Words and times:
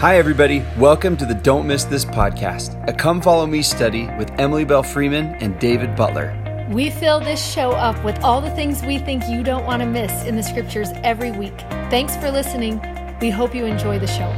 Hi, 0.00 0.16
everybody. 0.16 0.64
Welcome 0.78 1.14
to 1.18 1.26
the 1.26 1.34
Don't 1.34 1.66
Miss 1.66 1.84
This 1.84 2.06
podcast, 2.06 2.88
a 2.88 2.92
come 2.94 3.20
follow 3.20 3.44
me 3.44 3.60
study 3.60 4.08
with 4.16 4.30
Emily 4.40 4.64
Belle 4.64 4.82
Freeman 4.82 5.34
and 5.42 5.60
David 5.60 5.94
Butler. 5.94 6.34
We 6.72 6.88
fill 6.88 7.20
this 7.20 7.52
show 7.52 7.72
up 7.72 8.02
with 8.02 8.18
all 8.24 8.40
the 8.40 8.48
things 8.52 8.80
we 8.82 8.96
think 8.96 9.28
you 9.28 9.42
don't 9.42 9.66
want 9.66 9.82
to 9.82 9.86
miss 9.86 10.24
in 10.24 10.36
the 10.36 10.42
scriptures 10.42 10.88
every 11.04 11.32
week. 11.32 11.60
Thanks 11.90 12.16
for 12.16 12.30
listening. 12.30 12.80
We 13.20 13.28
hope 13.28 13.54
you 13.54 13.66
enjoy 13.66 13.98
the 13.98 14.06
show. 14.06 14.32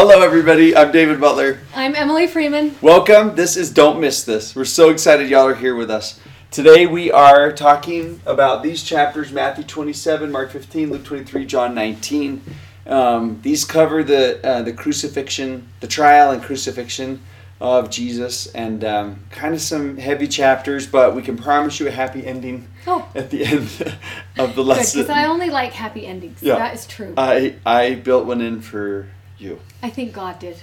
Hello, 0.00 0.22
everybody. 0.22 0.76
I'm 0.76 0.92
David 0.92 1.20
Butler. 1.20 1.58
I'm 1.74 1.96
Emily 1.96 2.28
Freeman. 2.28 2.76
Welcome. 2.80 3.34
This 3.34 3.56
is 3.56 3.68
Don't 3.68 4.00
Miss 4.00 4.22
This. 4.22 4.54
We're 4.54 4.64
so 4.64 4.90
excited 4.90 5.28
y'all 5.28 5.46
are 5.48 5.56
here 5.56 5.74
with 5.74 5.90
us. 5.90 6.20
Today 6.50 6.86
we 6.86 7.12
are 7.12 7.52
talking 7.52 8.20
about 8.24 8.62
these 8.62 8.82
chapters 8.82 9.30
Matthew 9.30 9.64
27, 9.64 10.32
Mark 10.32 10.50
15, 10.50 10.90
Luke 10.90 11.04
23, 11.04 11.44
John 11.46 11.74
19. 11.74 12.42
Um, 12.86 13.38
these 13.42 13.64
cover 13.66 14.02
the, 14.02 14.44
uh, 14.46 14.62
the 14.62 14.72
crucifixion, 14.72 15.68
the 15.80 15.86
trial 15.86 16.30
and 16.30 16.42
crucifixion 16.42 17.20
of 17.60 17.90
Jesus, 17.90 18.46
and 18.54 18.82
um, 18.82 19.24
kind 19.30 19.52
of 19.54 19.60
some 19.60 19.98
heavy 19.98 20.26
chapters, 20.26 20.86
but 20.86 21.14
we 21.14 21.22
can 21.22 21.36
promise 21.36 21.78
you 21.80 21.86
a 21.86 21.90
happy 21.90 22.24
ending 22.26 22.66
Oh. 22.86 23.06
at 23.14 23.30
the 23.30 23.44
end 23.44 23.96
of 24.38 24.54
the 24.54 24.64
lesson. 24.64 25.02
because 25.02 25.14
I 25.14 25.26
only 25.26 25.50
like 25.50 25.72
happy 25.72 26.06
endings. 26.06 26.42
Yeah. 26.42 26.54
That 26.56 26.74
is 26.74 26.86
true. 26.86 27.12
I, 27.18 27.56
I 27.66 27.96
built 27.96 28.24
one 28.26 28.40
in 28.40 28.62
for 28.62 29.08
you. 29.38 29.60
I 29.82 29.90
think 29.90 30.14
God 30.14 30.38
did. 30.38 30.62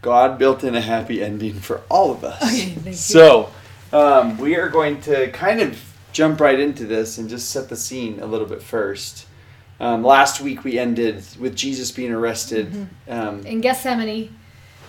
God 0.00 0.38
built 0.38 0.64
in 0.64 0.74
a 0.74 0.80
happy 0.80 1.22
ending 1.22 1.54
for 1.54 1.82
all 1.90 2.10
of 2.10 2.24
us. 2.24 2.42
Okay, 2.42 2.70
thank 2.70 2.86
you. 2.86 2.92
So, 2.94 3.50
um, 3.92 4.38
we 4.38 4.56
are 4.56 4.68
going 4.68 5.00
to 5.02 5.30
kind 5.32 5.60
of 5.60 5.78
jump 6.12 6.40
right 6.40 6.58
into 6.58 6.86
this 6.86 7.18
and 7.18 7.28
just 7.28 7.50
set 7.50 7.68
the 7.68 7.76
scene 7.76 8.20
a 8.20 8.26
little 8.26 8.46
bit 8.46 8.62
first. 8.62 9.26
Um, 9.78 10.04
last 10.04 10.40
week 10.40 10.64
we 10.64 10.78
ended 10.78 11.24
with 11.38 11.56
Jesus 11.56 11.90
being 11.90 12.12
arrested. 12.12 12.70
Mm-hmm. 12.70 13.12
Um, 13.12 13.46
In 13.46 13.60
Gethsemane. 13.60 14.36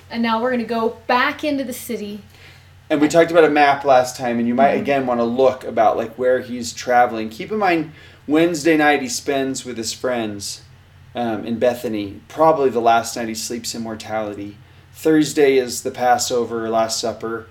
And 0.09 0.21
now 0.21 0.41
we're 0.41 0.49
going 0.49 0.59
to 0.61 0.67
go 0.67 0.97
back 1.07 1.43
into 1.43 1.63
the 1.63 1.73
city. 1.73 2.21
and 2.89 2.99
we 2.99 3.07
talked 3.07 3.31
about 3.31 3.45
a 3.45 3.49
map 3.49 3.85
last 3.85 4.17
time, 4.17 4.37
and 4.39 4.47
you 4.47 4.53
might 4.53 4.73
Mm-hmm. 4.73 4.81
again 4.81 5.07
want 5.07 5.19
to 5.21 5.23
look 5.23 5.63
about 5.63 5.95
like 5.95 6.15
where 6.15 6.41
he's 6.41 6.73
traveling. 6.73 7.29
Keep 7.29 7.51
in 7.53 7.57
mind, 7.59 7.91
Wednesday 8.27 8.75
night 8.75 9.01
he 9.01 9.07
spends 9.07 9.63
with 9.63 9.77
his 9.77 9.93
friends 9.93 10.63
um, 11.15 11.45
in 11.45 11.57
Bethany. 11.59 12.19
Probably 12.27 12.69
the 12.69 12.81
last 12.81 13.15
night 13.15 13.29
he 13.29 13.35
sleeps 13.35 13.73
in 13.73 13.81
mortality. 13.81 14.57
Thursday 14.93 15.57
is 15.57 15.83
the 15.83 15.91
Passover, 15.91 16.69
Last 16.69 16.99
Supper. 16.99 17.47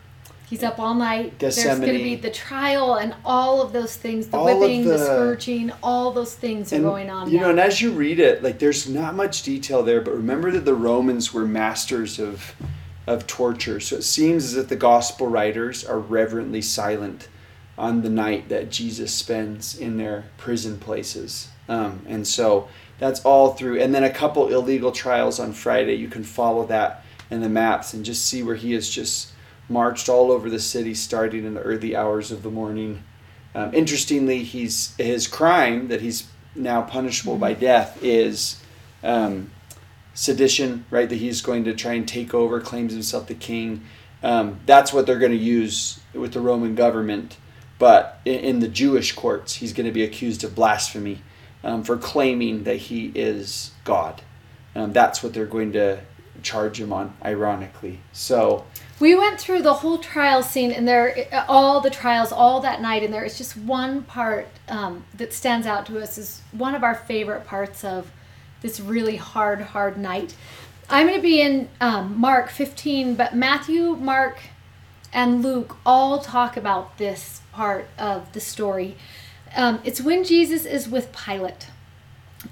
He's 0.51 0.65
up 0.65 0.81
all 0.81 0.97
night. 0.97 1.39
There's 1.39 1.63
going 1.63 1.81
to 1.81 1.93
be 1.93 2.17
the 2.17 2.31
trial 2.31 2.97
and 2.97 3.15
all 3.25 3.63
of 3.63 3.73
those 3.73 3.97
things 3.97 4.27
the 4.27 4.37
All 4.37 4.59
whipping, 4.59 4.85
the, 4.85 4.95
the- 4.95 5.05
scourging, 5.05 5.71
all 5.81 6.11
those 6.11 6.35
things 6.35 6.73
are 6.73 6.81
going 6.81 7.09
on. 7.09 7.31
You 7.31 7.37
now. 7.37 7.43
know, 7.45 7.51
and 7.51 7.61
as 7.61 7.81
you 7.81 7.93
read 7.93 8.19
it, 8.19 8.43
like 8.43 8.59
there's 8.59 8.89
not 8.89 9.15
much 9.15 9.45
detail 9.45 9.85
there, 9.85 10.01
but 10.01 10.13
remember 10.13 10.51
that 10.51 10.65
the 10.65 10.75
Romans 10.75 11.33
were 11.33 11.47
masters 11.47 12.19
of 12.19 12.57
of 13.07 13.29
torture. 13.29 13.79
So 13.79 13.97
it 13.97 14.03
seems 14.03 14.45
as 14.45 14.57
if 14.57 14.69
the 14.69 14.77
gospel 14.77 15.29
writers 15.29 15.85
are 15.85 15.99
reverently 15.99 16.63
silent 16.63 17.29
on 17.79 18.03
the 18.03 18.11
night 18.11 18.49
that 18.49 18.71
Jesus 18.71 19.13
spends 19.15 19.79
in 19.79 19.97
their 19.99 20.25
prison 20.37 20.79
places. 20.79 21.49
Um, 21.69 22.03
and 22.09 22.27
so 22.27 22.69
that's 22.99 23.21
all 23.25 23.55
through. 23.55 23.81
And 23.81 23.95
then 23.95 24.05
a 24.05 24.11
couple 24.11 24.49
illegal 24.49 24.91
trials 24.93 25.39
on 25.39 25.53
Friday. 25.53 25.95
You 25.95 26.09
can 26.09 26.25
follow 26.25 26.67
that 26.67 27.05
in 27.31 27.41
the 27.41 27.49
maps 27.49 27.95
and 27.95 28.05
just 28.05 28.27
see 28.27 28.43
where 28.43 28.57
he 28.57 28.75
is 28.75 28.91
just 28.91 29.30
marched 29.71 30.09
all 30.09 30.31
over 30.31 30.51
the 30.51 30.59
city, 30.59 30.95
starting 30.95 31.45
in 31.45 31.55
the 31.55 31.63
early 31.63 31.95
hours 31.95 32.31
of 32.31 32.43
the 32.43 32.51
morning. 32.51 33.03
Um, 33.55 33.73
interestingly, 33.73 34.43
he's 34.43 34.95
his 34.97 35.27
crime 35.27 35.89
that 35.89 36.03
he's 36.03 36.29
now 36.55 36.83
punishable 36.83 37.39
by 37.39 37.55
death 37.55 37.99
is 38.03 38.61
um, 39.03 39.51
sedition, 40.15 40.85
right? 40.91 41.09
That 41.09 41.17
he's 41.17 41.41
going 41.41 41.65
to 41.65 41.75
try 41.75 41.95
and 41.95 42.07
take 42.07 42.35
over, 42.35 42.61
claims 42.61 42.93
himself 42.93 43.27
the 43.27 43.35
king. 43.35 43.85
Um, 44.23 44.61
that's 44.67 44.93
what 44.93 45.07
they're 45.07 45.19
going 45.19 45.33
to 45.33 45.39
use 45.39 46.01
with 46.13 46.33
the 46.33 46.41
Roman 46.41 46.75
government. 46.75 47.37
But 47.79 48.21
in, 48.25 48.41
in 48.41 48.59
the 48.61 48.69
Jewish 48.69 49.13
courts, 49.13 49.55
he's 49.55 49.73
going 49.73 49.87
to 49.87 49.93
be 49.93 50.05
accused 50.05 50.45
of 50.45 50.55
blasphemy 50.55 51.23
um, 51.65 51.83
for 51.83 51.97
claiming 51.97 52.65
that 52.65 52.77
he 52.77 53.13
is 53.15 53.73
God. 53.85 54.23
Um, 54.75 54.93
that's 54.93 55.23
what 55.23 55.33
they're 55.33 55.47
going 55.47 55.73
to 55.73 56.01
charge 56.43 56.81
him 56.81 56.93
on, 56.93 57.17
ironically. 57.25 58.01
So, 58.13 58.67
We 59.01 59.15
went 59.15 59.41
through 59.41 59.63
the 59.63 59.73
whole 59.73 59.97
trial 59.97 60.43
scene, 60.43 60.71
and 60.71 60.87
there, 60.87 61.27
all 61.49 61.81
the 61.81 61.89
trials, 61.89 62.33
all 62.33 62.61
that 62.61 62.83
night, 62.83 63.03
and 63.03 63.13
there 63.13 63.25
is 63.25 63.39
just 63.39 63.57
one 63.57 64.03
part 64.03 64.47
um, 64.69 65.05
that 65.15 65.33
stands 65.33 65.67
out 65.67 65.87
to 65.87 65.99
us 65.99 66.19
as 66.19 66.43
one 66.53 66.75
of 66.75 66.85
our 66.85 66.95
favorite 66.95 67.47
parts 67.47 67.83
of 67.83 68.13
this 68.61 68.79
really 68.79 69.17
hard, 69.17 69.63
hard 69.63 69.97
night. 69.97 70.35
I'm 70.91 71.07
going 71.07 71.19
to 71.19 71.23
be 71.23 71.41
in 71.41 71.71
um, 71.81 72.21
Mark 72.21 72.51
15, 72.51 73.15
but 73.15 73.35
Matthew, 73.35 73.97
Mark, 73.97 74.39
and 75.15 75.43
Luke 75.43 75.79
all 75.87 76.19
talk 76.19 76.59
about 76.59 76.99
this 76.99 77.41
part 77.53 77.89
of 77.99 78.31
the 78.35 78.41
story. 78.41 78.97
Um, 79.57 79.81
it's 79.83 80.03
when 80.03 80.25
Jesus 80.25 80.67
is 80.67 80.91
with 80.91 81.11
Pilate, 81.17 81.69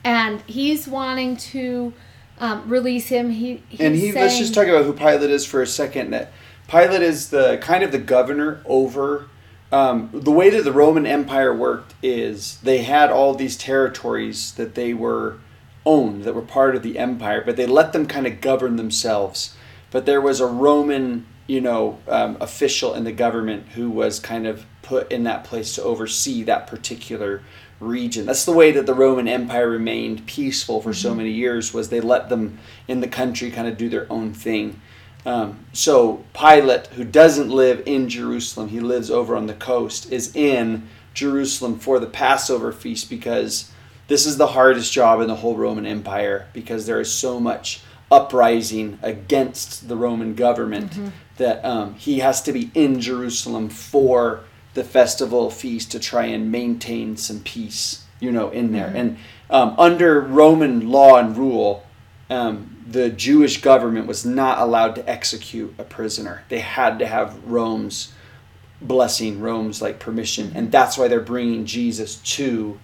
and 0.03 0.41
he's 0.43 0.89
wanting 0.89 1.37
to 1.37 1.93
um, 2.41 2.69
release 2.69 3.09
him. 3.09 3.31
He 3.31 3.63
and 3.79 3.95
he 3.95 4.13
let's 4.13 4.39
just 4.39 4.55
talk 4.55 4.67
about 4.67 4.85
who 4.85 4.93
Pilate 4.93 5.31
is 5.31 5.47
for 5.47 5.63
a 5.63 5.67
second. 5.67 6.11
That 6.11 6.33
Pilate 6.69 7.03
is 7.03 7.31
the 7.31 7.59
kind 7.61 7.83
of 7.83 7.93
the 7.93 7.99
governor 7.99 8.61
over 8.65 9.29
um, 9.71 10.09
the 10.13 10.31
way 10.31 10.51
that 10.51 10.65
the 10.65 10.73
Roman 10.73 11.07
Empire 11.07 11.55
worked 11.55 11.95
is 12.03 12.59
they 12.63 12.79
had 12.83 13.11
all 13.11 13.35
these 13.35 13.57
territories 13.57 14.53
that 14.55 14.75
they 14.75 14.95
were 14.95 15.39
owned 15.85 16.25
that 16.25 16.35
were 16.35 16.43
part 16.43 16.75
of 16.75 16.83
the 16.83 16.99
empire, 16.99 17.43
but 17.45 17.57
they 17.57 17.67
let 17.67 17.93
them 17.93 18.07
kind 18.07 18.27
of 18.27 18.41
govern 18.41 18.77
themselves. 18.77 19.55
But 19.91 20.07
there 20.07 20.21
was 20.21 20.41
a 20.41 20.47
Roman, 20.47 21.27
you 21.47 21.61
know, 21.61 21.99
um, 22.09 22.37
official 22.41 22.95
in 22.95 23.05
the 23.05 23.13
government 23.13 23.69
who 23.71 23.91
was 23.91 24.21
kind 24.21 24.47
of 24.47 24.65
put 24.83 25.11
in 25.13 25.25
that 25.25 25.45
place 25.45 25.75
to 25.75 25.83
oversee 25.83 26.43
that 26.45 26.67
particular 26.67 27.43
region. 27.81 28.27
That's 28.27 28.45
the 28.45 28.53
way 28.53 28.73
that 28.73 28.87
the 28.87 28.95
Roman 28.95 29.29
Empire 29.29 29.69
remained 29.69 30.27
peaceful 30.27 30.81
for 30.81 30.93
so 30.93 31.15
many 31.15 31.31
years 31.31 31.73
was 31.73 31.89
they 31.89 32.01
let 32.01 32.29
them 32.29 32.59
in 32.89 33.01
the 33.01 33.09
country 33.09 33.51
kind 33.51 33.69
of 33.69 33.77
do 33.77 33.89
their 33.89 34.11
own 34.11 34.33
thing. 34.33 34.81
Um, 35.25 35.67
so 35.73 36.25
Pilate, 36.33 36.89
who 36.89 37.05
doesn't 37.05 37.51
live 37.51 37.83
in 37.87 38.09
Jerusalem, 38.09 38.69
he 38.69 38.81
lives 38.81 39.11
over 39.11 39.37
on 39.37 39.47
the 39.47 39.55
coast, 39.55 40.11
is 40.13 40.35
in 40.35 40.89
Jerusalem 41.15 41.79
for 41.79 41.99
the 41.99 42.07
Passover 42.07 42.73
feast 42.73 43.11
because 43.11 43.71
this 44.07 44.27
is 44.27 44.37
the 44.37 44.47
hardest 44.49 44.93
job 44.93 45.21
in 45.21 45.29
the 45.29 45.37
whole 45.37 45.57
Roman 45.57 45.87
Empire 45.87 46.47
because 46.53 46.87
there 46.87 47.01
is 47.01 47.13
so 47.13 47.39
much 47.39 47.83
uprising 48.11 48.99
against 49.03 49.89
the 49.89 49.97
Roman 49.97 50.35
government 50.35 50.93
that 51.37 51.65
um, 51.65 51.95
he 51.95 52.21
has 52.21 52.41
to 52.43 52.53
be 52.53 52.71
in 52.75 53.01
Jerusalem 53.01 53.69
for 53.69 54.45
the 54.75 54.85
festival 54.85 55.51
feast 55.51 55.91
to 55.93 55.99
try 55.99 56.27
and 56.27 56.53
maintain 56.53 57.17
some 57.17 57.41
peace, 57.41 58.05
you 58.21 58.31
know, 58.31 58.51
in 58.51 58.73
there. 58.73 58.93
And 58.95 59.19
um, 59.51 59.75
under 59.79 60.21
Roman 60.21 60.89
law 60.89 61.17
and 61.17 61.37
rule, 61.37 61.85
um, 62.31 62.85
the 62.87 63.11
Jewish 63.11 63.61
government 63.61 64.07
was 64.07 64.25
not 64.25 64.59
allowed 64.59 64.95
to 64.97 65.09
execute 65.09 65.75
a 65.79 65.85
prisoner. 65.85 66.45
They 66.49 66.61
had 66.61 66.99
to 66.99 67.07
have 67.07 67.45
Rome's 67.45 68.13
blessing, 68.81 69.41
Rome's 69.41 69.83
like 69.83 69.99
permission, 69.99 70.53
and 70.55 70.71
that's 70.71 70.97
why 70.97 71.09
they're 71.09 71.21
bringing 71.21 71.67
Jesus 71.67 72.17
to 72.17 72.79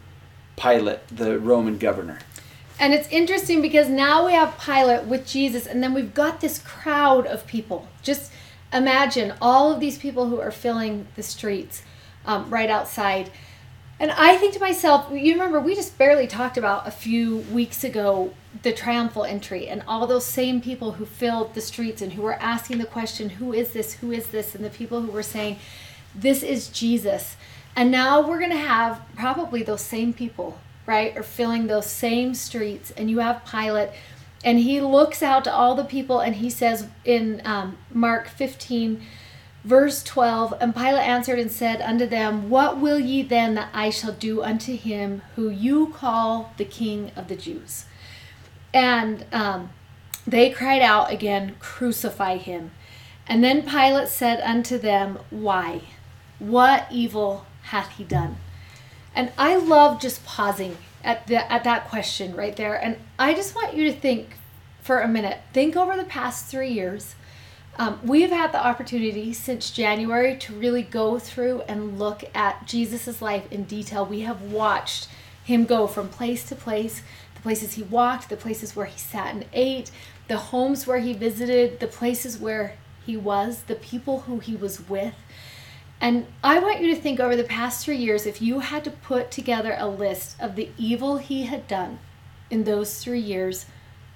Pilate, 0.56 1.06
the 1.08 1.38
Roman 1.38 1.78
governor. 1.78 2.18
And 2.78 2.92
it's 2.92 3.08
interesting 3.08 3.62
because 3.62 3.88
now 3.88 4.26
we 4.26 4.32
have 4.32 4.58
Pilate 4.58 5.04
with 5.04 5.26
Jesus, 5.26 5.66
and 5.66 5.82
then 5.82 5.94
we've 5.94 6.12
got 6.12 6.40
this 6.40 6.58
crowd 6.58 7.26
of 7.26 7.46
people. 7.46 7.86
Just 8.02 8.32
imagine 8.74 9.34
all 9.40 9.72
of 9.72 9.80
these 9.80 9.96
people 9.96 10.28
who 10.28 10.40
are 10.40 10.50
filling 10.50 11.06
the 11.14 11.22
streets 11.22 11.82
um, 12.26 12.50
right 12.50 12.68
outside. 12.68 13.30
And 14.00 14.10
I 14.10 14.36
think 14.36 14.54
to 14.54 14.60
myself, 14.60 15.06
you 15.12 15.32
remember 15.32 15.60
we 15.60 15.74
just 15.74 15.96
barely 15.96 16.26
talked 16.26 16.58
about 16.58 16.86
a 16.86 16.90
few 16.90 17.38
weeks 17.38 17.84
ago 17.84 18.34
the 18.62 18.72
triumphal 18.72 19.24
entry 19.24 19.68
and 19.68 19.82
all 19.86 20.06
those 20.06 20.26
same 20.26 20.60
people 20.60 20.92
who 20.92 21.04
filled 21.04 21.54
the 21.54 21.60
streets 21.60 22.02
and 22.02 22.12
who 22.12 22.22
were 22.22 22.34
asking 22.34 22.78
the 22.78 22.86
question, 22.86 23.30
Who 23.30 23.52
is 23.52 23.72
this? 23.72 23.94
Who 23.94 24.10
is 24.12 24.28
this? 24.28 24.54
And 24.54 24.64
the 24.64 24.70
people 24.70 25.02
who 25.02 25.12
were 25.12 25.22
saying, 25.22 25.58
This 26.14 26.42
is 26.42 26.68
Jesus. 26.68 27.36
And 27.76 27.90
now 27.90 28.26
we're 28.26 28.38
going 28.38 28.50
to 28.50 28.56
have 28.56 29.02
probably 29.16 29.62
those 29.62 29.80
same 29.80 30.12
people, 30.12 30.58
right, 30.86 31.16
are 31.16 31.24
filling 31.24 31.66
those 31.66 31.90
same 31.90 32.34
streets. 32.34 32.92
And 32.92 33.10
you 33.10 33.18
have 33.18 33.44
Pilate, 33.44 33.90
and 34.44 34.60
he 34.60 34.80
looks 34.80 35.22
out 35.22 35.44
to 35.44 35.52
all 35.52 35.74
the 35.74 35.84
people 35.84 36.20
and 36.20 36.36
he 36.36 36.50
says 36.50 36.86
in 37.04 37.42
um, 37.44 37.78
Mark 37.90 38.28
15, 38.28 39.00
Verse 39.64 40.02
12 40.02 40.54
And 40.60 40.76
Pilate 40.76 41.08
answered 41.08 41.38
and 41.38 41.50
said 41.50 41.80
unto 41.80 42.06
them, 42.06 42.50
What 42.50 42.78
will 42.78 43.00
ye 43.00 43.22
then 43.22 43.54
that 43.54 43.70
I 43.72 43.88
shall 43.88 44.12
do 44.12 44.42
unto 44.42 44.76
him 44.76 45.22
who 45.36 45.48
you 45.48 45.88
call 45.88 46.52
the 46.58 46.66
King 46.66 47.10
of 47.16 47.28
the 47.28 47.36
Jews? 47.36 47.86
And 48.74 49.24
um, 49.32 49.70
they 50.26 50.50
cried 50.50 50.82
out 50.82 51.10
again, 51.10 51.56
Crucify 51.60 52.36
him. 52.36 52.72
And 53.26 53.42
then 53.42 53.62
Pilate 53.62 54.08
said 54.08 54.40
unto 54.42 54.76
them, 54.76 55.18
Why? 55.30 55.80
What 56.38 56.86
evil 56.90 57.46
hath 57.62 57.96
he 57.96 58.04
done? 58.04 58.36
And 59.14 59.32
I 59.38 59.56
love 59.56 59.98
just 59.98 60.26
pausing 60.26 60.76
at 61.04 61.26
the 61.26 61.50
at 61.52 61.64
that 61.64 61.88
question 61.88 62.34
right 62.34 62.56
there. 62.56 62.74
And 62.74 62.96
I 63.18 63.34
just 63.34 63.54
want 63.54 63.74
you 63.74 63.84
to 63.84 63.92
think 63.92 64.36
for 64.82 65.00
a 65.00 65.08
minute. 65.08 65.38
Think 65.52 65.76
over 65.76 65.96
the 65.96 66.04
past 66.04 66.46
three 66.46 66.70
years. 66.70 67.14
Um, 67.76 67.98
we've 68.04 68.30
had 68.30 68.52
the 68.52 68.64
opportunity 68.64 69.32
since 69.32 69.70
January 69.70 70.36
to 70.38 70.54
really 70.54 70.82
go 70.82 71.18
through 71.18 71.62
and 71.62 71.98
look 71.98 72.22
at 72.32 72.66
Jesus' 72.66 73.20
life 73.20 73.50
in 73.50 73.64
detail. 73.64 74.06
We 74.06 74.20
have 74.20 74.42
watched 74.42 75.08
him 75.42 75.64
go 75.64 75.88
from 75.88 76.08
place 76.08 76.46
to 76.48 76.54
place, 76.54 77.02
the 77.34 77.40
places 77.40 77.74
he 77.74 77.82
walked, 77.82 78.28
the 78.28 78.36
places 78.36 78.76
where 78.76 78.86
he 78.86 78.98
sat 78.98 79.34
and 79.34 79.44
ate, 79.52 79.90
the 80.28 80.36
homes 80.36 80.86
where 80.86 80.98
he 80.98 81.12
visited, 81.14 81.80
the 81.80 81.88
places 81.88 82.38
where 82.38 82.76
he 83.04 83.16
was, 83.16 83.64
the 83.64 83.74
people 83.74 84.20
who 84.20 84.38
he 84.38 84.54
was 84.54 84.88
with. 84.88 85.14
And 86.00 86.26
I 86.42 86.58
want 86.58 86.80
you 86.80 86.94
to 86.94 87.00
think 87.00 87.20
over 87.20 87.36
the 87.36 87.44
past 87.44 87.84
three 87.84 87.96
years 87.96 88.26
if 88.26 88.42
you 88.42 88.60
had 88.60 88.84
to 88.84 88.90
put 88.90 89.30
together 89.30 89.74
a 89.78 89.88
list 89.88 90.36
of 90.40 90.56
the 90.56 90.68
evil 90.76 91.16
he 91.16 91.44
had 91.44 91.66
done 91.66 91.98
in 92.50 92.64
those 92.64 93.02
three 93.02 93.20
years, 93.20 93.66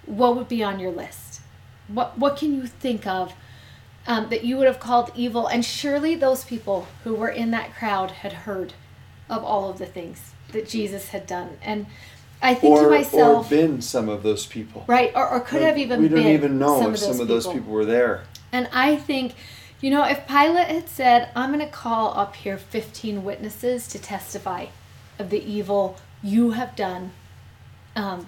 what 0.04 0.36
would 0.36 0.48
be 0.48 0.62
on 0.62 0.80
your 0.80 0.90
list? 0.90 1.40
What, 1.86 2.18
what 2.18 2.36
can 2.36 2.54
you 2.54 2.66
think 2.66 3.06
of 3.06 3.32
um, 4.06 4.28
that 4.28 4.44
you 4.44 4.56
would 4.58 4.66
have 4.66 4.80
called 4.80 5.12
evil? 5.14 5.46
And 5.46 5.64
surely 5.64 6.14
those 6.14 6.44
people 6.44 6.86
who 7.04 7.14
were 7.14 7.30
in 7.30 7.50
that 7.52 7.74
crowd 7.74 8.10
had 8.10 8.32
heard 8.32 8.74
of 9.30 9.42
all 9.44 9.70
of 9.70 9.78
the 9.78 9.86
things 9.86 10.32
that 10.52 10.68
Jesus 10.68 11.08
had 11.08 11.26
done. 11.26 11.58
And 11.62 11.86
I 12.40 12.54
think 12.54 12.76
or, 12.76 12.84
to 12.84 12.90
myself, 12.90 13.46
or 13.46 13.50
been 13.50 13.82
some 13.82 14.08
of 14.08 14.22
those 14.22 14.46
people. 14.46 14.84
right, 14.86 15.12
or, 15.14 15.28
or 15.28 15.40
could 15.40 15.60
Like, 15.60 15.70
have 15.70 15.78
even 15.78 16.02
we 16.02 16.08
don't 16.08 16.18
been 16.18 16.28
even 16.28 16.58
know 16.58 16.78
some 16.78 16.94
if 16.94 16.94
of 16.94 16.98
some 17.00 17.20
of 17.20 17.28
those 17.28 17.46
people 17.46 17.72
were 17.72 17.84
there. 17.84 18.24
And 18.52 18.68
I 18.72 18.96
think, 18.96 19.34
you 19.80 19.90
know, 19.90 20.04
if 20.04 20.26
Pilate 20.26 20.68
had 20.68 20.88
said, 20.88 21.30
I'm 21.36 21.52
going 21.52 21.64
to 21.64 21.72
call 21.72 22.18
up 22.18 22.36
here 22.36 22.58
15 22.58 23.22
witnesses 23.22 23.86
to 23.88 23.98
testify 23.98 24.66
of 25.18 25.30
the 25.30 25.42
evil 25.42 25.98
you 26.22 26.52
have 26.52 26.74
done, 26.74 27.12
um, 27.94 28.26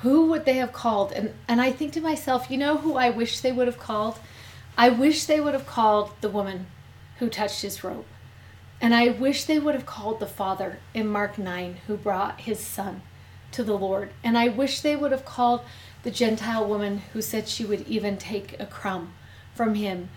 who 0.00 0.26
would 0.26 0.44
they 0.44 0.54
have 0.54 0.72
called? 0.72 1.12
And, 1.12 1.34
and 1.46 1.60
I 1.60 1.72
think 1.72 1.92
to 1.92 2.00
myself, 2.00 2.50
you 2.50 2.56
know 2.56 2.78
who 2.78 2.96
I 2.96 3.10
wish 3.10 3.40
they 3.40 3.52
would 3.52 3.66
have 3.66 3.78
called? 3.78 4.18
I 4.76 4.88
wish 4.88 5.26
they 5.26 5.40
would 5.40 5.54
have 5.54 5.66
called 5.66 6.12
the 6.20 6.28
woman 6.28 6.66
who 7.18 7.28
touched 7.28 7.62
his 7.62 7.84
robe. 7.84 8.06
And 8.80 8.94
I 8.94 9.08
wish 9.08 9.44
they 9.44 9.58
would 9.58 9.74
have 9.74 9.84
called 9.86 10.20
the 10.20 10.26
father 10.26 10.78
in 10.94 11.06
Mark 11.06 11.38
9 11.38 11.76
who 11.86 11.96
brought 11.96 12.40
his 12.40 12.58
son 12.58 13.02
to 13.52 13.62
the 13.62 13.76
Lord. 13.76 14.10
And 14.24 14.38
I 14.38 14.48
wish 14.48 14.80
they 14.80 14.96
would 14.96 15.12
have 15.12 15.24
called 15.24 15.60
the 16.02 16.10
Gentile 16.10 16.66
woman 16.66 17.02
who 17.12 17.20
said 17.20 17.46
she 17.46 17.66
would 17.66 17.86
even 17.86 18.16
take 18.16 18.58
a 18.58 18.64
crumb 18.64 19.12
from 19.54 19.74
him. 19.74 20.08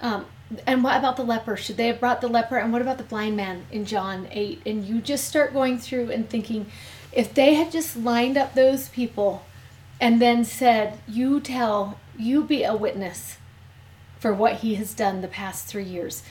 Um, 0.00 0.26
and 0.66 0.84
what 0.84 0.96
about 0.96 1.16
the 1.16 1.24
leper? 1.24 1.56
Should 1.56 1.76
they 1.76 1.88
have 1.88 2.00
brought 2.00 2.20
the 2.20 2.28
leper? 2.28 2.56
And 2.56 2.72
what 2.72 2.82
about 2.82 2.98
the 2.98 3.04
blind 3.04 3.36
man 3.36 3.66
in 3.72 3.84
John 3.84 4.28
8? 4.30 4.62
And 4.64 4.84
you 4.84 5.00
just 5.00 5.26
start 5.26 5.52
going 5.52 5.78
through 5.78 6.10
and 6.10 6.28
thinking, 6.28 6.66
if 7.12 7.34
they 7.34 7.54
had 7.54 7.72
just 7.72 7.96
lined 7.96 8.36
up 8.36 8.54
those 8.54 8.88
people 8.88 9.44
and 10.00 10.20
then 10.20 10.44
said, 10.44 10.98
You 11.08 11.40
tell, 11.40 11.98
you 12.16 12.44
be 12.44 12.62
a 12.62 12.76
witness 12.76 13.38
for 14.18 14.32
what 14.32 14.56
he 14.56 14.74
has 14.76 14.94
done 14.94 15.20
the 15.20 15.28
past 15.28 15.66
three 15.66 15.84
years. 15.84 16.22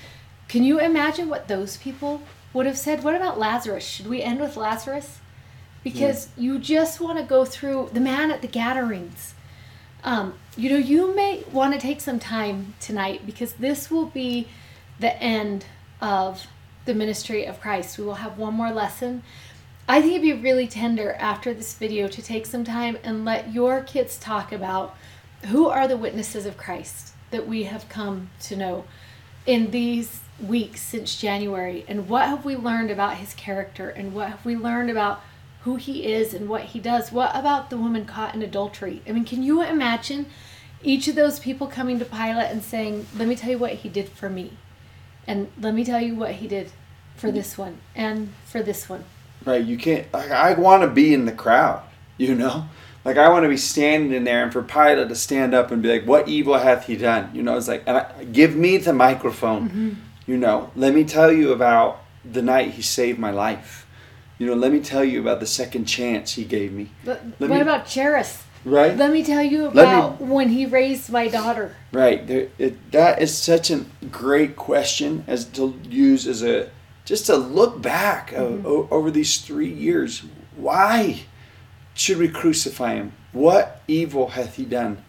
Can 0.47 0.63
you 0.63 0.79
imagine 0.79 1.29
what 1.29 1.47
those 1.47 1.77
people 1.77 2.21
would 2.53 2.65
have 2.65 2.77
said? 2.77 3.03
What 3.03 3.15
about 3.15 3.39
Lazarus? 3.39 3.85
Should 3.85 4.07
we 4.07 4.21
end 4.21 4.39
with 4.39 4.57
Lazarus? 4.57 5.19
Because 5.83 6.29
you 6.37 6.57
just 6.57 6.99
want 6.99 7.17
to 7.17 7.23
go 7.23 7.45
through 7.45 7.89
the 7.93 7.99
man 7.99 8.31
at 8.31 8.41
the 8.41 8.47
Gadarenes. 8.47 9.35
Um, 10.05 10.35
you 10.55 10.69
know, 10.69 10.77
you 10.77 11.15
may 11.15 11.43
want 11.51 11.73
to 11.73 11.79
take 11.79 11.99
some 11.99 12.19
time 12.19 12.75
tonight 12.79 13.25
because 13.25 13.53
this 13.53 13.89
will 13.89 14.05
be 14.05 14.47
the 14.99 15.21
end 15.21 15.65
of 15.99 16.45
the 16.85 16.93
ministry 16.93 17.45
of 17.45 17.59
Christ. 17.59 17.97
We 17.97 18.05
will 18.05 18.15
have 18.15 18.37
one 18.37 18.53
more 18.53 18.71
lesson. 18.71 19.23
I 19.89 20.01
think 20.01 20.13
it'd 20.13 20.21
be 20.21 20.33
really 20.33 20.67
tender 20.67 21.13
after 21.13 21.55
this 21.55 21.73
video 21.73 22.07
to 22.07 22.21
take 22.21 22.45
some 22.45 22.63
time 22.63 22.99
and 23.03 23.25
let 23.25 23.51
your 23.51 23.81
kids 23.81 24.17
talk 24.17 24.51
about 24.51 24.95
who 25.47 25.67
are 25.67 25.87
the 25.87 25.97
witnesses 25.97 26.45
of 26.45 26.55
Christ 26.55 27.13
that 27.31 27.47
we 27.47 27.63
have 27.63 27.89
come 27.89 28.29
to 28.43 28.55
know 28.55 28.85
in 29.47 29.71
these 29.71 30.21
weeks 30.39 30.81
since 30.81 31.19
January 31.19 31.83
and 31.87 32.07
what 32.07 32.27
have 32.27 32.45
we 32.45 32.55
learned 32.55 32.91
about 32.91 33.17
his 33.17 33.33
character 33.33 33.89
and 33.89 34.13
what 34.13 34.29
have 34.29 34.45
we 34.45 34.55
learned 34.55 34.91
about 34.91 35.21
who 35.65 35.77
he 35.77 36.05
is 36.05 36.33
and 36.35 36.47
what 36.47 36.61
he 36.61 36.79
does. 36.79 37.11
What 37.11 37.35
about 37.35 37.71
the 37.71 37.77
woman 37.77 38.05
caught 38.05 38.35
in 38.35 38.43
adultery? 38.43 39.01
I 39.07 39.11
mean, 39.11 39.25
can 39.25 39.41
you 39.41 39.63
imagine 39.63 40.27
each 40.83 41.07
of 41.07 41.15
those 41.15 41.39
people 41.39 41.65
coming 41.65 41.97
to 41.97 42.05
Pilate 42.05 42.51
and 42.51 42.63
saying, 42.63 43.07
Let 43.17 43.27
me 43.27 43.35
tell 43.35 43.49
you 43.49 43.57
what 43.57 43.73
he 43.73 43.89
did 43.89 44.07
for 44.09 44.29
me, 44.29 44.57
and 45.27 45.51
let 45.59 45.73
me 45.73 45.83
tell 45.83 45.99
you 45.99 46.15
what 46.15 46.33
he 46.33 46.47
did 46.47 46.71
for 47.17 47.31
this 47.31 47.57
one 47.57 47.79
and 47.95 48.31
for 48.45 48.61
this 48.61 48.87
one. 48.87 49.05
Right? 49.43 49.65
You 49.65 49.77
can't. 49.77 50.11
Like, 50.13 50.29
I 50.29 50.53
want 50.53 50.83
to 50.83 50.87
be 50.87 51.13
in 51.13 51.25
the 51.25 51.31
crowd. 51.31 51.81
You 52.17 52.35
know, 52.35 52.69
like 53.03 53.17
I 53.17 53.27
want 53.29 53.43
to 53.43 53.49
be 53.49 53.57
standing 53.57 54.13
in 54.13 54.23
there, 54.23 54.43
and 54.43 54.53
for 54.53 54.61
Pilate 54.61 55.09
to 55.09 55.15
stand 55.15 55.55
up 55.55 55.71
and 55.71 55.81
be 55.81 55.89
like, 55.89 56.05
"What 56.05 56.27
evil 56.27 56.59
hath 56.59 56.85
he 56.85 56.95
done?" 56.95 57.31
You 57.33 57.41
know, 57.41 57.57
it's 57.57 57.67
like, 57.67 57.83
and 57.87 57.97
I, 57.97 58.23
give 58.25 58.55
me 58.55 58.77
the 58.77 58.93
microphone. 58.93 59.69
Mm-hmm. 59.69 59.89
You 60.27 60.37
know, 60.37 60.71
let 60.75 60.93
me 60.93 61.03
tell 61.03 61.31
you 61.31 61.51
about 61.51 62.01
the 62.23 62.43
night 62.43 62.71
he 62.71 62.81
saved 62.83 63.17
my 63.19 63.31
life. 63.31 63.84
You 64.37 64.47
know, 64.47 64.53
let 64.53 64.71
me 64.71 64.79
tell 64.81 65.03
you 65.03 65.21
about 65.21 65.39
the 65.39 65.45
second 65.45 65.85
chance 65.85 66.33
he 66.33 66.43
gave 66.43 66.73
me. 66.73 66.89
But 67.05 67.23
Let 67.39 67.49
what 67.49 67.55
me- 67.57 67.61
about 67.61 67.91
Jairus? 67.91 68.43
Right? 68.65 68.97
Let 68.97 69.11
me 69.11 69.23
tell 69.23 69.43
you 69.43 69.65
Let 69.69 69.75
me- 69.75 69.81
about 69.81 70.21
when 70.21 70.49
he 70.49 70.65
raised 70.65 71.11
my 71.11 71.27
daughter. 71.27 71.75
Right. 71.91 72.25
There, 72.25 72.49
it, 72.57 72.91
that 72.91 73.21
is 73.21 73.37
such 73.37 73.69
a 73.69 73.85
great 74.11 74.55
question 74.55 75.23
as 75.27 75.45
to 75.49 75.79
use 75.87 76.27
as 76.27 76.43
a 76.43 76.69
just 77.05 77.27
to 77.27 77.35
look 77.35 77.81
back 77.81 78.31
of, 78.31 78.51
mm-hmm. 78.51 78.65
o- 78.67 78.87
over 78.89 79.11
these 79.11 79.39
three 79.39 79.71
years. 79.71 80.23
Why 80.57 81.21
should 81.93 82.17
we 82.17 82.27
crucify 82.27 82.95
him? 82.95 83.11
What 83.31 83.81
evil 83.87 84.29
hath 84.29 84.55
he 84.55 84.65
done? 84.65 85.03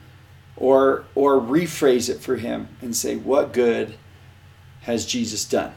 Or 0.56 1.04
or 1.14 1.40
rephrase 1.40 2.08
it 2.10 2.20
for 2.20 2.36
him 2.36 2.68
and 2.82 2.94
say, 2.94 3.16
what 3.16 3.52
good 3.52 3.94
has 4.82 5.06
Jesus 5.06 5.44
done? 5.44 5.72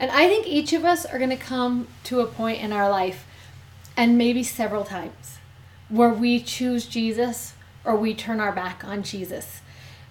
And 0.00 0.10
I 0.10 0.28
think 0.28 0.46
each 0.46 0.72
of 0.72 0.84
us 0.84 1.04
are 1.04 1.18
going 1.18 1.30
to 1.30 1.36
come 1.36 1.88
to 2.04 2.20
a 2.20 2.26
point 2.26 2.60
in 2.60 2.72
our 2.72 2.88
life, 2.88 3.26
and 3.96 4.16
maybe 4.16 4.42
several 4.42 4.84
times, 4.84 5.38
where 5.88 6.12
we 6.12 6.40
choose 6.40 6.86
Jesus 6.86 7.54
or 7.84 7.96
we 7.96 8.14
turn 8.14 8.38
our 8.38 8.52
back 8.52 8.84
on 8.84 9.02
Jesus. 9.02 9.60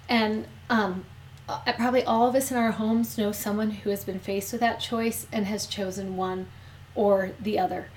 And 0.09 0.47
um, 0.69 1.05
uh, 1.47 1.59
probably 1.73 2.03
all 2.03 2.27
of 2.27 2.35
us 2.35 2.51
in 2.51 2.57
our 2.57 2.71
homes 2.71 3.17
know 3.17 3.31
someone 3.31 3.71
who 3.71 3.89
has 3.89 4.03
been 4.03 4.19
faced 4.19 4.51
with 4.51 4.61
that 4.61 4.79
choice 4.79 5.27
and 5.31 5.45
has 5.45 5.65
chosen 5.65 6.17
one 6.17 6.47
or 6.95 7.31
the 7.39 7.57
other. 7.59 7.89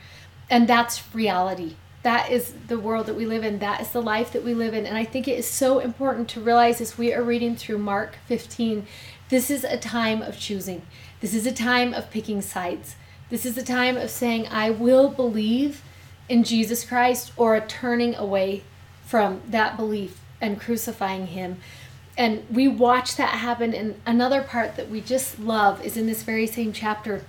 And 0.48 0.68
that's 0.68 1.14
reality. 1.14 1.76
That 2.02 2.30
is 2.30 2.54
the 2.68 2.78
world 2.78 3.06
that 3.06 3.14
we 3.14 3.26
live 3.26 3.44
in. 3.44 3.58
That 3.58 3.80
is 3.80 3.90
the 3.90 4.02
life 4.02 4.32
that 4.32 4.44
we 4.44 4.54
live 4.54 4.74
in. 4.74 4.86
And 4.86 4.96
I 4.96 5.04
think 5.04 5.28
it 5.28 5.38
is 5.38 5.46
so 5.46 5.80
important 5.80 6.28
to 6.30 6.40
realize 6.40 6.80
as 6.80 6.96
we 6.96 7.12
are 7.12 7.22
reading 7.22 7.56
through 7.56 7.78
Mark 7.78 8.16
15, 8.26 8.86
this 9.28 9.50
is 9.50 9.64
a 9.64 9.76
time 9.76 10.22
of 10.22 10.38
choosing. 10.38 10.82
This 11.20 11.34
is 11.34 11.46
a 11.46 11.52
time 11.52 11.92
of 11.92 12.10
picking 12.10 12.40
sides. 12.40 12.96
This 13.28 13.44
is 13.44 13.58
a 13.58 13.62
time 13.62 13.96
of 13.96 14.10
saying, 14.10 14.46
I 14.48 14.70
will 14.70 15.08
believe 15.08 15.82
in 16.28 16.44
Jesus 16.44 16.84
Christ 16.84 17.32
or 17.36 17.54
a 17.54 17.60
turning 17.60 18.14
away 18.14 18.62
from 19.04 19.42
that 19.46 19.76
belief 19.76 20.20
and 20.40 20.58
crucifying 20.58 21.26
him. 21.26 21.58
And 22.16 22.44
we 22.50 22.68
watch 22.68 23.16
that 23.16 23.34
happen. 23.34 23.74
And 23.74 24.00
another 24.06 24.42
part 24.42 24.76
that 24.76 24.88
we 24.88 25.00
just 25.00 25.38
love 25.38 25.84
is 25.84 25.96
in 25.96 26.06
this 26.06 26.22
very 26.22 26.46
same 26.46 26.72
chapter. 26.72 27.24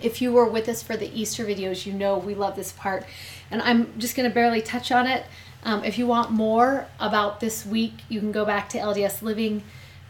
If 0.00 0.22
you 0.22 0.32
were 0.32 0.46
with 0.46 0.68
us 0.68 0.82
for 0.82 0.96
the 0.96 1.10
Easter 1.18 1.44
videos, 1.44 1.86
you 1.86 1.92
know 1.92 2.16
we 2.16 2.34
love 2.34 2.56
this 2.56 2.72
part. 2.72 3.04
And 3.50 3.62
I'm 3.62 3.98
just 3.98 4.16
going 4.16 4.28
to 4.28 4.34
barely 4.34 4.62
touch 4.62 4.92
on 4.92 5.06
it. 5.06 5.24
Um, 5.64 5.82
if 5.82 5.98
you 5.98 6.06
want 6.06 6.30
more 6.30 6.86
about 7.00 7.40
this 7.40 7.66
week, 7.66 7.94
you 8.08 8.20
can 8.20 8.32
go 8.32 8.44
back 8.44 8.68
to 8.70 8.78
LDS 8.78 9.22
Living 9.22 9.62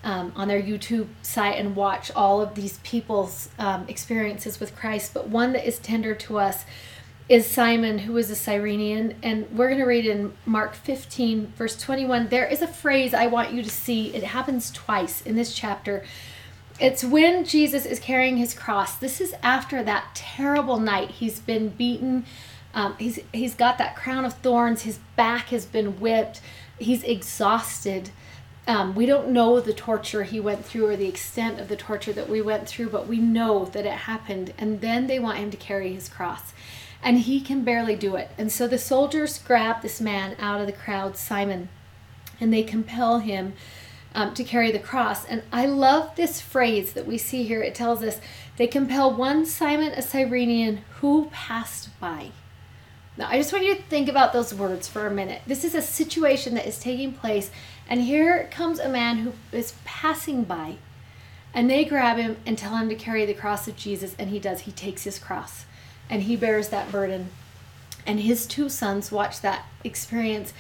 um, 0.05 0.33
on 0.37 0.47
their 0.49 0.63
YouTube 0.63 1.09
site 1.23 1.59
and 1.59 1.75
watch 1.75 2.13
all 2.15 2.41
of 2.41 2.55
these 2.55 2.79
people's 2.79 3.49
um, 3.59 3.87
experiences 3.89 4.61
with 4.61 4.77
Christ. 4.77 5.13
But 5.15 5.29
one 5.29 5.53
that 5.55 5.67
is 5.67 5.79
tender 5.79 6.15
to 6.15 6.39
us 6.39 6.65
is 7.29 7.47
Simon, 7.47 8.01
who 8.01 8.17
is 8.19 8.31
a 8.31 8.37
Cyrenian. 8.37 9.17
And 9.23 9.51
we're 9.51 9.69
going 9.69 9.81
to 9.81 9.87
read 9.87 10.05
in 10.05 10.35
Mark 10.45 10.75
15, 10.75 11.55
verse 11.57 11.81
21. 11.81 12.29
There 12.29 12.47
is 12.47 12.61
a 12.61 12.67
phrase 12.69 13.15
I 13.15 13.27
want 13.27 13.53
you 13.53 13.63
to 13.63 13.71
see. 13.71 14.15
It 14.15 14.25
happens 14.25 14.71
twice 14.71 15.23
in 15.23 15.35
this 15.35 15.55
chapter. 15.55 16.05
It's 16.79 17.03
when 17.03 17.45
Jesus 17.45 17.87
is 17.87 17.99
carrying 17.99 18.37
his 18.37 18.53
cross. 18.53 18.97
This 18.97 19.21
is 19.21 19.35
after 19.43 19.83
that 19.85 20.15
terrible 20.15 20.79
night. 20.79 21.13
He's 21.13 21.41
been 21.41 21.71
beaten. 21.71 22.27
Um, 22.75 22.97
he's 22.99 23.21
he's 23.33 23.55
got 23.55 23.79
that 23.79 23.95
crown 23.95 24.25
of 24.25 24.35
thorns. 24.35 24.83
His 24.83 24.99
back 25.15 25.47
has 25.47 25.65
been 25.65 26.01
whipped. 26.01 26.41
He's 26.79 27.05
exhausted. 27.05 28.11
Um, 28.67 28.95
we 28.95 29.05
don't 29.05 29.29
know 29.29 29.61
the 29.61 29.75
torture 29.75 30.23
he 30.23 30.41
went 30.41 30.65
through 30.65 30.87
or 30.87 30.97
the 30.97 31.09
extent 31.09 31.61
of 31.61 31.69
the 31.69 31.77
torture 31.77 32.15
that 32.15 32.31
we 32.31 32.41
went 32.41 32.67
through, 32.67 32.89
but 32.89 33.07
we 33.07 33.19
know 33.19 33.67
that 33.67 33.85
it 33.85 33.93
happened. 33.93 34.55
And 34.57 34.81
then 34.81 35.07
they 35.07 35.19
want 35.19 35.39
him 35.39 35.51
to 35.51 35.57
carry 35.57 35.93
his 35.93 36.09
cross. 36.09 36.55
And 37.03 37.19
he 37.19 37.41
can 37.41 37.63
barely 37.63 37.95
do 37.95 38.17
it. 38.17 38.31
And 38.39 38.51
so 38.51 38.67
the 38.67 38.79
soldiers 38.79 39.39
grab 39.39 39.83
this 39.83 40.01
man 40.01 40.35
out 40.39 40.61
of 40.61 40.67
the 40.67 40.73
crowd, 40.73 41.19
Simon, 41.19 41.69
and 42.41 42.53
they 42.53 42.63
compel 42.63 43.19
him 43.19 43.53
um, 44.15 44.33
to 44.35 44.45
carry 44.45 44.71
the 44.71 44.79
cross. 44.79 45.27
And 45.27 45.43
I 45.53 45.67
love 45.67 46.17
this 46.17 46.41
phrase 46.41 46.95
that 46.95 47.07
we 47.07 47.19
see 47.19 47.43
here. 47.43 47.63
It 47.63 47.75
tells 47.75 48.03
us 48.03 48.21
they 48.57 48.67
compel 48.67 49.15
one 49.15 49.45
Simon 49.45 49.93
a 49.93 50.01
Cyrenian 50.01 50.81
who 51.01 51.29
passed 51.33 51.89
by. 52.01 52.31
Now, 53.17 53.29
I 53.29 53.39
just 53.39 53.53
want 53.53 53.65
you 53.65 53.77
to 53.77 53.83
think 53.83 54.09
about 54.09 54.33
those 54.33 54.53
words 54.53 54.89
for 54.89 55.07
a 55.07 55.11
minute. 55.11 55.43
This 55.47 55.65
is 55.65 55.75
a 55.75 55.83
situation 55.83 56.55
that 56.55 56.67
is 56.67 56.81
taking 56.81 57.13
place, 57.13 57.51
and 57.89 58.01
here 58.01 58.49
comes 58.51 58.79
a 58.79 58.89
man 58.89 59.19
who 59.19 59.33
is 59.53 59.75
passing 59.85 60.45
by, 60.45 60.77
and 61.53 61.71
they 61.71 61.85
grab 61.85 62.17
him 62.17 62.37
and 62.47 62.57
tell 62.57 62.77
him 62.77 62.89
to 62.89 62.95
carry 62.95 63.25
the 63.27 63.35
cross 63.35 63.69
of 63.69 63.77
Jesus, 63.77 64.15
and 64.19 64.31
he 64.31 64.39
does. 64.39 64.61
He 64.61 64.73
takes 64.73 65.05
his 65.05 65.19
cross, 65.19 65.67
and 66.09 66.23
he 66.23 66.37
bears 66.37 66.69
that 66.69 66.91
burden. 66.91 67.29
And 68.07 68.21
his 68.21 68.47
two 68.47 68.69
sons 68.69 69.13
watch 69.13 69.41
that 69.41 69.67
experience, 69.83 70.53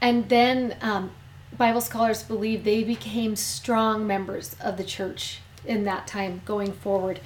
and 0.00 0.28
then 0.28 0.76
um, 0.80 1.12
Bible 1.56 1.80
scholars 1.80 2.22
believe 2.22 2.64
they 2.64 2.84
became 2.84 3.36
strong 3.36 4.06
members 4.06 4.56
of 4.60 4.76
the 4.76 4.84
church 4.84 5.40
in 5.64 5.84
that 5.84 6.06
time 6.06 6.42
going 6.44 6.72
forward. 6.72 7.20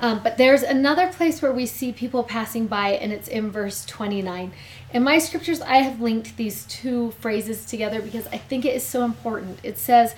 Um, 0.00 0.20
but 0.22 0.38
there's 0.38 0.62
another 0.62 1.08
place 1.08 1.42
where 1.42 1.52
we 1.52 1.66
see 1.66 1.92
people 1.92 2.22
passing 2.22 2.66
by, 2.66 2.90
and 2.90 3.12
it's 3.12 3.28
in 3.28 3.50
verse 3.50 3.84
29. 3.84 4.52
In 4.92 5.02
my 5.02 5.18
scriptures, 5.18 5.60
I 5.60 5.78
have 5.78 6.00
linked 6.00 6.36
these 6.36 6.64
two 6.66 7.10
phrases 7.12 7.64
together 7.64 8.00
because 8.00 8.26
I 8.28 8.38
think 8.38 8.64
it 8.64 8.76
is 8.76 8.86
so 8.86 9.04
important. 9.04 9.58
It 9.62 9.76
says, 9.76 10.14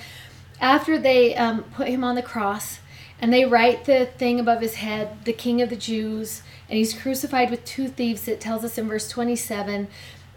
after 0.61 0.99
they 0.99 1.35
um, 1.35 1.63
put 1.63 1.89
him 1.89 2.05
on 2.05 2.15
the 2.15 2.23
cross, 2.23 2.81
and 3.21 3.33
they 3.33 3.45
write 3.45 3.85
the 3.85 4.07
thing 4.07 4.41
above 4.41 4.61
his 4.61 4.77
head, 4.77 5.25
the 5.25 5.33
King 5.33 5.61
of 5.61 5.71
the 5.71 5.77
Jews, 5.77 6.43
and 6.69 6.79
he's 6.79 6.95
crucified 6.95 7.51
with 7.51 7.65
two 7.65 7.89
thieves, 7.89 8.29
it 8.29 8.41
tells 8.41 8.65
us 8.65 8.79
in 8.79 8.89
verse 8.89 9.09
27. 9.09 9.89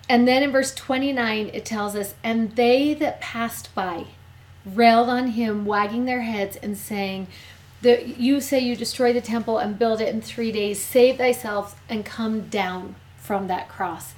And 0.09 0.27
then 0.27 0.43
in 0.43 0.51
verse 0.51 0.73
29, 0.73 1.49
it 1.53 1.65
tells 1.65 1.95
us, 1.95 2.15
And 2.23 2.55
they 2.55 2.93
that 2.95 3.21
passed 3.21 3.73
by 3.73 4.07
railed 4.65 5.09
on 5.09 5.27
him, 5.27 5.65
wagging 5.65 6.05
their 6.05 6.21
heads 6.21 6.55
and 6.57 6.77
saying, 6.77 7.27
the, 7.83 8.07
you 8.17 8.39
say 8.39 8.59
you 8.59 8.77
destroy 8.77 9.11
the 9.11 9.21
temple 9.21 9.57
and 9.57 9.77
build 9.77 9.99
it 9.99 10.07
in 10.07 10.21
three 10.21 10.51
days. 10.53 10.81
Save 10.81 11.17
thyself 11.17 11.79
and 11.89 12.05
come 12.05 12.47
down 12.47 12.95
from 13.17 13.47
that 13.47 13.67
cross. 13.67 14.13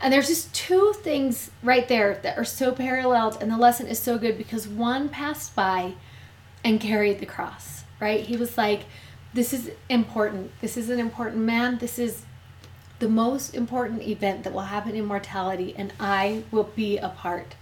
And 0.00 0.12
there's 0.12 0.28
just 0.28 0.54
two 0.54 0.94
things 0.94 1.50
right 1.62 1.86
there 1.88 2.20
that 2.22 2.38
are 2.38 2.44
so 2.44 2.72
paralleled, 2.72 3.38
and 3.40 3.50
the 3.50 3.58
lesson 3.58 3.86
is 3.86 3.98
so 3.98 4.16
good 4.16 4.38
because 4.38 4.66
one 4.66 5.08
passed 5.08 5.54
by 5.54 5.94
and 6.64 6.80
carried 6.80 7.18
the 7.18 7.26
cross, 7.26 7.84
right? 8.00 8.24
He 8.24 8.36
was 8.36 8.56
like, 8.56 8.84
This 9.34 9.52
is 9.52 9.72
important. 9.88 10.52
This 10.60 10.76
is 10.76 10.88
an 10.88 11.00
important 11.00 11.42
man. 11.42 11.78
This 11.78 11.98
is 11.98 12.24
the 13.00 13.08
most 13.08 13.54
important 13.54 14.02
event 14.02 14.44
that 14.44 14.52
will 14.52 14.60
happen 14.60 14.94
in 14.94 15.04
mortality, 15.04 15.74
and 15.76 15.92
I 15.98 16.44
will 16.50 16.70
be 16.76 16.96
a 16.96 17.08
part 17.08 17.56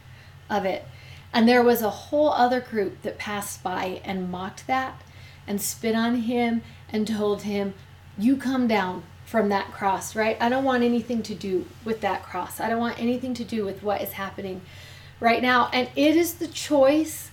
of 0.50 0.66
it. 0.66 0.84
And 1.32 1.48
there 1.48 1.62
was 1.62 1.82
a 1.82 1.90
whole 1.90 2.30
other 2.30 2.60
group 2.60 3.02
that 3.02 3.18
passed 3.18 3.62
by 3.62 4.00
and 4.04 4.30
mocked 4.30 4.66
that 4.66 5.02
and 5.48 5.60
spit 5.60 5.94
on 5.94 6.14
him 6.16 6.62
and 6.90 7.06
told 7.06 7.42
him, 7.42 7.74
You 8.16 8.36
come 8.36 8.68
down 8.68 9.02
from 9.24 9.48
that 9.48 9.72
cross, 9.72 10.14
right? 10.14 10.36
I 10.40 10.48
don't 10.48 10.64
want 10.64 10.82
anything 10.82 11.22
to 11.24 11.34
do 11.34 11.66
with 11.84 12.00
that 12.02 12.22
cross. 12.22 12.60
I 12.60 12.68
don't 12.68 12.80
want 12.80 13.00
anything 13.00 13.34
to 13.34 13.44
do 13.44 13.64
with 13.64 13.82
what 13.82 14.00
is 14.00 14.12
happening 14.12 14.60
right 15.20 15.42
now. 15.42 15.68
And 15.72 15.90
it 15.96 16.16
is 16.16 16.34
the 16.34 16.48
choice 16.48 17.30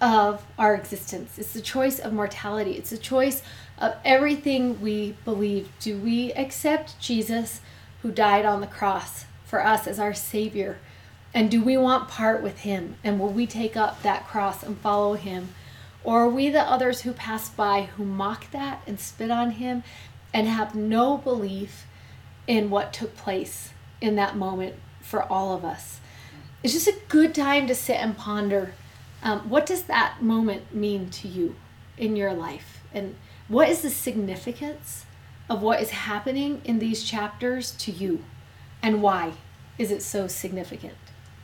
of 0.00 0.46
our 0.58 0.74
existence, 0.74 1.38
it's 1.38 1.52
the 1.52 1.60
choice 1.60 1.98
of 1.98 2.12
mortality, 2.12 2.72
it's 2.72 2.90
the 2.90 2.98
choice 2.98 3.42
of 3.78 3.96
everything 4.04 4.80
we 4.80 5.16
believe. 5.24 5.68
Do 5.80 5.98
we 5.98 6.32
accept 6.34 7.00
Jesus 7.00 7.60
who 8.02 8.12
died 8.12 8.44
on 8.44 8.60
the 8.60 8.66
cross 8.66 9.24
for 9.44 9.64
us 9.64 9.86
as 9.86 9.98
our 9.98 10.14
Savior? 10.14 10.78
And 11.34 11.50
do 11.50 11.62
we 11.62 11.76
want 11.76 12.08
part 12.08 12.42
with 12.42 12.60
Him? 12.60 12.96
And 13.04 13.18
will 13.18 13.32
we 13.32 13.46
take 13.46 13.76
up 13.76 14.02
that 14.02 14.26
cross 14.26 14.62
and 14.62 14.78
follow 14.78 15.14
Him? 15.14 15.48
Or 16.04 16.24
are 16.24 16.28
we 16.28 16.48
the 16.48 16.62
others 16.62 17.02
who 17.02 17.12
pass 17.12 17.50
by 17.50 17.82
who 17.82 18.04
mock 18.04 18.50
that 18.50 18.82
and 18.86 18.98
spit 18.98 19.30
on 19.30 19.52
him 19.52 19.82
and 20.32 20.46
have 20.46 20.74
no 20.74 21.18
belief 21.18 21.86
in 22.46 22.70
what 22.70 22.92
took 22.92 23.16
place 23.16 23.70
in 24.00 24.16
that 24.16 24.36
moment 24.36 24.76
for 25.00 25.22
all 25.24 25.54
of 25.54 25.64
us? 25.64 26.00
It's 26.62 26.72
just 26.72 26.88
a 26.88 26.96
good 27.08 27.34
time 27.34 27.66
to 27.66 27.74
sit 27.74 27.96
and 27.96 28.16
ponder 28.16 28.74
um, 29.22 29.48
what 29.48 29.66
does 29.66 29.82
that 29.84 30.22
moment 30.22 30.74
mean 30.74 31.10
to 31.10 31.28
you 31.28 31.56
in 31.96 32.16
your 32.16 32.32
life? 32.32 32.80
And 32.92 33.16
what 33.48 33.68
is 33.68 33.82
the 33.82 33.90
significance 33.90 35.04
of 35.50 35.62
what 35.62 35.80
is 35.80 35.90
happening 35.90 36.60
in 36.64 36.78
these 36.78 37.02
chapters 37.02 37.72
to 37.72 37.90
you? 37.90 38.24
And 38.82 39.02
why 39.02 39.32
is 39.76 39.90
it 39.90 40.02
so 40.02 40.26
significant? 40.26 40.94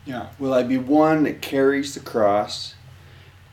Yeah. 0.04 0.28
Will 0.38 0.54
I 0.54 0.62
be 0.62 0.78
one 0.78 1.24
that 1.24 1.40
carries 1.40 1.94
the 1.94 2.00
cross 2.00 2.74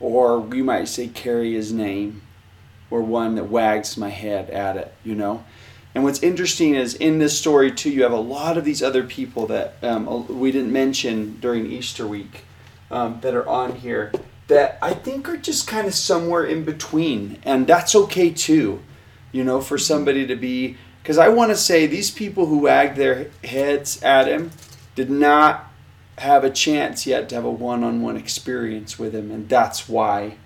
or 0.02 0.46
you 0.54 0.64
might 0.64 0.88
say 0.88 1.06
carry 1.08 1.54
his 1.54 1.72
name, 1.72 2.22
or 2.90 3.00
one 3.00 3.36
that 3.36 3.48
wags 3.48 3.96
my 3.96 4.10
head 4.10 4.50
at 4.50 4.76
it, 4.76 4.92
you 5.04 5.14
know. 5.14 5.44
And 5.94 6.04
what's 6.04 6.22
interesting 6.22 6.74
is 6.74 6.94
in 6.94 7.18
this 7.18 7.38
story 7.38 7.70
too, 7.70 7.90
you 7.90 8.02
have 8.02 8.12
a 8.12 8.16
lot 8.16 8.58
of 8.58 8.64
these 8.64 8.82
other 8.82 9.04
people 9.04 9.46
that 9.46 9.76
um, 9.82 10.26
we 10.40 10.50
didn't 10.50 10.72
mention 10.72 11.38
during 11.40 11.66
Easter 11.66 12.06
week 12.06 12.44
um, 12.90 13.20
that 13.20 13.34
are 13.34 13.48
on 13.48 13.76
here 13.76 14.12
that 14.48 14.78
I 14.82 14.92
think 14.92 15.28
are 15.28 15.36
just 15.36 15.66
kind 15.66 15.86
of 15.86 15.94
somewhere 15.94 16.44
in 16.44 16.64
between, 16.64 17.38
and 17.44 17.66
that's 17.66 17.94
okay 17.94 18.30
too, 18.30 18.82
you 19.30 19.44
know, 19.44 19.60
for 19.60 19.78
somebody 19.78 20.26
to 20.26 20.36
be. 20.36 20.76
Because 21.02 21.18
I 21.18 21.28
want 21.28 21.50
to 21.50 21.56
say 21.56 21.86
these 21.86 22.10
people 22.10 22.46
who 22.46 22.58
wagged 22.58 22.96
their 22.96 23.28
heads 23.42 24.02
at 24.02 24.28
him 24.28 24.50
did 24.94 25.10
not 25.10 25.71
have 26.18 26.44
a 26.44 26.50
chance 26.50 27.06
yet 27.06 27.28
to 27.28 27.34
have 27.34 27.44
a 27.44 27.50
one-on-one 27.50 28.16
experience 28.16 28.98
with 28.98 29.14
him 29.14 29.30
and 29.30 29.48
that's 29.48 29.88
why 29.88 30.36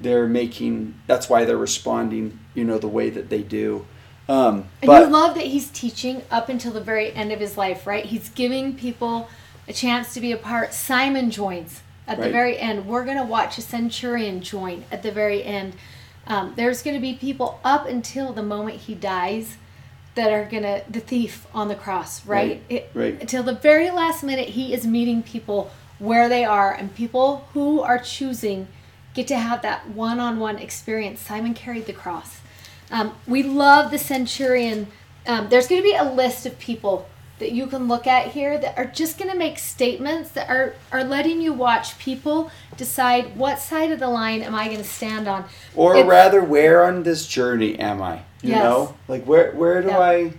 they're 0.00 0.26
making 0.26 0.94
that's 1.06 1.28
why 1.28 1.44
they're 1.44 1.58
responding 1.58 2.38
you 2.54 2.64
know 2.64 2.78
the 2.78 2.88
way 2.88 3.10
that 3.10 3.28
they 3.28 3.42
do. 3.42 3.86
Um, 4.28 4.68
and 4.80 4.86
but, 4.86 5.02
you 5.02 5.12
love 5.12 5.34
that 5.34 5.46
he's 5.46 5.68
teaching 5.70 6.22
up 6.30 6.48
until 6.48 6.72
the 6.72 6.80
very 6.80 7.12
end 7.12 7.32
of 7.32 7.40
his 7.40 7.56
life 7.56 7.86
right? 7.86 8.04
He's 8.04 8.28
giving 8.30 8.76
people 8.76 9.28
a 9.68 9.72
chance 9.72 10.14
to 10.14 10.20
be 10.20 10.32
a 10.32 10.36
part. 10.36 10.72
Simon 10.72 11.30
joins 11.30 11.82
at 12.06 12.18
right. 12.18 12.26
the 12.26 12.32
very 12.32 12.58
end. 12.58 12.86
We're 12.86 13.04
going 13.04 13.18
to 13.18 13.24
watch 13.24 13.56
a 13.58 13.62
centurion 13.62 14.40
join 14.40 14.84
at 14.90 15.02
the 15.02 15.12
very 15.12 15.44
end. 15.44 15.76
Um, 16.26 16.54
there's 16.56 16.82
going 16.82 16.94
to 16.94 17.00
be 17.00 17.14
people 17.14 17.60
up 17.64 17.86
until 17.86 18.32
the 18.32 18.42
moment 18.42 18.78
he 18.78 18.94
dies 18.94 19.56
that 20.14 20.32
are 20.32 20.44
gonna 20.44 20.82
the 20.88 21.00
thief 21.00 21.46
on 21.54 21.68
the 21.68 21.74
cross, 21.74 22.26
right? 22.26 22.48
Right. 22.48 22.62
It, 22.68 22.90
right. 22.94 23.20
Until 23.20 23.42
the 23.42 23.54
very 23.54 23.90
last 23.90 24.22
minute, 24.22 24.50
he 24.50 24.74
is 24.74 24.86
meeting 24.86 25.22
people 25.22 25.70
where 25.98 26.28
they 26.28 26.44
are, 26.44 26.72
and 26.72 26.94
people 26.94 27.46
who 27.52 27.80
are 27.80 27.98
choosing 27.98 28.66
get 29.12 29.26
to 29.28 29.36
have 29.36 29.60
that 29.62 29.88
one-on-one 29.90 30.58
experience. 30.58 31.20
Simon 31.20 31.52
carried 31.52 31.86
the 31.86 31.92
cross. 31.92 32.40
Um, 32.90 33.14
we 33.26 33.42
love 33.42 33.90
the 33.90 33.98
centurion. 33.98 34.86
Um, 35.26 35.48
there's 35.48 35.68
going 35.68 35.82
to 35.82 35.88
be 35.88 35.94
a 35.94 36.04
list 36.04 36.46
of 36.46 36.58
people 36.58 37.08
that 37.38 37.52
you 37.52 37.66
can 37.66 37.88
look 37.88 38.06
at 38.06 38.28
here 38.28 38.58
that 38.58 38.78
are 38.78 38.86
just 38.86 39.18
going 39.18 39.30
to 39.30 39.36
make 39.36 39.58
statements 39.58 40.30
that 40.30 40.48
are, 40.48 40.74
are 40.92 41.02
letting 41.02 41.40
you 41.40 41.52
watch 41.52 41.98
people 41.98 42.50
decide 42.76 43.36
what 43.36 43.58
side 43.58 43.90
of 43.90 43.98
the 43.98 44.08
line 44.08 44.42
am 44.42 44.54
I 44.54 44.66
going 44.66 44.78
to 44.78 44.84
stand 44.84 45.26
on. 45.26 45.44
Or 45.74 45.96
it's, 45.96 46.08
rather, 46.08 46.42
where 46.42 46.84
on 46.84 47.02
this 47.02 47.26
journey 47.26 47.78
am 47.78 48.00
I? 48.00 48.22
You 48.42 48.50
yes. 48.50 48.64
know, 48.64 48.96
like 49.08 49.24
where 49.24 49.52
where 49.52 49.82
do 49.82 49.88
yep. 49.88 49.98
I 49.98 50.32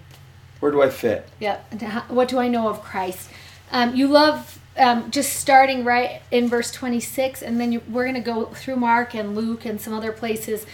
where 0.59 0.71
do 0.71 0.81
I 0.81 0.89
fit? 0.89 1.27
Yeah. 1.39 1.59
What 2.07 2.27
do 2.27 2.39
I 2.39 2.47
know 2.47 2.69
of 2.69 2.81
Christ? 2.81 3.29
Um, 3.71 3.95
you 3.95 4.07
love 4.07 4.59
um, 4.77 5.11
just 5.11 5.33
starting 5.33 5.83
right 5.83 6.21
in 6.31 6.47
verse 6.47 6.71
26, 6.71 7.41
and 7.41 7.59
then 7.59 7.71
you, 7.71 7.81
we're 7.89 8.03
going 8.03 8.15
to 8.15 8.21
go 8.21 8.45
through 8.45 8.77
Mark 8.77 9.13
and 9.13 9.35
Luke 9.35 9.65
and 9.65 9.79
some 9.79 9.93
other 9.93 10.11
places. 10.11 10.65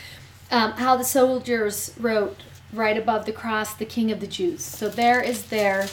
Um, 0.52 0.74
how 0.74 0.96
the 0.96 1.04
soldiers 1.04 1.94
wrote 2.00 2.38
right 2.72 2.98
above 2.98 3.26
the 3.26 3.32
cross, 3.32 3.74
the 3.74 3.86
King 3.86 4.12
of 4.12 4.20
the 4.20 4.28
Jews. 4.28 4.64
So 4.64 4.88
there 4.88 5.22
is 5.22 5.46
their 5.46 5.88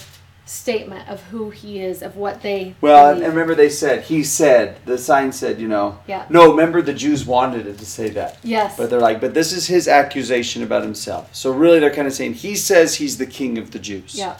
statement 0.46 1.08
of 1.08 1.22
who 1.24 1.50
he 1.50 1.80
is, 1.80 2.02
of 2.02 2.16
what 2.16 2.42
they. 2.42 2.74
Well, 2.80 3.12
believe. 3.12 3.24
and 3.24 3.34
remember 3.34 3.54
they 3.54 3.70
said 3.70 4.04
he 4.04 4.22
said 4.22 4.78
the 4.84 4.98
sign 4.98 5.32
said 5.32 5.60
you 5.60 5.68
know. 5.68 5.98
Yeah. 6.06 6.26
No, 6.28 6.50
remember 6.50 6.82
the 6.82 6.94
Jews 6.94 7.24
wanted 7.24 7.66
it 7.66 7.78
to 7.78 7.86
say 7.86 8.10
that. 8.10 8.38
Yes. 8.42 8.76
But 8.76 8.90
they're 8.90 9.00
like, 9.00 9.20
but 9.20 9.34
this 9.34 9.52
is 9.52 9.66
his 9.66 9.88
accusation 9.88 10.62
about 10.62 10.82
himself. 10.82 11.34
So 11.34 11.50
really, 11.52 11.78
they're 11.78 11.94
kind 11.94 12.06
of 12.06 12.14
saying 12.14 12.34
he 12.34 12.54
says 12.56 12.96
he's 12.96 13.18
the 13.18 13.26
king 13.26 13.58
of 13.58 13.70
the 13.70 13.78
Jews. 13.78 14.14
Yeah. 14.16 14.36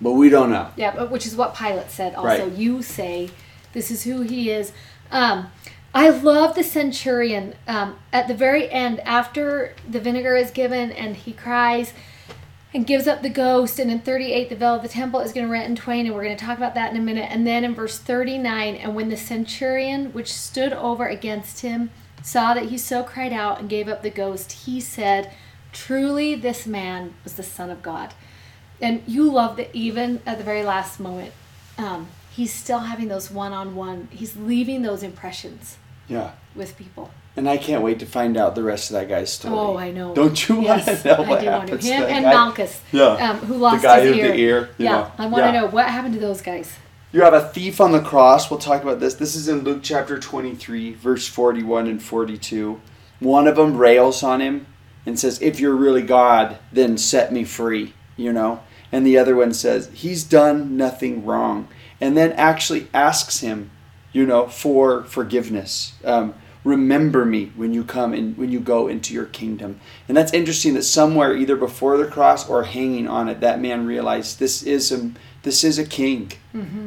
But 0.00 0.12
we 0.12 0.28
don't 0.28 0.50
know. 0.50 0.70
Yeah, 0.76 1.04
which 1.04 1.26
is 1.26 1.36
what 1.36 1.54
Pilate 1.54 1.90
said. 1.90 2.14
Also, 2.14 2.48
right. 2.48 2.52
you 2.52 2.82
say 2.82 3.30
this 3.72 3.90
is 3.90 4.04
who 4.04 4.22
he 4.22 4.50
is. 4.50 4.72
Um, 5.10 5.50
I 5.94 6.10
love 6.10 6.56
the 6.56 6.64
centurion. 6.64 7.54
Um, 7.68 7.98
at 8.12 8.26
the 8.26 8.34
very 8.34 8.68
end, 8.70 9.00
after 9.00 9.74
the 9.88 10.00
vinegar 10.00 10.36
is 10.36 10.50
given 10.50 10.90
and 10.90 11.16
he 11.16 11.32
cries 11.32 11.92
and 12.74 12.86
gives 12.86 13.06
up 13.06 13.22
the 13.22 13.30
ghost. 13.30 13.78
And 13.78 13.90
in 13.90 14.00
38, 14.00 14.48
the 14.48 14.56
veil 14.56 14.74
of 14.74 14.82
the 14.82 14.88
temple 14.88 15.20
is 15.20 15.32
going 15.32 15.46
to 15.46 15.52
rent 15.52 15.68
in 15.68 15.76
twain, 15.76 16.06
and 16.06 16.14
we're 16.14 16.24
going 16.24 16.36
to 16.36 16.44
talk 16.44 16.58
about 16.58 16.74
that 16.74 16.92
in 16.92 16.98
a 16.98 17.02
minute. 17.02 17.30
And 17.30 17.46
then 17.46 17.64
in 17.64 17.74
verse 17.74 17.98
39, 17.98 18.74
and 18.74 18.94
when 18.94 19.08
the 19.08 19.16
centurion 19.16 20.12
which 20.12 20.32
stood 20.32 20.72
over 20.72 21.06
against 21.06 21.60
him 21.60 21.90
saw 22.22 22.52
that 22.54 22.66
he 22.66 22.76
so 22.76 23.04
cried 23.04 23.32
out 23.32 23.60
and 23.60 23.68
gave 23.68 23.88
up 23.88 24.02
the 24.02 24.10
ghost, 24.10 24.52
he 24.52 24.80
said, 24.80 25.32
Truly, 25.72 26.34
this 26.34 26.66
man 26.66 27.14
was 27.22 27.34
the 27.34 27.42
Son 27.42 27.70
of 27.70 27.82
God. 27.82 28.12
And 28.80 29.02
you 29.06 29.30
love 29.30 29.56
that 29.56 29.74
even 29.74 30.20
at 30.26 30.38
the 30.38 30.44
very 30.44 30.64
last 30.64 30.98
moment, 30.98 31.32
um, 31.78 32.08
he's 32.30 32.52
still 32.52 32.80
having 32.80 33.08
those 33.08 33.30
one 33.30 33.52
on 33.52 33.76
one, 33.76 34.08
he's 34.10 34.36
leaving 34.36 34.82
those 34.82 35.02
impressions 35.02 35.78
Yeah. 36.08 36.32
with 36.54 36.76
people. 36.76 37.10
And 37.36 37.48
I 37.48 37.56
can't 37.56 37.82
wait 37.82 37.98
to 37.98 38.06
find 38.06 38.36
out 38.36 38.54
the 38.54 38.62
rest 38.62 38.90
of 38.90 38.94
that 38.94 39.08
guy's 39.08 39.32
story. 39.32 39.54
Oh, 39.56 39.76
I 39.76 39.90
know. 39.90 40.14
Don't 40.14 40.48
you 40.48 40.56
want 40.56 40.86
Yes, 40.86 41.02
to 41.02 41.08
know 41.08 41.14
I 41.24 41.28
what 41.28 41.40
do 41.40 41.46
want 41.46 41.66
to. 41.68 41.78
Him 41.78 42.02
to 42.02 42.08
and 42.08 42.24
guy? 42.24 42.30
Malchus, 42.32 42.80
Yeah. 42.92 43.06
um, 43.30 43.38
who 43.38 43.54
lost 43.56 43.82
the 43.82 43.88
guy 43.88 44.00
his 44.02 44.16
ear. 44.16 44.28
the 44.28 44.34
ear. 44.38 44.68
yeah, 44.78 44.90
know. 44.92 45.12
I 45.18 45.26
want 45.26 45.44
to 45.46 45.52
know 45.52 45.66
what 45.66 45.86
happened 45.86 46.14
to 46.14 46.20
those 46.20 46.40
guys. 46.40 46.72
You 47.10 47.22
have 47.22 47.34
a 47.34 47.48
thief 47.48 47.80
on 47.80 47.90
the 47.92 48.00
cross. 48.00 48.50
We'll 48.50 48.60
talk 48.60 48.82
about 48.82 49.00
this. 49.00 49.14
This 49.14 49.34
is 49.34 49.48
in 49.48 49.60
Luke 49.64 49.80
chapter 49.82 50.18
23, 50.18 50.94
verse 50.94 51.26
41 51.26 51.86
and 51.88 52.00
42. 52.02 52.80
One 53.20 53.46
of 53.48 53.56
them 53.56 53.76
rails 53.76 54.22
on 54.22 54.40
him 54.40 54.66
and 55.06 55.18
says, 55.18 55.40
If 55.42 55.58
you're 55.60 55.74
really 55.74 56.02
God, 56.02 56.58
then 56.72 56.98
set 56.98 57.32
me 57.32 57.42
free, 57.44 57.94
you 58.16 58.32
know? 58.32 58.60
And 58.92 59.04
the 59.04 59.18
other 59.18 59.34
one 59.34 59.52
says, 59.54 59.90
He's 59.92 60.22
done 60.24 60.76
nothing 60.76 61.24
wrong. 61.24 61.66
And 62.00 62.16
then 62.16 62.32
actually 62.32 62.88
asks 62.94 63.40
him, 63.40 63.70
you 64.14 64.24
know, 64.24 64.46
for 64.46 65.02
forgiveness. 65.04 65.92
Um, 66.04 66.32
remember 66.62 67.26
me 67.26 67.52
when 67.56 67.74
you 67.74 67.84
come 67.84 68.14
and 68.14 68.38
when 68.38 68.50
you 68.50 68.60
go 68.60 68.88
into 68.88 69.12
your 69.12 69.26
kingdom. 69.26 69.78
And 70.08 70.16
that's 70.16 70.32
interesting 70.32 70.72
that 70.74 70.84
somewhere, 70.84 71.36
either 71.36 71.56
before 71.56 71.98
the 71.98 72.06
cross 72.06 72.48
or 72.48 72.62
hanging 72.62 73.06
on 73.06 73.28
it, 73.28 73.40
that 73.40 73.60
man 73.60 73.84
realized 73.86 74.38
this 74.38 74.62
is 74.62 74.90
a 74.90 75.10
this 75.42 75.62
is 75.62 75.78
a 75.78 75.84
king 75.84 76.32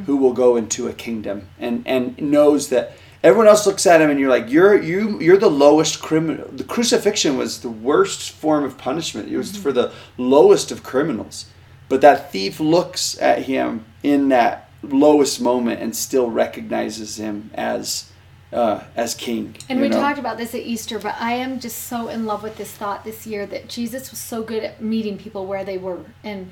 who 0.08 0.18
will 0.18 0.34
go 0.34 0.56
into 0.56 0.88
a 0.88 0.94
kingdom 0.94 1.48
and 1.60 1.84
and 1.86 2.20
knows 2.20 2.70
that 2.70 2.98
everyone 3.22 3.48
else 3.48 3.68
looks 3.68 3.86
at 3.86 4.02
him 4.02 4.10
and 4.10 4.20
you're 4.20 4.30
like 4.30 4.50
you're 4.50 4.82
you 4.82 5.20
you're 5.20 5.38
the 5.38 5.50
lowest 5.50 6.02
criminal. 6.02 6.48
The 6.52 6.64
crucifixion 6.64 7.38
was 7.38 7.60
the 7.60 7.70
worst 7.70 8.32
form 8.32 8.64
of 8.64 8.78
punishment. 8.78 9.30
It 9.32 9.38
was 9.38 9.56
for 9.56 9.72
the 9.72 9.92
lowest 10.18 10.72
of 10.72 10.82
criminals. 10.82 11.46
But 11.90 12.02
that 12.02 12.32
thief 12.32 12.60
looks 12.60 13.18
at 13.22 13.44
him 13.44 13.86
in 14.04 14.30
that 14.30 14.67
lowest 14.84 15.42
moment 15.42 15.82
and 15.82 15.96
still 15.96 16.30
recognizes 16.30 17.18
him 17.18 17.50
as 17.54 18.12
uh, 18.54 18.84
as 18.96 19.14
king. 19.14 19.58
And 19.70 19.82
we 19.82 19.90
know? 19.90 20.00
talked 20.00 20.20
about 20.20 20.38
this 20.38 20.54
at 20.56 20.62
Easter, 20.62 21.00
but 21.00 21.16
I 21.20 21.34
am 21.34 21.60
just 21.60 21.84
so 21.84 22.08
in 22.08 22.26
love 22.26 22.44
with 22.44 22.56
this 22.58 22.72
thought 22.72 23.04
this 23.04 23.28
year 23.28 23.46
that 23.46 23.68
Jesus 23.68 24.10
was 24.10 24.20
so 24.20 24.42
good 24.42 24.64
at 24.64 24.82
meeting 24.82 25.18
people 25.18 25.46
where 25.46 25.66
they 25.66 25.78
were. 25.78 26.00
And 26.24 26.52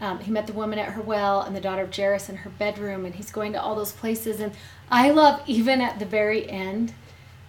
um, 0.00 0.18
he 0.20 0.30
met 0.30 0.46
the 0.46 0.52
woman 0.52 0.78
at 0.78 0.90
her 0.90 1.00
well 1.02 1.40
and 1.40 1.54
the 1.56 1.60
daughter 1.60 1.82
of 1.82 1.94
Jairus 1.94 2.28
in 2.28 2.36
her 2.36 2.50
bedroom, 2.50 3.04
and 3.04 3.14
he's 3.14 3.30
going 3.30 3.52
to 3.52 3.60
all 3.60 3.74
those 3.74 3.92
places. 3.92 4.40
And 4.40 4.52
I 4.90 5.10
love, 5.10 5.42
even 5.46 5.80
at 5.80 5.98
the 5.98 6.06
very 6.06 6.48
end, 6.48 6.94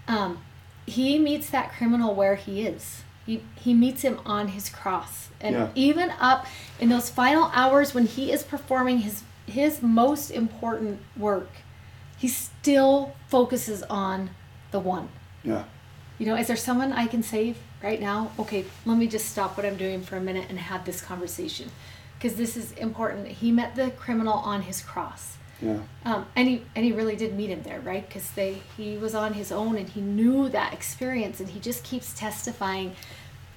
um, 0.08 0.40
he 0.86 1.20
meets 1.20 1.50
that 1.50 1.72
criminal 1.72 2.14
where 2.16 2.36
he 2.36 2.66
is. 2.66 3.04
He, 3.26 3.44
he 3.56 3.74
meets 3.74 4.02
him 4.02 4.20
on 4.26 4.50
his 4.50 4.70
cross. 4.70 5.30
And 5.40 5.56
Yeah. 5.56 5.68
even 5.76 6.12
up 6.20 6.46
in 6.80 6.90
those 6.90 7.10
final 7.10 7.52
hours 7.54 7.94
when 7.94 8.06
he 8.06 8.32
is 8.32 8.44
performing 8.44 9.00
his, 9.00 9.24
his 9.46 9.82
most 9.82 10.32
important 10.32 11.00
work, 11.18 11.50
he 12.18 12.28
still 12.28 13.16
focuses 13.28 13.84
on 13.84 14.30
the 14.72 14.80
one. 14.80 15.10
Yeah. 15.44 15.64
You 16.20 16.28
know, 16.28 16.36
is 16.36 16.48
there 16.48 16.56
someone 16.56 16.94
I 16.94 17.08
can 17.08 17.24
save 17.24 17.58
right 17.82 18.00
now? 18.00 18.32
Okay, 18.38 18.66
let 18.86 18.98
me 18.98 19.08
just 19.08 19.30
stop 19.30 19.58
what 19.58 19.66
I'm 19.66 19.78
doing 19.78 20.04
for 20.04 20.18
a 20.18 20.22
minute 20.22 20.46
and 20.50 20.60
have 20.60 20.86
this 20.86 21.02
conversation. 21.02 21.72
Because 22.18 22.38
this 22.38 22.56
is 22.56 22.72
important. 22.74 23.28
He 23.28 23.52
met 23.52 23.76
the 23.76 23.90
criminal 23.92 24.34
on 24.34 24.62
his 24.62 24.82
cross. 24.82 25.38
Yeah. 25.60 25.80
Um, 26.06 26.26
and 26.36 26.48
he 26.48 26.64
and 26.76 26.86
he 26.86 26.92
really 26.92 27.16
did 27.16 27.36
meet 27.36 27.50
him 27.50 27.64
there, 27.64 27.80
right? 27.80 28.08
Because 28.08 28.30
they 28.32 28.62
he 28.78 28.98
was 28.98 29.16
on 29.16 29.34
his 29.34 29.52
own 29.52 29.78
and 29.78 29.90
he 29.90 30.02
knew 30.02 30.50
that 30.50 30.74
experience, 30.74 31.40
and 31.40 31.50
he 31.50 31.60
just 31.60 31.84
keeps 31.84 32.14
testifying. 32.14 32.96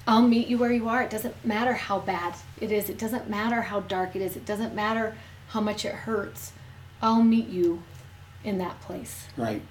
I'll 0.07 0.21
meet 0.21 0.47
you 0.47 0.57
where 0.59 0.71
you 0.71 0.87
are. 0.87 1.01
It 1.01 1.09
doesn't 1.09 1.43
matter 1.43 1.73
how 1.73 1.99
bad 1.99 2.35
it 2.61 2.71
is. 2.71 2.89
It 2.89 2.99
doesn't 2.99 3.27
matter 3.27 3.61
how 3.61 3.79
dark 3.81 4.15
it 4.15 4.21
is. 4.21 4.35
It 4.35 4.45
doesn't 4.45 4.75
matter 4.75 5.15
how 5.49 5.61
much 5.61 5.85
it 5.85 5.93
hurts. 5.93 6.51
I'll 7.01 7.23
meet 7.23 7.47
you 7.47 7.83
in 8.43 8.57
that 8.59 8.79
place. 8.81 9.27
Right. 9.37 9.61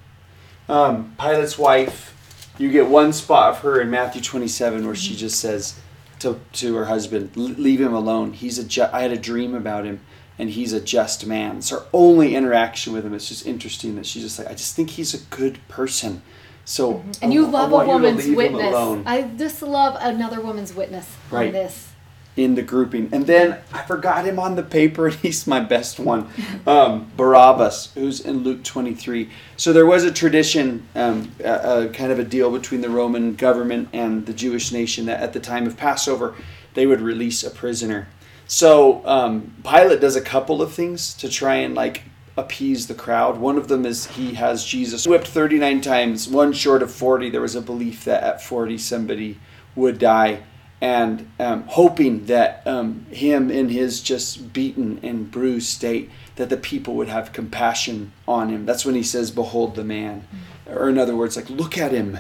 Um, 0.69 1.15
Pilate's 1.19 1.59
wife, 1.59 2.49
you 2.59 2.71
get 2.71 2.89
one 2.89 3.13
spot 3.13 3.51
of 3.51 3.59
her 3.61 3.81
in 3.81 3.91
Matthew 3.91 4.23
27 4.23 4.87
where 4.87 4.95
she 4.95 5.15
just 5.15 5.39
says 5.41 5.79
to, 6.21 6.41
to 6.53 6.75
her 6.77 6.87
husband, 6.87 7.37
leave 7.37 7.81
him 7.81 7.93
alone. 7.95 8.33
He's 8.33 8.59
a 8.59 8.65
ju- 8.65 8.87
I 8.93 9.03
had 9.03 9.13
a 9.13 9.17
dream 9.19 9.55
about 9.55 9.85
him 9.85 10.01
and 10.39 10.51
he's 10.51 10.73
a 10.73 10.81
just 10.81 11.27
man. 11.27 11.59
It's 11.59 11.71
her 11.71 11.85
only 11.93 12.35
interaction 12.35 12.93
with 12.93 13.05
him. 13.05 13.15
It's 13.15 13.29
just 13.29 13.47
interesting 13.47 13.97
that 13.97 14.07
she's 14.07 14.23
just 14.23 14.39
like, 14.39 14.49
I 14.49 14.53
just 14.53 14.75
think 14.75 14.91
he's 14.91 15.15
a 15.15 15.19
good 15.27 15.59
person. 15.69 16.23
So 16.65 17.05
And 17.21 17.33
you 17.33 17.47
I 17.47 17.51
love 17.51 17.73
a 17.73 17.77
you 17.77 17.83
to 17.83 17.87
woman's 17.89 18.27
witness. 18.37 18.75
I 19.07 19.23
just 19.37 19.61
love 19.63 19.97
another 20.01 20.41
woman's 20.41 20.73
witness 20.75 21.15
Right. 21.31 21.49
on 21.49 21.53
this. 21.53 21.91
In 22.37 22.55
the 22.55 22.63
grouping. 22.63 23.09
And 23.13 23.27
then 23.27 23.59
I 23.73 23.83
forgot 23.83 24.25
him 24.25 24.39
on 24.39 24.57
the 24.57 24.63
paper, 24.63 25.07
and 25.07 25.15
he's 25.23 25.47
my 25.47 25.61
best 25.61 25.99
one. 25.99 26.29
Um, 26.67 27.11
Barabbas, 27.17 27.93
who's 27.95 28.21
in 28.21 28.39
Luke 28.39 28.65
23. 28.65 29.31
So 29.57 29.73
there 29.73 29.87
was 29.87 30.05
a 30.05 30.13
tradition, 30.13 30.87
um, 30.95 31.33
a, 31.43 31.85
a 31.85 31.89
kind 31.89 32.11
of 32.11 32.19
a 32.19 32.25
deal 32.25 32.51
between 32.51 32.81
the 32.81 32.91
Roman 32.91 33.35
government 33.35 33.89
and 33.93 34.27
the 34.27 34.33
Jewish 34.33 34.73
nation 34.73 35.07
that 35.07 35.21
at 35.21 35.33
the 35.33 35.41
time 35.41 35.67
of 35.67 35.77
Passover, 35.77 36.35
they 36.75 36.87
would 36.87 37.01
release 37.01 37.45
a 37.45 37.51
prisoner. 37.51 38.09
So 38.47 39.07
um, 39.07 39.55
Pilate 39.63 40.01
does 40.01 40.17
a 40.17 40.21
couple 40.21 40.61
of 40.61 40.73
things 40.73 41.15
to 41.15 41.29
try 41.29 41.57
and 41.57 41.75
like 41.75 42.03
appease 42.37 42.89
the 42.89 42.95
crowd. 42.95 43.39
One 43.39 43.57
of 43.57 43.69
them 43.69 43.87
is 43.87 44.07
he 44.07 44.35
has 44.35 44.65
Jesus 44.65 45.07
whipped 45.07 45.29
39 45.29 45.81
times, 45.81 46.29
one 46.29 46.53
short 46.53 46.83
of 46.83 46.93
40. 46.93 47.31
There 47.31 47.41
was 47.41 47.55
a 47.55 47.63
belief 47.63 48.05
that 48.05 48.23
at 48.25 48.43
40 48.43 48.77
somebody 48.77 49.39
would 49.77 49.99
die 49.99 50.43
and 50.85 51.27
um, 51.41 51.63
hoping 51.67 52.27
that 52.27 52.63
um, 52.67 53.07
him 53.07 53.51
in 53.51 53.71
his 53.71 54.03
just 54.03 54.53
beaten 54.53 55.01
and 55.03 55.31
bruised 55.31 55.69
state 55.69 56.11
that 56.37 56.51
the 56.51 56.59
people 56.59 56.95
would 56.95 57.09
have 57.09 57.33
compassion 57.33 58.13
on 58.29 58.51
him. 58.51 58.67
That's 58.67 58.85
when 58.85 58.95
he 58.95 59.03
says 59.03 59.31
behold 59.31 59.77
the 59.77 59.83
man. 59.83 60.29
Or 60.67 60.91
in 60.91 60.99
other 60.99 61.17
words 61.17 61.37
like 61.37 61.49
look 61.49 61.79
at 61.79 61.93
him. 61.93 62.19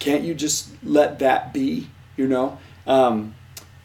Can't 0.00 0.24
you 0.24 0.32
just 0.32 0.70
let 0.82 1.18
that 1.18 1.52
be? 1.52 1.90
You 2.16 2.26
know? 2.26 2.58
Um, 2.86 3.34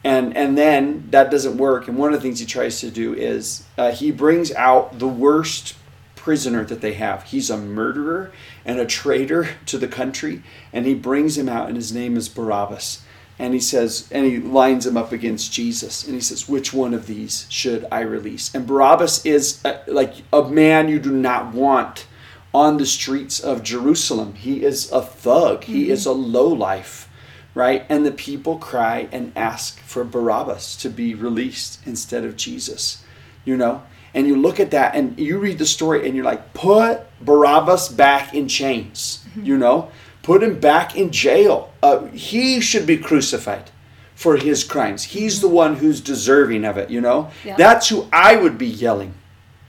and 0.02 0.34
and 0.34 0.56
then 0.56 1.08
that 1.10 1.30
doesn't 1.30 1.58
work. 1.58 1.86
And 1.86 1.98
one 1.98 2.14
of 2.14 2.22
the 2.22 2.26
things 2.26 2.40
he 2.40 2.46
tries 2.46 2.80
to 2.80 2.90
do 2.90 3.12
is 3.12 3.66
uh, 3.76 3.90
he 3.90 4.10
brings 4.10 4.50
out 4.52 4.98
the 4.98 5.08
worst 5.08 5.76
prisoner 6.16 6.64
that 6.64 6.80
they 6.80 6.94
have. 6.94 7.24
He's 7.24 7.50
a 7.50 7.58
murderer 7.58 8.32
and 8.64 8.80
a 8.80 8.86
traitor 8.86 9.50
to 9.66 9.76
the 9.76 9.88
country 9.88 10.42
and 10.72 10.86
he 10.86 10.94
brings 10.94 11.36
him 11.36 11.50
out 11.50 11.68
and 11.68 11.76
his 11.76 11.92
name 11.92 12.16
is 12.16 12.30
barabbas 12.30 13.03
and 13.38 13.52
he 13.52 13.60
says 13.60 14.08
and 14.12 14.26
he 14.26 14.38
lines 14.38 14.86
him 14.86 14.96
up 14.96 15.12
against 15.12 15.52
jesus. 15.52 16.04
And 16.04 16.14
he 16.14 16.20
says 16.20 16.48
which 16.48 16.72
one 16.72 16.94
of 16.94 17.06
these 17.06 17.46
should 17.48 17.86
i 17.90 18.00
release? 18.00 18.54
And 18.54 18.66
barabbas 18.66 19.24
is 19.26 19.64
uh 19.64 19.82
like 19.86 20.14
a 20.32 20.48
man 20.48 20.88
you 20.88 20.98
do 20.98 21.12
not 21.12 21.52
want 21.52 22.06
on 22.52 22.76
the 22.76 22.86
streets 22.86 23.40
of 23.40 23.62
jerusalem. 23.62 24.34
He 24.34 24.64
is 24.64 24.90
a 24.92 25.02
thug. 25.02 25.64
He 25.64 25.90
is 25.90 26.06
a 26.06 26.12
lowlife 26.12 27.08
right? 27.56 27.86
And 27.88 28.04
the 28.04 28.10
people 28.10 28.58
cry 28.58 29.08
and 29.12 29.32
ask 29.36 29.78
for 29.78 30.02
barabbas 30.02 30.76
to 30.78 30.88
be 30.90 31.14
released 31.14 31.80
instead 31.86 32.24
of 32.24 32.36
jesus 32.36 33.04
you 33.44 33.56
know? 33.56 33.82
And 34.14 34.26
you 34.26 34.36
look 34.36 34.60
at 34.60 34.70
that 34.70 34.94
and 34.94 35.18
you 35.18 35.38
read 35.38 35.58
the 35.58 35.66
story 35.66 36.06
and 36.06 36.14
you're 36.14 36.24
like 36.24 36.54
put 36.54 37.02
barabbas 37.20 37.88
back 37.88 38.34
in 38.34 38.48
chains 38.48 39.24
you 39.36 39.58
know? 39.58 39.90
Put 40.22 40.42
him 40.42 40.58
back 40.58 40.96
in 40.96 41.10
jail 41.10 41.73
uh, 41.84 42.06
he 42.06 42.60
should 42.60 42.86
be 42.86 42.96
crucified 42.96 43.70
for 44.14 44.36
his 44.36 44.64
crimes. 44.64 45.04
He's 45.04 45.40
the 45.40 45.48
one 45.48 45.76
who's 45.76 46.00
deserving 46.00 46.64
of 46.64 46.76
it 46.78 46.90
you 46.90 47.00
know? 47.00 47.30
Yeah. 47.44 47.56
that's 47.56 47.88
who 47.88 48.06
i 48.12 48.36
would 48.36 48.56
be 48.58 48.66
yelling 48.66 49.14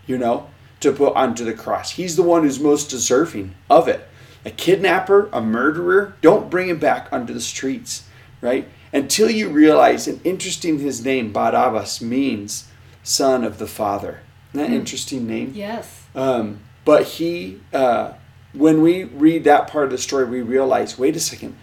you 0.08 0.18
know 0.18 0.48
to 0.82 0.92
put 0.92 1.16
onto 1.16 1.44
the 1.44 1.54
cross. 1.54 1.92
He's 1.92 2.16
the 2.16 2.24
one 2.24 2.44
who's 2.44 2.60
most 2.60 2.90
deserving 2.90 3.56
of 3.70 3.88
it. 3.88 4.08
A 4.44 4.52
kidnapper 4.52 5.30
a 5.34 5.42
murderer 5.42 6.16
don't 6.22 6.50
bring 6.50 6.70
him 6.70 6.80
back 6.80 7.04
onto 7.12 7.34
the 7.34 7.42
streets 7.42 8.04
right? 8.42 8.68
Until 8.94 9.30
you 9.30 9.50
realize 9.50 10.08
and 10.08 10.22
interesting 10.24 10.80
his 10.80 11.04
name 11.04 11.34
barabbas 11.34 12.02
means 12.02 12.70
son 13.04 13.44
of 13.44 13.58
the 13.58 13.68
father. 13.68 14.22
Isn't 14.54 14.70
that 14.70 14.76
interesting 14.76 15.28
name? 15.28 15.52
Yes. 15.56 16.04
um, 16.16 16.60
but 16.86 17.04
he, 17.04 17.60
uh, 17.74 18.14
when 18.54 18.82
we 18.82 19.04
read 19.06 19.44
that 19.46 19.68
part 19.68 19.86
of 19.86 19.92
the 19.92 19.98
story, 19.98 20.26
we 20.26 20.42
realize 20.42 21.00
wait 21.00 21.16
a 21.16 21.20
second, 21.20 21.58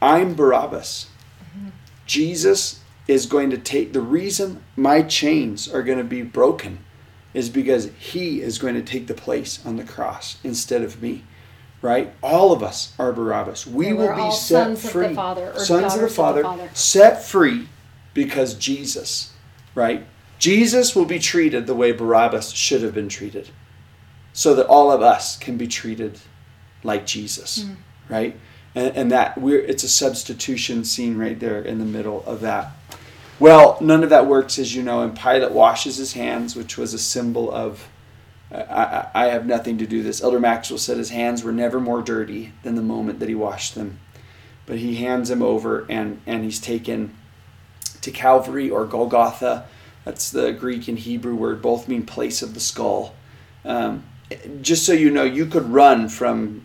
I'm 0.00 0.34
Barabbas. 0.34 1.06
Jesus 2.06 2.80
is 3.08 3.26
going 3.26 3.50
to 3.50 3.58
take 3.58 3.92
the 3.92 4.00
reason 4.00 4.62
my 4.76 5.02
chains 5.02 5.68
are 5.72 5.82
going 5.82 5.98
to 5.98 6.04
be 6.04 6.22
broken 6.22 6.78
is 7.34 7.48
because 7.48 7.90
he 7.98 8.40
is 8.40 8.58
going 8.58 8.74
to 8.74 8.82
take 8.82 9.06
the 9.06 9.14
place 9.14 9.64
on 9.64 9.76
the 9.76 9.84
cross 9.84 10.38
instead 10.42 10.82
of 10.82 11.02
me. 11.02 11.24
Right? 11.82 12.12
All 12.22 12.52
of 12.52 12.62
us 12.62 12.94
are 12.98 13.12
Barabbas. 13.12 13.66
We 13.66 13.92
will 13.92 14.14
be 14.16 14.30
set 14.32 14.64
sons 14.64 14.78
of 14.78 14.82
the 14.84 14.88
free. 14.88 15.14
Father, 15.14 15.52
sons 15.56 15.68
of 15.68 15.68
the 15.68 15.80
daughters 15.82 15.94
of 15.94 16.00
the 16.00 16.08
Father, 16.14 16.42
Father. 16.42 16.70
set 16.72 17.22
free 17.22 17.68
because 18.14 18.54
Jesus, 18.54 19.32
right? 19.74 20.06
Jesus 20.38 20.96
will 20.96 21.04
be 21.04 21.18
treated 21.18 21.66
the 21.66 21.74
way 21.74 21.92
Barabbas 21.92 22.50
should 22.52 22.82
have 22.82 22.94
been 22.94 23.08
treated 23.08 23.50
so 24.32 24.54
that 24.54 24.66
all 24.66 24.90
of 24.90 25.02
us 25.02 25.36
can 25.38 25.56
be 25.56 25.66
treated 25.68 26.18
like 26.82 27.06
Jesus, 27.06 27.60
Mm. 27.64 27.76
right? 28.08 28.36
And, 28.76 28.96
and 28.96 29.10
that 29.10 29.36
we're 29.40 29.58
it's 29.58 29.82
a 29.82 29.88
substitution 29.88 30.84
scene 30.84 31.18
right 31.18 31.40
there 31.40 31.60
in 31.60 31.80
the 31.80 31.84
middle 31.84 32.22
of 32.24 32.40
that. 32.42 32.70
Well, 33.40 33.76
none 33.80 34.04
of 34.04 34.10
that 34.10 34.26
works, 34.26 34.58
as 34.58 34.74
you 34.74 34.84
know, 34.84 35.02
and 35.02 35.18
Pilate 35.18 35.50
washes 35.50 35.96
his 35.96 36.12
hands, 36.12 36.54
which 36.54 36.78
was 36.78 36.94
a 36.94 36.98
symbol 36.98 37.52
of 37.52 37.88
I, 38.50 39.08
I, 39.12 39.24
have 39.26 39.44
nothing 39.44 39.78
to 39.78 39.86
do 39.86 40.02
this. 40.02 40.22
Elder 40.22 40.38
Maxwell 40.38 40.78
said 40.78 40.98
his 40.98 41.10
hands 41.10 41.42
were 41.42 41.52
never 41.52 41.80
more 41.80 42.00
dirty 42.00 42.52
than 42.62 42.76
the 42.76 42.82
moment 42.82 43.18
that 43.18 43.28
he 43.28 43.34
washed 43.34 43.74
them. 43.74 43.98
But 44.66 44.78
he 44.78 44.96
hands 44.96 45.30
him 45.30 45.42
over 45.42 45.84
and, 45.88 46.20
and 46.26 46.44
he's 46.44 46.60
taken 46.60 47.16
to 48.02 48.10
Calvary 48.12 48.70
or 48.70 48.86
Golgotha. 48.86 49.66
That's 50.04 50.30
the 50.30 50.52
Greek 50.52 50.86
and 50.86 50.98
Hebrew 50.98 51.34
word, 51.34 51.60
both 51.60 51.88
mean 51.88 52.06
place 52.06 52.40
of 52.40 52.54
the 52.54 52.60
skull. 52.60 53.14
Um, 53.64 54.04
just 54.60 54.86
so 54.86 54.92
you 54.92 55.10
know, 55.10 55.24
you 55.24 55.46
could 55.46 55.68
run 55.68 56.08
from 56.08 56.62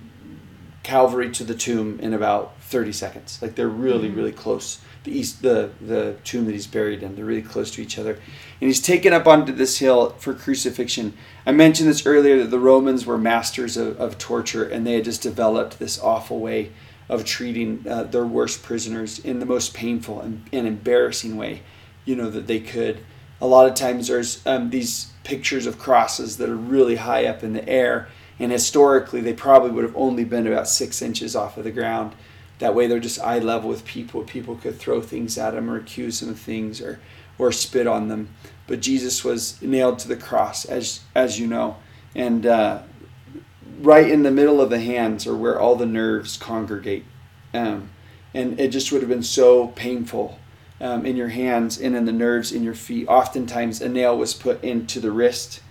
Calvary 0.84 1.30
to 1.32 1.44
the 1.44 1.54
tomb 1.54 2.00
in 2.00 2.14
about 2.14 2.60
30 2.62 2.92
seconds. 2.92 3.40
Like 3.42 3.56
they're 3.56 3.68
really, 3.68 4.08
mm-hmm. 4.08 4.18
really 4.18 4.32
close. 4.32 4.80
The 5.04 5.12
east, 5.12 5.42
the 5.42 5.72
the 5.82 6.16
tomb 6.24 6.46
that 6.46 6.52
he's 6.52 6.68
buried 6.68 7.02
in, 7.02 7.16
they're 7.16 7.26
really 7.26 7.42
close 7.42 7.72
to 7.72 7.82
each 7.82 7.98
other. 7.98 8.12
And 8.14 8.68
he's 8.68 8.82
taken 8.82 9.14
up 9.14 9.28
onto 9.28 9.52
this 9.52 9.80
hill 9.80 10.12
for 10.20 10.34
crucifixion. 10.34 11.14
I 11.46 11.52
mentioned 11.52 11.90
this 11.90 12.06
earlier 12.06 12.38
that 12.40 12.52
the 12.52 12.60
Romans 12.60 13.06
were 13.06 13.18
masters 13.18 13.78
of, 13.78 14.00
of 14.00 14.18
torture, 14.18 14.64
and 14.64 14.86
they 14.86 14.94
had 14.94 15.06
just 15.06 15.24
developed 15.24 15.80
this 15.80 16.00
awful 16.00 16.40
way 16.40 16.72
of 17.10 17.26
treating 17.26 17.86
uh, 17.90 18.04
their 18.04 18.26
worst 18.26 18.64
prisoners 18.64 19.20
in 19.20 19.40
the 19.40 19.46
most 19.46 19.74
painful 19.74 20.22
and, 20.22 20.48
and, 20.54 20.66
embarrassing 20.66 21.36
way, 21.36 21.62
you 22.06 22.16
know, 22.16 22.30
that 22.30 22.48
they 22.48 22.60
could. 22.60 23.04
A 23.42 23.48
lot 23.48 23.68
of 23.68 23.76
times 23.76 24.08
there's 24.08 24.46
um, 24.48 24.70
these 24.70 25.12
pictures 25.26 25.66
of 25.66 25.78
crosses 25.78 26.38
that 26.38 26.48
are 26.48 26.56
really 26.56 26.96
high 26.96 27.26
up 27.26 27.44
in 27.44 27.52
the 27.52 27.68
air, 27.68 28.08
and 28.42 28.52
historically 28.52 29.22
they 29.22 29.34
probably 29.34 29.70
would 29.70 29.84
have 29.84 29.96
only 29.96 30.26
been 30.26 30.48
about 30.48 30.68
six 30.68 31.02
inches 31.02 31.36
off 31.36 31.58
of 31.58 31.64
the 31.64 31.72
ground. 31.72 32.14
That 32.58 32.74
way 32.74 32.88
they're 32.88 33.00
just 33.00 33.22
eye 33.22 33.38
level 33.38 33.70
with 33.70 33.86
people. 33.86 34.24
People 34.24 34.56
could 34.56 34.78
throw 34.78 35.00
things 35.00 35.38
at 35.38 35.52
them 35.52 35.70
or 35.70 35.78
accuse 35.78 36.20
them 36.20 36.30
of 36.30 36.40
things 36.40 36.82
or, 36.82 37.00
or 37.38 37.52
spit 37.52 37.86
on 37.86 38.08
them. 38.08 38.30
But 38.66 38.82
Jesus 38.82 39.24
was 39.24 39.62
nailed 39.62 40.00
to 40.00 40.08
the 40.08 40.16
cross, 40.16 40.66
as, 40.66 41.02
as 41.14 41.40
you 41.40 41.46
know. 41.46 41.78
And 42.16 42.48
uh, 42.48 42.82
right 43.80 44.10
in 44.10 44.24
the 44.24 44.32
middle 44.32 44.60
of 44.60 44.72
the 44.72 44.80
hands 44.80 45.28
are 45.28 45.38
where 45.38 45.60
all 45.60 45.76
the 45.76 45.86
nerves 45.86 46.36
congregate. 46.36 47.06
Um, 47.54 47.92
and 48.34 48.60
it 48.60 48.70
just 48.70 48.92
would 48.92 49.02
have 49.02 49.10
been 49.10 49.24
so 49.24 49.68
painful 49.68 50.40
um, 50.80 51.06
in 51.06 51.16
your 51.16 51.30
hands 51.30 51.80
and 51.80 51.96
in 51.96 52.06
the 52.06 52.12
nerves 52.12 52.52
in 52.52 52.64
your 52.64 52.74
feet. 52.74 53.08
Oftentimes, 53.08 53.82
a 53.82 53.90
nail 53.90 54.18
was 54.18 54.34
put 54.34 54.64
into 54.64 55.00
the 55.00 55.12
wrist 55.12 55.62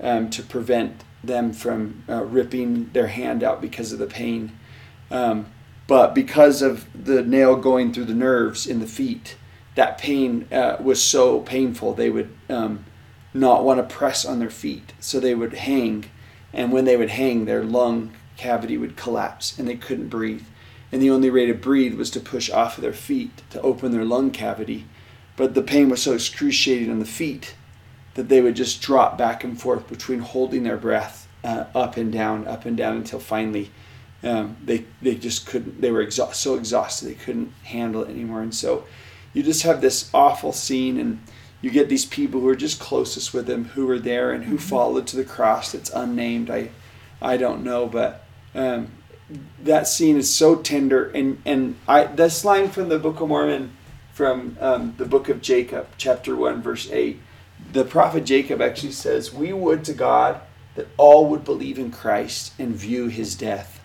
um, 0.00 0.28
to 0.30 0.42
prevent 0.42 1.04
them 1.22 1.52
from 1.52 2.04
uh, 2.08 2.24
ripping 2.24 2.90
their 2.92 3.08
hand 3.08 3.42
out 3.42 3.60
because 3.60 3.92
of 3.92 3.98
the 3.98 4.06
pain. 4.06 4.56
Um, 5.10 5.46
but 5.86 6.14
because 6.14 6.62
of 6.62 6.86
the 6.94 7.22
nail 7.22 7.56
going 7.56 7.92
through 7.92 8.04
the 8.04 8.14
nerves 8.14 8.66
in 8.66 8.80
the 8.80 8.86
feet, 8.86 9.36
that 9.74 9.98
pain 9.98 10.46
uh, 10.52 10.76
was 10.80 11.02
so 11.02 11.40
painful 11.40 11.94
they 11.94 12.10
would 12.10 12.36
um, 12.48 12.84
not 13.32 13.64
want 13.64 13.78
to 13.78 13.94
press 13.94 14.24
on 14.24 14.38
their 14.38 14.50
feet, 14.50 14.92
so 15.00 15.18
they 15.18 15.34
would 15.34 15.54
hang 15.54 16.04
and 16.52 16.72
when 16.72 16.84
they 16.84 16.96
would 16.96 17.10
hang, 17.10 17.44
their 17.44 17.62
lung 17.62 18.12
cavity 18.36 18.78
would 18.78 18.96
collapse 18.96 19.58
and 19.58 19.68
they 19.68 19.76
couldn't 19.76 20.08
breathe. 20.08 20.44
And 20.90 21.02
the 21.02 21.10
only 21.10 21.30
way 21.30 21.46
to 21.46 21.54
breathe 21.54 21.94
was 21.94 22.10
to 22.12 22.20
push 22.20 22.50
off 22.50 22.78
of 22.78 22.82
their 22.82 22.92
feet 22.92 23.42
to 23.50 23.60
open 23.60 23.92
their 23.92 24.04
lung 24.04 24.30
cavity. 24.30 24.86
But 25.36 25.54
the 25.54 25.62
pain 25.62 25.90
was 25.90 26.02
so 26.02 26.14
excruciating 26.14 26.90
on 26.90 26.98
the 26.98 27.04
feet 27.04 27.54
that 28.18 28.28
they 28.28 28.40
would 28.40 28.56
just 28.56 28.82
drop 28.82 29.16
back 29.16 29.44
and 29.44 29.60
forth 29.60 29.86
between 29.86 30.18
holding 30.18 30.64
their 30.64 30.76
breath 30.76 31.28
uh, 31.44 31.66
up 31.72 31.96
and 31.96 32.12
down, 32.12 32.48
up 32.48 32.64
and 32.64 32.76
down 32.76 32.96
until 32.96 33.20
finally 33.20 33.70
um, 34.24 34.56
they, 34.60 34.84
they 35.00 35.14
just 35.14 35.46
couldn't, 35.46 35.80
they 35.80 35.92
were 35.92 36.00
exhaust, 36.00 36.40
so 36.40 36.56
exhausted 36.56 37.06
they 37.06 37.14
couldn't 37.14 37.52
handle 37.62 38.02
it 38.02 38.10
anymore. 38.10 38.42
And 38.42 38.52
so 38.52 38.84
you 39.32 39.44
just 39.44 39.62
have 39.62 39.80
this 39.80 40.10
awful 40.12 40.52
scene 40.52 40.98
and 40.98 41.20
you 41.60 41.70
get 41.70 41.88
these 41.88 42.06
people 42.06 42.40
who 42.40 42.48
are 42.48 42.56
just 42.56 42.80
closest 42.80 43.32
with 43.32 43.48
him 43.48 43.66
who 43.66 43.86
were 43.86 44.00
there 44.00 44.32
and 44.32 44.46
who 44.46 44.56
mm-hmm. 44.56 44.66
followed 44.66 45.06
to 45.06 45.16
the 45.16 45.24
cross 45.24 45.70
that's 45.70 45.90
unnamed 45.90 46.50
i 46.50 46.70
i 47.20 47.36
don't 47.36 47.62
know 47.62 47.86
but 47.86 48.24
um, 48.54 48.88
that 49.62 49.86
scene 49.86 50.16
is 50.16 50.32
so 50.32 50.56
tender 50.56 51.10
and 51.10 51.40
and 51.44 51.76
i 51.86 52.04
this 52.04 52.44
line 52.44 52.68
from 52.68 52.88
the 52.88 52.98
book 52.98 53.20
of 53.20 53.28
mormon 53.28 53.72
from 54.12 54.56
um, 54.60 54.94
the 54.98 55.04
book 55.04 55.28
of 55.28 55.42
jacob 55.42 55.86
chapter 55.96 56.34
1 56.36 56.62
verse 56.62 56.88
8 56.90 57.20
the 57.72 57.84
prophet 57.84 58.24
jacob 58.24 58.60
actually 58.60 58.92
says 58.92 59.32
we 59.32 59.52
would 59.52 59.84
to 59.84 59.92
god 59.92 60.40
that 60.74 60.86
all 60.96 61.26
would 61.26 61.44
believe 61.44 61.78
in 61.78 61.90
christ 61.90 62.52
and 62.58 62.74
view 62.74 63.08
his 63.08 63.34
death 63.34 63.80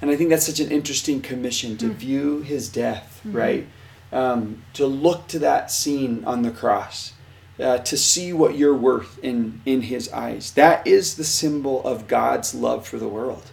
and 0.00 0.10
i 0.10 0.16
think 0.16 0.30
that's 0.30 0.46
such 0.46 0.60
an 0.60 0.70
interesting 0.70 1.20
commission 1.20 1.76
to 1.76 1.86
mm-hmm. 1.86 1.94
view 1.94 2.40
his 2.42 2.68
death 2.68 3.20
mm-hmm. 3.24 3.36
right 3.36 3.66
um, 4.12 4.62
to 4.74 4.86
look 4.86 5.26
to 5.28 5.38
that 5.40 5.70
scene 5.70 6.24
on 6.24 6.42
the 6.42 6.50
cross, 6.50 7.12
uh, 7.58 7.78
to 7.78 7.96
see 7.96 8.32
what 8.32 8.56
you're 8.56 8.74
worth 8.74 9.18
in, 9.22 9.60
in 9.64 9.82
His 9.82 10.10
eyes. 10.12 10.52
That 10.52 10.86
is 10.86 11.14
the 11.14 11.24
symbol 11.24 11.82
of 11.84 12.08
God's 12.08 12.54
love 12.54 12.86
for 12.86 12.98
the 12.98 13.08
world, 13.08 13.50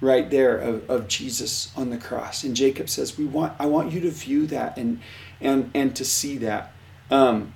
right 0.00 0.28
there 0.30 0.56
of, 0.56 0.88
of 0.90 1.08
Jesus 1.08 1.72
on 1.76 1.90
the 1.90 1.98
cross. 1.98 2.42
And 2.44 2.56
Jacob 2.56 2.88
says, 2.88 3.18
"We 3.18 3.24
want, 3.24 3.54
I 3.58 3.66
want 3.66 3.92
you 3.92 4.00
to 4.00 4.10
view 4.10 4.46
that 4.46 4.76
and 4.76 5.00
and 5.40 5.70
and 5.74 5.94
to 5.96 6.04
see 6.04 6.38
that." 6.38 6.72
Um, 7.10 7.54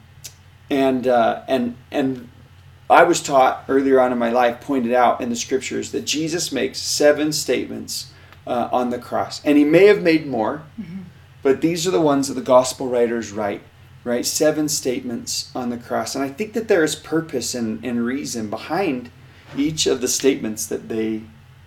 and 0.71 1.07
uh, 1.07 1.43
and 1.49 1.77
and 1.91 2.29
I 2.89 3.03
was 3.03 3.23
taught 3.23 3.65
earlier 3.69 4.01
on 4.01 4.13
in 4.13 4.19
my 4.19 4.31
life, 4.31 4.61
pointed 4.61 4.93
out 4.93 5.21
in 5.21 5.31
the 5.31 5.37
scriptures 5.37 5.93
that 5.93 6.03
Jesus 6.03 6.53
makes 6.53 6.79
seven 6.79 7.33
statements 7.33 8.13
uh, 8.47 8.69
on 8.73 8.91
the 8.91 8.99
cross, 8.99 9.45
and 9.45 9.59
he 9.59 9.65
may 9.65 9.87
have 9.87 10.03
made 10.03 10.27
more. 10.27 10.63
Mm-hmm 10.81 11.03
but 11.47 11.61
these 11.61 11.87
are 11.87 11.93
the 11.93 12.01
ones 12.01 12.27
that 12.27 12.35
the 12.35 12.41
gospel 12.41 12.89
writers 12.89 13.31
write, 13.31 13.63
right? 14.03 14.27
Seven 14.27 14.69
statements 14.69 15.55
on 15.55 15.71
the 15.71 15.77
cross. 15.77 16.17
And 16.17 16.25
I 16.25 16.29
think 16.29 16.55
that 16.55 16.67
there 16.67 16.83
is 16.83 16.97
purpose 16.97 17.55
and, 17.55 17.85
and 17.85 18.05
reason 18.05 18.51
behind 18.51 19.13
each 19.57 19.87
of 19.87 20.01
the 20.01 20.09
statements 20.09 20.67
that 20.67 20.89
they 20.89 21.23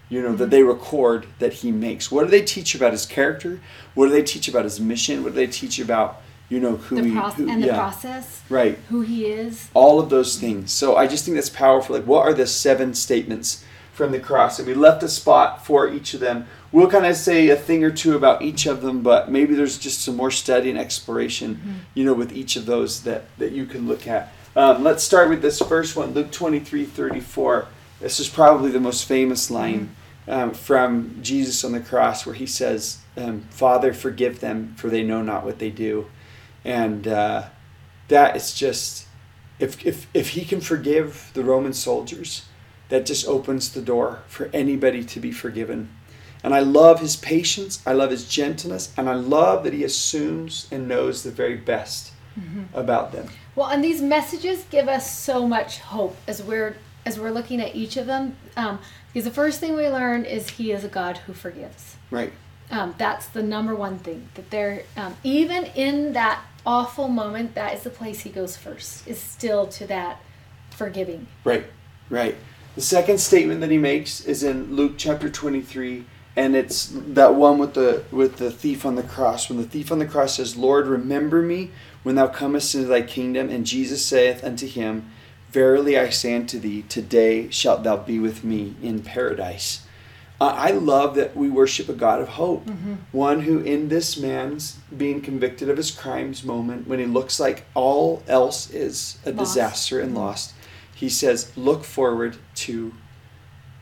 you 0.09 0.21
know, 0.21 0.35
that 0.35 0.49
they 0.49 0.63
record 0.63 1.27
that 1.37 1.53
he 1.53 1.71
makes. 1.71 2.11
What 2.11 2.25
do 2.25 2.29
they 2.29 2.41
teach 2.41 2.75
about 2.75 2.91
his 2.91 3.05
character? 3.05 3.61
What 3.93 4.07
do 4.07 4.11
they 4.11 4.23
teach 4.23 4.49
about 4.49 4.65
his 4.65 4.81
mission? 4.81 5.23
What 5.23 5.29
do 5.29 5.35
they 5.35 5.47
teach 5.47 5.79
about, 5.79 6.21
you 6.49 6.59
know, 6.59 6.75
who 6.77 6.95
the 6.95 7.03
he 7.03 7.11
proce- 7.11 7.33
who, 7.33 7.49
and 7.49 7.63
the 7.63 7.67
yeah. 7.67 7.75
process, 7.75 8.41
right? 8.49 8.77
Who 8.89 9.01
he 9.01 9.27
is. 9.27 9.69
All 9.73 9.99
of 9.99 10.09
those 10.09 10.37
things. 10.37 10.71
So 10.71 10.95
I 10.95 11.07
just 11.07 11.25
think 11.25 11.35
that's 11.35 11.49
powerful. 11.49 11.95
Like, 11.95 12.05
what 12.05 12.27
are 12.27 12.33
the 12.33 12.47
seven 12.47 12.93
statements 12.93 13.63
from 13.93 14.11
the 14.11 14.19
cross? 14.19 14.59
And 14.59 14.67
we 14.67 14.73
left 14.73 15.03
a 15.03 15.09
spot 15.09 15.65
for 15.65 15.87
each 15.87 16.13
of 16.13 16.19
them 16.19 16.47
we'll 16.71 16.89
kind 16.89 17.05
of 17.05 17.15
say 17.15 17.49
a 17.49 17.55
thing 17.55 17.83
or 17.83 17.91
two 17.91 18.15
about 18.15 18.41
each 18.41 18.65
of 18.65 18.81
them, 18.81 19.01
but 19.01 19.31
maybe 19.31 19.55
there's 19.55 19.77
just 19.77 20.01
some 20.01 20.15
more 20.15 20.31
study 20.31 20.69
and 20.69 20.79
exploration, 20.79 21.55
mm-hmm. 21.55 21.73
you 21.93 22.05
know, 22.05 22.13
with 22.13 22.31
each 22.33 22.55
of 22.55 22.65
those 22.65 23.03
that, 23.03 23.25
that 23.37 23.51
you 23.51 23.65
can 23.65 23.87
look 23.87 24.07
at. 24.07 24.31
Um, 24.55 24.83
let's 24.83 25.03
start 25.03 25.29
with 25.29 25.41
this 25.41 25.59
first 25.61 25.95
one, 25.95 26.13
Luke 26.13 26.31
23 26.31 26.85
34. 26.85 27.67
This 27.99 28.19
is 28.19 28.29
probably 28.29 28.71
the 28.71 28.79
most 28.79 29.05
famous 29.05 29.51
line 29.51 29.95
mm-hmm. 30.27 30.31
um, 30.31 30.51
from 30.51 31.19
Jesus 31.21 31.63
on 31.63 31.71
the 31.71 31.79
cross 31.79 32.25
where 32.25 32.35
he 32.35 32.45
says, 32.45 32.99
um, 33.17 33.41
Father, 33.49 33.93
forgive 33.93 34.39
them, 34.39 34.73
for 34.77 34.89
they 34.89 35.03
know 35.03 35.21
not 35.21 35.45
what 35.45 35.59
they 35.59 35.69
do. 35.69 36.07
And 36.65 37.07
uh, 37.07 37.49
that 38.07 38.35
is 38.35 38.53
just, 38.53 39.07
if, 39.59 39.85
if, 39.85 40.07
if 40.13 40.29
he 40.29 40.45
can 40.45 40.61
forgive 40.61 41.31
the 41.33 41.43
Roman 41.43 41.73
soldiers, 41.73 42.45
that 42.89 43.05
just 43.05 43.27
opens 43.27 43.71
the 43.71 43.81
door 43.81 44.23
for 44.27 44.49
anybody 44.53 45.03
to 45.03 45.19
be 45.19 45.31
forgiven. 45.31 45.89
And 46.43 46.53
I 46.53 46.59
love 46.59 47.01
his 47.01 47.15
patience, 47.15 47.83
I 47.85 47.93
love 47.93 48.11
his 48.11 48.27
gentleness, 48.27 48.93
and 48.97 49.09
I 49.09 49.13
love 49.13 49.63
that 49.63 49.73
he 49.73 49.83
assumes 49.83 50.67
and 50.71 50.87
knows 50.87 51.23
the 51.23 51.31
very 51.31 51.55
best 51.55 52.13
mm-hmm. 52.39 52.63
about 52.73 53.11
them. 53.11 53.27
Well, 53.55 53.69
and 53.69 53.83
these 53.83 54.01
messages 54.01 54.65
give 54.69 54.87
us 54.87 55.17
so 55.17 55.47
much 55.47 55.79
hope 55.79 56.15
as 56.27 56.41
we're 56.41 56.77
as 57.05 57.19
we're 57.19 57.31
looking 57.31 57.61
at 57.61 57.75
each 57.75 57.97
of 57.97 58.05
them. 58.05 58.35
Um, 58.55 58.79
because 59.07 59.25
the 59.25 59.31
first 59.31 59.59
thing 59.59 59.75
we 59.75 59.87
learn 59.87 60.25
is 60.25 60.49
he 60.51 60.71
is 60.71 60.83
a 60.83 60.87
God 60.87 61.17
who 61.17 61.33
forgives. 61.33 61.95
Right. 62.11 62.31
Um, 62.71 62.93
that's 62.97 63.27
the 63.27 63.41
number 63.41 63.73
one 63.73 63.97
thing 63.97 64.29
that 64.35 64.49
they're 64.51 64.83
um, 64.95 65.15
even 65.23 65.65
in 65.65 66.13
that 66.13 66.43
awful 66.65 67.07
moment 67.07 67.55
that 67.55 67.73
is 67.73 67.83
the 67.83 67.89
place 67.89 68.21
he 68.21 68.29
goes 68.29 68.55
first 68.55 69.07
is 69.07 69.19
still 69.19 69.65
to 69.67 69.87
that 69.87 70.21
forgiving. 70.71 71.27
Right 71.43 71.65
right. 72.09 72.35
The 72.75 72.81
second 72.81 73.19
statement 73.19 73.61
that 73.61 73.71
he 73.71 73.77
makes 73.77 74.21
is 74.21 74.43
in 74.43 74.75
luke 74.75 74.93
chapter 74.97 75.29
23 75.29 76.05
and 76.35 76.55
it's 76.55 76.93
that 76.93 77.35
one 77.35 77.57
with 77.57 77.73
the 77.73 78.03
with 78.11 78.37
the 78.37 78.51
thief 78.51 78.85
on 78.85 78.95
the 78.95 79.03
cross. 79.03 79.49
When 79.49 79.57
the 79.57 79.67
thief 79.67 79.91
on 79.91 79.99
the 79.99 80.05
cross 80.05 80.35
says 80.35 80.55
lord 80.55 80.87
remember 80.87 81.41
me 81.41 81.71
when 82.03 82.15
thou 82.15 82.27
comest 82.27 82.75
into 82.75 82.87
thy 82.87 83.01
kingdom 83.01 83.49
and 83.49 83.65
jesus 83.65 84.05
saith 84.05 84.43
unto 84.43 84.67
him 84.67 85.09
verily 85.49 85.97
i 85.97 86.09
say 86.09 86.35
unto 86.35 86.59
thee 86.59 86.83
today 86.83 87.49
shalt 87.49 87.83
thou 87.83 87.97
be 87.97 88.19
with 88.19 88.43
me 88.43 88.75
in 88.81 89.01
paradise 89.01 89.85
uh, 90.41 90.53
i 90.57 90.71
love 90.71 91.15
that 91.15 91.35
we 91.35 91.49
worship 91.49 91.89
a 91.89 91.93
god 91.93 92.21
of 92.21 92.29
hope 92.29 92.65
mm-hmm. 92.65 92.95
one 93.11 93.41
who 93.41 93.59
in 93.59 93.89
this 93.89 94.17
man's 94.17 94.77
being 94.95 95.21
convicted 95.21 95.69
of 95.69 95.77
his 95.77 95.91
crimes 95.91 96.43
moment 96.43 96.87
when 96.87 96.99
he 96.99 97.05
looks 97.05 97.39
like 97.39 97.65
all 97.73 98.23
else 98.27 98.69
is 98.71 99.17
a 99.25 99.31
lost. 99.31 99.39
disaster 99.39 99.99
and 99.99 100.15
lost 100.15 100.53
he 100.93 101.09
says 101.09 101.51
look 101.57 101.83
forward 101.83 102.37
to 102.55 102.93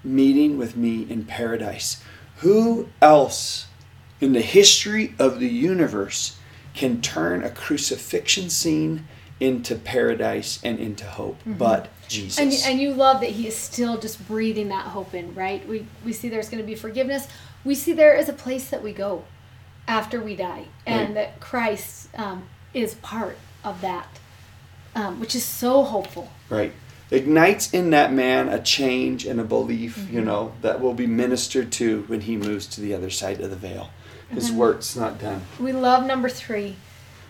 meeting 0.03 0.57
with 0.57 0.75
me 0.75 1.05
in 1.09 1.25
paradise 1.25 2.03
who 2.37 2.87
else 3.01 3.67
in 4.19 4.33
the 4.33 4.41
history 4.41 5.13
of 5.19 5.39
the 5.39 5.47
universe 5.47 6.37
can 6.73 7.01
turn 7.01 7.43
a 7.43 7.49
crucifixion 7.49 8.49
scene 8.49 9.07
into 9.39 9.75
paradise 9.75 10.59
and 10.63 10.79
into 10.79 11.05
hope, 11.05 11.37
but 11.45 11.89
Jesus. 12.07 12.39
And, 12.39 12.71
and 12.71 12.81
you 12.81 12.93
love 12.93 13.21
that 13.21 13.29
he 13.31 13.47
is 13.47 13.55
still 13.55 13.97
just 13.99 14.25
breathing 14.27 14.69
that 14.69 14.85
hope 14.85 15.13
in, 15.13 15.35
right? 15.35 15.67
We, 15.67 15.85
we 16.03 16.11
see 16.13 16.27
there's 16.29 16.49
going 16.49 16.61
to 16.63 16.65
be 16.67 16.75
forgiveness. 16.75 17.27
We 17.63 17.75
see 17.75 17.93
there 17.93 18.15
is 18.15 18.29
a 18.29 18.33
place 18.33 18.69
that 18.69 18.81
we 18.81 18.93
go 18.93 19.25
after 19.87 20.19
we 20.19 20.35
die, 20.35 20.65
and 20.85 21.09
Right. 21.09 21.13
that 21.15 21.39
Christ 21.39 22.09
um, 22.17 22.43
is 22.73 22.95
part 22.95 23.37
of 23.63 23.79
that, 23.81 24.07
um, 24.95 25.19
which 25.19 25.35
is 25.35 25.45
so 25.45 25.83
hopeful. 25.83 26.29
Right. 26.49 26.73
Ignites 27.11 27.73
in 27.73 27.91
that 27.91 28.11
man 28.11 28.49
a 28.49 28.61
change 28.61 29.25
and 29.25 29.39
a 29.39 29.43
belief, 29.45 29.97
Mm-hmm. 29.97 30.15
you 30.15 30.21
know, 30.21 30.53
that 30.61 30.81
will 30.81 30.93
be 30.93 31.07
ministered 31.07 31.71
to 31.73 32.03
when 32.07 32.21
he 32.21 32.35
moves 32.35 32.65
to 32.67 32.81
the 32.81 32.93
other 32.93 33.09
side 33.09 33.39
of 33.39 33.49
the 33.49 33.55
veil. 33.55 33.91
His 34.29 34.49
Mm-hmm. 34.49 34.57
work's 34.57 34.95
not 34.95 35.19
done. 35.21 35.43
We 35.59 35.71
love 35.71 36.05
number 36.05 36.27
three. 36.27 36.75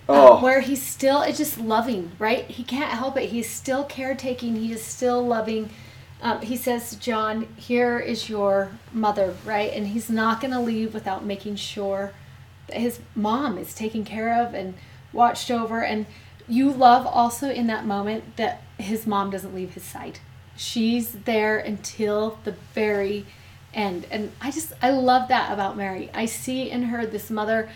Oh, 0.10 0.36
um, 0.36 0.42
where 0.42 0.62
he's 0.62 0.82
still 0.82 1.22
it's 1.22 1.38
just 1.38 1.58
loving 1.58 2.12
right? 2.20 2.46
He 2.46 2.64
can't 2.64 2.92
help 2.92 3.18
it. 3.18 3.30
He's 3.30 3.50
still 3.50 3.84
caretaking. 3.84 4.56
He 4.56 4.72
is 4.72 4.84
still 4.84 5.26
loving. 5.26 5.70
Um, 6.20 6.42
he 6.42 6.58
says 6.58 6.96
john 6.96 7.48
here 7.58 8.00
is 8.00 8.30
your 8.30 8.72
mother 8.92 9.36
right? 9.46 9.72
And 9.72 9.88
he's 9.88 10.10
not 10.10 10.42
going 10.42 10.54
to 10.54 10.60
leave 10.60 10.94
without 10.94 11.26
making 11.26 11.58
sure 11.58 12.14
that 12.68 12.78
his 12.78 13.00
mom 13.16 13.58
is 13.58 13.74
taken 13.74 14.04
care 14.04 14.42
of 14.42 14.54
and 14.54 14.76
watched 15.14 15.52
over. 15.52 15.84
And 15.84 16.06
you 16.48 16.72
love 16.72 17.06
also 17.06 17.50
in 17.50 17.68
that 17.68 17.86
moment 17.86 18.38
that 18.38 18.62
his 18.78 19.06
mom 19.06 19.30
doesn't 19.30 19.54
leave 19.54 19.74
his 19.74 19.84
side. 19.84 20.20
She's 20.56 21.12
there 21.12 21.58
until 21.58 22.40
the 22.44 22.56
very 22.74 23.26
end. 23.74 24.08
And 24.10 24.32
i 24.42 24.52
just 24.52 24.74
i 24.82 24.90
love 24.90 25.28
that 25.30 25.52
about 25.52 25.78
mary. 25.78 26.10
I 26.14 26.26
see 26.26 26.70
in 26.70 26.84
her 26.84 27.06
this 27.06 27.30
mother 27.30 27.70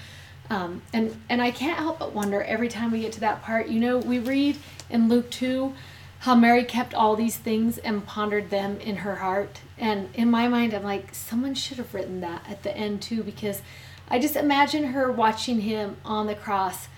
um, 0.51 0.81
and 0.91 1.15
and 1.29 1.41
I 1.41 1.49
can't 1.49 1.79
help 1.79 1.99
but 1.99 2.11
wonder 2.11 2.43
every 2.43 2.67
time 2.67 2.91
we 2.91 2.99
get 2.99 3.13
to 3.13 3.21
that 3.21 3.41
part. 3.41 3.69
You 3.69 3.79
know, 3.79 3.97
we 3.97 4.19
read 4.19 4.57
in 4.89 5.07
Luke 5.07 5.31
two 5.31 5.73
how 6.19 6.35
Mary 6.35 6.65
kept 6.65 6.93
all 6.93 7.15
these 7.15 7.37
things 7.37 7.77
and 7.79 8.05
pondered 8.05 8.49
them 8.49 8.77
in 8.81 8.97
her 8.97 9.15
heart. 9.15 9.61
And 9.77 10.09
in 10.13 10.29
my 10.29 10.49
mind, 10.49 10.73
I'm 10.73 10.83
like, 10.83 11.15
someone 11.15 11.55
should 11.55 11.77
have 11.77 11.93
written 11.95 12.19
that 12.19 12.45
at 12.47 12.63
the 12.63 12.77
end 12.77 13.01
too, 13.01 13.23
because 13.23 13.61
I 14.09 14.19
just 14.19 14.35
imagine 14.35 14.91
her 14.91 15.09
watching 15.09 15.61
him 15.61 15.97
on 16.03 16.27
the 16.27 16.35
cross 16.35 16.89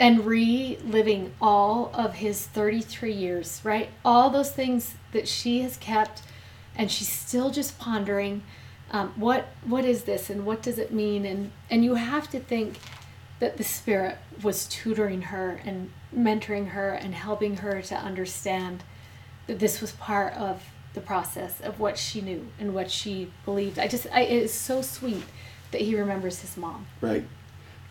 and 0.00 0.24
reliving 0.24 1.34
all 1.40 1.90
of 1.94 2.14
his 2.14 2.46
33 2.46 3.12
years, 3.12 3.60
right? 3.62 3.90
All 4.04 4.30
those 4.30 4.50
things 4.50 4.94
that 5.12 5.28
she 5.28 5.60
has 5.60 5.76
kept, 5.76 6.22
and 6.74 6.90
she's 6.90 7.12
still 7.12 7.50
just 7.50 7.78
pondering 7.78 8.42
um, 8.90 9.12
what 9.16 9.48
what 9.64 9.84
is 9.84 10.04
this 10.04 10.30
and 10.30 10.46
what 10.46 10.62
does 10.62 10.78
it 10.78 10.92
mean 10.92 11.24
and 11.24 11.50
and 11.70 11.84
you 11.84 11.94
have 11.94 12.30
to 12.30 12.38
think 12.38 12.78
that 13.38 13.56
the 13.56 13.64
spirit 13.64 14.16
was 14.42 14.66
tutoring 14.66 15.22
her 15.22 15.60
and 15.64 15.90
mentoring 16.14 16.68
her 16.68 16.92
and 16.92 17.14
helping 17.14 17.58
her 17.58 17.82
to 17.82 17.94
understand 17.94 18.82
that 19.46 19.58
this 19.58 19.80
was 19.80 19.92
part 19.92 20.32
of 20.34 20.62
the 20.94 21.00
process 21.00 21.60
of 21.60 21.78
what 21.78 21.98
she 21.98 22.20
knew 22.20 22.46
and 22.58 22.74
what 22.74 22.90
she 22.90 23.30
believed 23.44 23.78
i 23.78 23.86
just 23.88 24.06
I, 24.12 24.22
it 24.22 24.42
is 24.44 24.54
so 24.54 24.82
sweet 24.82 25.24
that 25.72 25.80
he 25.80 25.98
remembers 25.98 26.40
his 26.40 26.56
mom 26.56 26.86
right. 27.00 27.26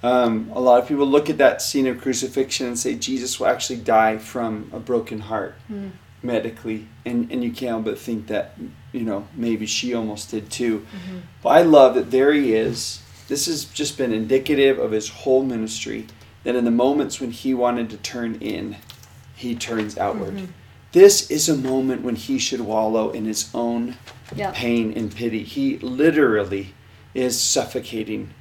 Um, 0.03 0.51
a 0.53 0.59
lot 0.59 0.79
of 0.79 0.87
people 0.87 1.07
look 1.07 1.31
at 1.31 1.39
that 1.39 1.63
scene 1.63 1.87
of 1.87 1.99
crucifixion 1.99 2.67
and 2.67 2.77
say 2.77 2.93
Jesus 2.93 3.39
will 3.39 3.47
actually 3.47 3.79
die 3.79 4.17
from 4.19 4.69
a 4.71 4.79
broken 4.79 5.19
heart 5.19 5.55
Hmm. 5.67 5.89
Medically, 6.25 6.87
and, 7.05 7.31
and 7.31 7.43
you 7.43 7.51
can't 7.51 7.85
but 7.85 7.97
think 7.97 8.27
that, 8.27 8.57
you 8.91 9.01
know, 9.01 9.27
maybe 9.33 9.65
she 9.65 9.93
almost 9.93 10.31
did 10.31 10.49
too. 10.49 10.79
Mm-hmm. 10.79 11.19
But 11.41 11.49
I 11.49 11.61
love 11.61 11.95
that 11.95 12.11
there 12.11 12.33
he 12.33 12.53
is. 12.53 13.01
This 13.27 13.45
has 13.47 13.65
just 13.65 13.97
been 13.97 14.13
indicative 14.13 14.79
of 14.79 14.91
his 14.91 15.09
whole 15.09 15.43
ministry. 15.43 16.07
That 16.43 16.55
in 16.55 16.65
the 16.65 16.71
moments 16.71 17.19
when 17.19 17.31
he 17.31 17.53
wanted 17.53 17.89
to 17.89 17.97
turn 17.97 18.35
in, 18.35 18.77
he 19.35 19.55
turns 19.55 19.97
outward. 19.97 20.35
Mm-hmm. 20.35 20.51
This 20.91 21.29
is 21.29 21.49
a 21.49 21.57
moment 21.57 22.03
when 22.03 22.15
he 22.15 22.39
should 22.39 22.61
wallow 22.61 23.09
in 23.09 23.25
his 23.25 23.49
own 23.53 23.97
yeah 24.33 24.51
pain 24.53 24.93
and 24.95 25.13
pity. 25.13 25.43
He 25.43 25.77
literally 25.79 26.73
is 27.13 27.41
suffocating, 27.41 28.33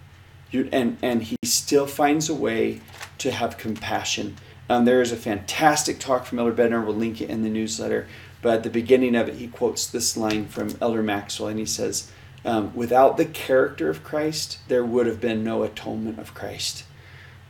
and 0.53 0.97
and 1.03 1.23
he 1.23 1.37
still 1.42 1.87
finds 1.87 2.29
a 2.29 2.35
way 2.35 2.81
to 3.18 3.33
have 3.33 3.59
compassion. 3.59 4.37
Um, 4.68 4.85
there 4.85 5.03
is 5.03 5.12
a 5.12 5.16
fantastic 5.16 5.98
talk 5.98 6.24
from 6.24 6.38
Elder 6.38 6.53
Bednar. 6.53 6.85
We'll 6.85 6.94
link 6.94 7.20
it 7.20 7.31
in 7.31 7.42
the 7.42 7.50
newsletter. 7.50 8.07
But 8.42 8.55
at 8.55 8.62
the 8.62 8.70
beginning 8.70 9.14
of 9.14 9.29
it, 9.29 9.37
he 9.37 9.46
quotes 9.46 9.87
this 9.87 10.16
line 10.16 10.46
from 10.48 10.77
Elder 10.81 11.03
Maxwell, 11.03 11.48
and 11.48 11.59
he 11.59 11.64
says, 11.66 12.11
um, 12.44 12.74
"Without 12.74 13.16
the 13.16 13.24
character 13.24 13.88
of 13.88 14.05
Christ, 14.05 14.59
there 14.68 14.85
would 14.85 15.07
have 15.07 15.20
been 15.20 15.42
no 15.42 15.62
atonement 15.62 16.18
of 16.18 16.35
Christ." 16.35 16.85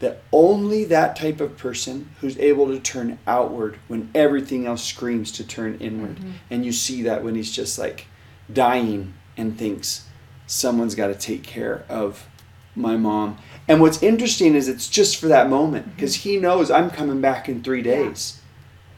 That 0.00 0.22
only 0.33 0.85
that 0.85 1.16
type 1.16 1.40
of 1.40 1.57
person 1.57 2.11
who's 2.20 2.38
able 2.38 2.66
to 2.66 2.79
turn 2.79 3.18
outward 3.27 3.79
when 3.88 4.11
everything 4.14 4.66
else 4.66 4.85
screams 4.85 5.33
to 5.33 5.46
turn 5.46 5.79
inward. 5.81 6.18
And 6.50 6.64
you 6.64 6.72
see 6.72 7.03
that 7.03 7.24
when 7.24 7.35
he's 7.37 7.53
just 7.53 7.79
like 7.79 8.07
dying 8.53 9.14
and 9.37 9.57
thinks, 9.59 10.07
someone's 10.46 10.94
got 10.94 11.07
to 11.09 11.14
take 11.14 11.42
care 11.42 11.85
of 11.88 12.27
my 12.77 12.97
mom. 12.97 13.39
And 13.69 13.81
what's 13.81 14.03
interesting 14.03 14.55
is 14.55 14.69
it's 14.69 14.89
just 14.89 15.17
for 15.17 15.29
that 15.29 15.49
moment 15.49 15.95
because 15.95 16.17
he 16.17 16.37
knows 16.37 16.71
I'm 16.71 16.91
coming 16.91 17.21
back 17.21 17.49
in 17.49 17.63
three 17.63 17.79
Yeah. 17.83 17.97
days. 17.97 18.41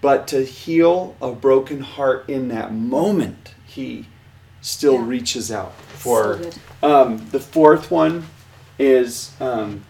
But 0.01 0.27
to 0.29 0.45
heal 0.45 1.17
a 1.23 1.33
broken 1.33 1.81
heart 1.81 2.29
in 2.29 2.49
that 2.49 2.73
moment, 2.73 3.55
he 3.67 4.07
still 4.61 4.95
Yeah. 4.95 5.07
reaches 5.07 5.51
out 5.51 5.73
for. 5.95 6.37
good. 6.37 6.55
Um, 6.83 7.27
the 7.33 7.41
fourth 7.41 7.91
one 7.91 8.27
is 8.79 9.31
um, 9.41 9.83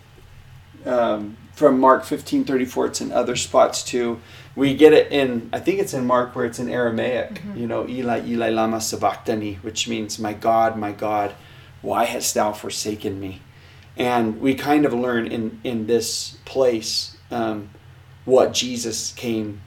um, 0.84 1.36
from 1.54 1.80
Mark 1.80 2.04
fifteen 2.04 2.44
thirty 2.44 2.64
four. 2.64 2.86
It's 2.86 3.00
in 3.00 3.10
other 3.12 3.36
spots 3.36 3.82
too. 3.82 4.20
We 4.54 4.74
get 4.74 4.92
it 4.92 5.10
in, 5.12 5.50
I 5.52 5.58
think 5.58 5.80
it's 5.80 5.92
in 5.92 6.06
Mark 6.06 6.34
where 6.34 6.46
it's 6.46 6.58
in 6.58 6.70
Aramaic, 6.70 7.42
you 7.54 7.66
know, 7.66 7.86
Eli, 7.86 8.22
Eli, 8.26 8.48
Lama 8.48 8.80
Sabachthani, 8.80 9.58
which 9.60 9.86
means, 9.86 10.18
My 10.18 10.32
God, 10.32 10.78
my 10.78 10.92
God, 10.92 11.34
why 11.82 12.04
hast 12.04 12.34
thou 12.34 12.52
forsaken 12.52 13.20
me? 13.20 13.42
And 13.96 14.40
we 14.40 14.54
kind 14.54 14.84
of 14.84 14.92
learn 14.92 15.26
in, 15.26 15.60
in 15.64 15.86
this 15.86 16.36
place 16.44 17.16
um, 17.30 17.70
what 18.24 18.52
Jesus 18.52 19.12
came 19.12 19.62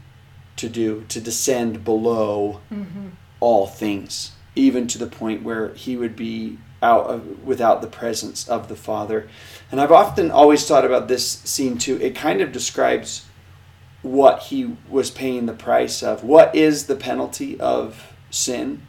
to 0.57 0.69
do, 0.69 1.05
to 1.09 1.19
descend 1.21 1.83
below 1.83 2.61
all 3.39 3.65
things, 3.65 4.33
even 4.55 4.87
to 4.87 4.97
the 4.97 5.07
point 5.07 5.43
where 5.43 5.73
he 5.73 5.95
would 5.95 6.15
be 6.15 6.57
out 6.81 7.07
of, 7.07 7.43
without 7.43 7.81
the 7.81 7.87
presence 7.87 8.47
of 8.47 8.67
the 8.67 8.75
Father. 8.75 9.27
And 9.71 9.81
I've 9.81 9.91
often 9.91 10.31
always 10.31 10.65
thought 10.65 10.85
about 10.85 11.07
this 11.07 11.27
scene 11.27 11.77
too. 11.77 11.99
It 12.01 12.15
kind 12.15 12.41
of 12.41 12.51
describes 12.51 13.25
what 14.01 14.43
he 14.43 14.75
was 14.89 15.11
paying 15.11 15.45
the 15.45 15.53
price 15.53 16.03
of. 16.03 16.23
What 16.23 16.55
is 16.55 16.87
the 16.87 16.95
penalty 16.95 17.59
of 17.59 18.13
sin? 18.29 18.85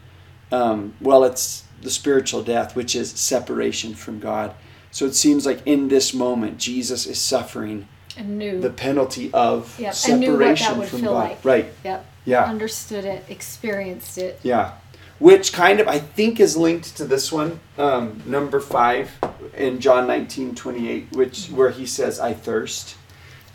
Um, 0.52 0.94
well, 1.00 1.24
it's 1.24 1.64
the 1.82 1.90
spiritual 1.90 2.42
death, 2.42 2.76
which 2.76 2.94
is 2.94 3.10
separation 3.10 3.94
from 3.94 4.20
God. 4.20 4.54
So 4.90 5.04
it 5.06 5.14
seems 5.14 5.46
like 5.46 5.60
in 5.66 5.88
this 5.88 6.12
moment, 6.12 6.58
Jesus 6.58 7.06
is 7.06 7.18
suffering 7.20 7.86
the 8.16 8.72
penalty 8.76 9.30
of 9.32 9.78
Yep, 9.78 9.94
and 10.08 10.20
knew 10.20 10.32
what 10.32 10.38
that 10.40 10.58
separation 10.58 10.78
would 10.78 10.88
from 10.88 11.00
feel 11.00 11.12
God. 11.12 11.30
like. 11.30 11.44
Right. 11.44 11.66
yep 11.84 12.04
Yeah. 12.26 12.44
understood 12.44 13.04
it 13.04 13.24
experienced 13.28 14.18
it 14.18 14.38
Yeah, 14.42 14.72
which 15.18 15.52
kind 15.52 15.80
of 15.80 15.88
I 15.88 16.00
think 16.00 16.38
is 16.40 16.56
linked 16.56 16.96
to 16.98 17.04
this 17.04 17.30
one, 17.32 17.60
um, 17.78 18.22
number 18.26 18.60
five 18.60 19.10
in 19.56 19.80
John 19.80 20.06
nineteen 20.06 20.54
twenty 20.54 20.90
eight, 20.90 21.06
which 21.12 21.46
where 21.46 21.70
he 21.70 21.86
says, 21.86 22.18
"I 22.20 22.32
thirst." 22.34 22.96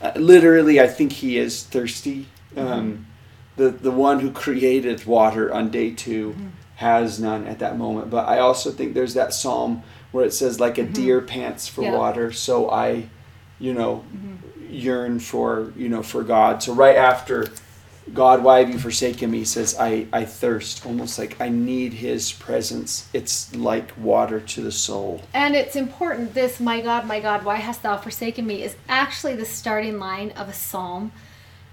Uh, 0.02 0.12
literally, 0.16 0.80
I 0.80 0.88
think 0.88 1.12
he 1.14 1.38
is 1.38 1.64
thirsty. 1.64 2.28
Um, 2.58 3.06
the 3.58 3.70
the 3.70 3.92
one 3.92 4.20
who 4.22 4.32
created 4.32 5.06
water 5.06 5.54
on 5.54 5.70
day 5.70 5.92
2 5.92 6.36
has 6.78 7.20
none 7.20 7.48
at 7.48 7.60
that 7.60 7.78
moment. 7.78 8.10
But 8.10 8.28
I 8.28 8.40
also 8.40 8.72
think 8.72 8.94
there's 8.94 9.14
that 9.14 9.34
psalm 9.34 9.84
where 10.16 10.26
it 10.26 10.34
says, 10.34 10.60
"Like 10.60 10.78
a 10.78 10.84
deer 10.84 11.20
pants 11.20 11.68
for 11.68 11.84
Yeah. 11.84 11.98
water, 12.00 12.32
so 12.32 12.70
I, 12.70 13.10
you 13.60 13.74
know, 13.74 14.04
yearn 14.70 15.20
for 15.20 15.74
you 15.76 15.90
know 15.90 16.02
for 16.02 16.24
God." 16.24 16.64
So 16.64 16.74
right 16.74 16.96
after 16.96 17.48
God, 18.14 18.44
why 18.44 18.60
have 18.60 18.70
you 18.70 18.78
forsaken 18.78 19.32
me? 19.32 19.40
He 19.40 19.46
says, 19.46 19.76
I, 19.80 20.06
I 20.14 20.26
thirst, 20.26 20.86
almost 20.86 21.18
like 21.18 21.42
I 21.42 21.50
need 21.50 21.92
his 21.94 22.32
presence. 22.32 23.10
It's 23.14 23.56
like 23.56 23.92
water 23.98 24.40
to 24.40 24.62
the 24.62 24.72
soul. 24.72 25.24
And 25.34 25.56
it's 25.56 25.76
important, 25.76 26.36
this, 26.36 26.60
my 26.60 26.82
God, 26.82 27.08
my 27.08 27.20
God, 27.20 27.44
why 27.44 27.56
hast 27.56 27.82
thou 27.82 27.98
forsaken 27.98 28.46
me, 28.46 28.62
is 28.62 28.76
actually 28.88 29.36
the 29.36 29.46
starting 29.46 29.98
line 29.98 30.30
of 30.32 30.48
a 30.48 30.54
psalm 30.54 31.14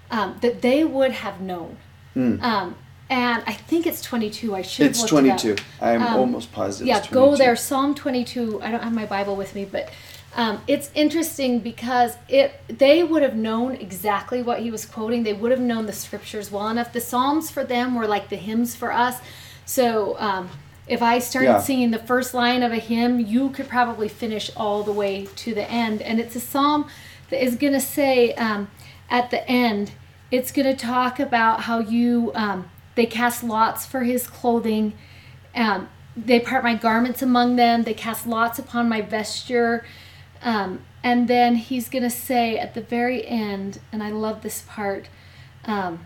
um, 0.09 0.37
that 0.41 0.63
they 0.63 0.83
would 0.83 1.11
have 1.11 1.39
known. 1.39 1.77
Um, 2.15 2.75
and 3.09 3.43
I 3.45 3.53
think 3.53 3.85
it's 3.85 4.01
22. 4.01 4.55
I 4.55 4.61
should 4.61 4.83
have 4.83 4.91
It's 4.91 4.99
looked 5.11 5.25
it 5.25 5.31
up. 5.31 5.37
22. 5.39 5.63
I'm 5.81 6.01
Um, 6.01 6.15
almost 6.15 6.51
positive. 6.51 6.87
Yeah, 6.87 6.97
it's 6.99 7.07
go 7.09 7.25
22. 7.27 7.37
there. 7.43 7.55
Psalm 7.55 7.93
22. 7.95 8.61
I 8.63 8.71
don't 8.71 8.81
have 8.83 8.93
my 8.93 9.05
Bible 9.05 9.35
with 9.35 9.53
me, 9.55 9.65
but 9.65 9.89
um, 10.35 10.61
it's 10.67 10.89
interesting 10.95 11.59
because 11.59 12.15
it 12.27 12.59
they 12.67 13.03
would 13.03 13.21
have 13.21 13.35
known 13.35 13.73
exactly 13.75 14.41
what 14.41 14.59
he 14.61 14.71
was 14.71 14.85
quoting. 14.85 15.23
They 15.23 15.33
would 15.33 15.51
have 15.51 15.59
known 15.59 15.85
the 15.85 15.93
scriptures 15.93 16.51
well 16.51 16.67
enough. 16.69 16.91
The 16.91 17.01
Psalms 17.01 17.51
for 17.51 17.63
them 17.63 17.93
were 17.93 18.07
like 18.07 18.29
the 18.29 18.35
hymns 18.37 18.75
for 18.75 18.91
us. 18.91 19.17
So 19.65 20.15
um, 20.19 20.49
if 20.87 21.01
I 21.03 21.19
started 21.19 21.49
Yeah. 21.49 21.59
singing 21.59 21.91
the 21.91 21.99
first 21.99 22.33
line 22.33 22.63
of 22.63 22.71
a 22.71 22.77
hymn, 22.79 23.19
you 23.19 23.49
could 23.49 23.69
probably 23.69 24.07
finish 24.07 24.49
all 24.57 24.81
the 24.83 24.91
way 24.91 25.27
to 25.37 25.53
the 25.53 25.69
end. 25.69 26.01
And 26.01 26.19
it's 26.19 26.35
a 26.35 26.39
psalm 26.41 26.87
that 27.29 27.43
is 27.43 27.55
going 27.55 27.73
to 27.73 27.79
say 27.79 28.33
um, 28.33 28.69
at 29.09 29.29
the 29.29 29.47
end, 29.47 29.91
it's 30.31 30.51
going 30.51 30.65
to 30.65 30.75
talk 30.75 31.19
about 31.19 31.61
how 31.61 31.77
you 31.79 32.31
um, 32.33 32.69
they 32.95 33.05
cast 33.05 33.43
lots 33.43 33.85
for 33.85 34.03
his 34.03 34.27
clothing. 34.27 34.93
Um, 35.55 35.89
they 36.15 36.39
part 36.39 36.63
my 36.63 36.75
garments 36.75 37.21
among 37.21 37.55
them. 37.55 37.83
They 37.83 37.93
cast 37.93 38.27
lots 38.27 38.59
upon 38.59 38.87
my 38.89 39.01
vesture. 39.01 39.85
Um, 40.41 40.81
and 41.03 41.27
then 41.27 41.55
he's 41.55 41.89
going 41.89 42.03
to 42.03 42.09
say 42.09 42.57
at 42.57 42.73
the 42.73 42.81
very 42.81 43.25
end, 43.25 43.79
and 43.91 44.03
I 44.03 44.11
love 44.11 44.41
this 44.41 44.63
part 44.67 45.07
um, 45.65 46.05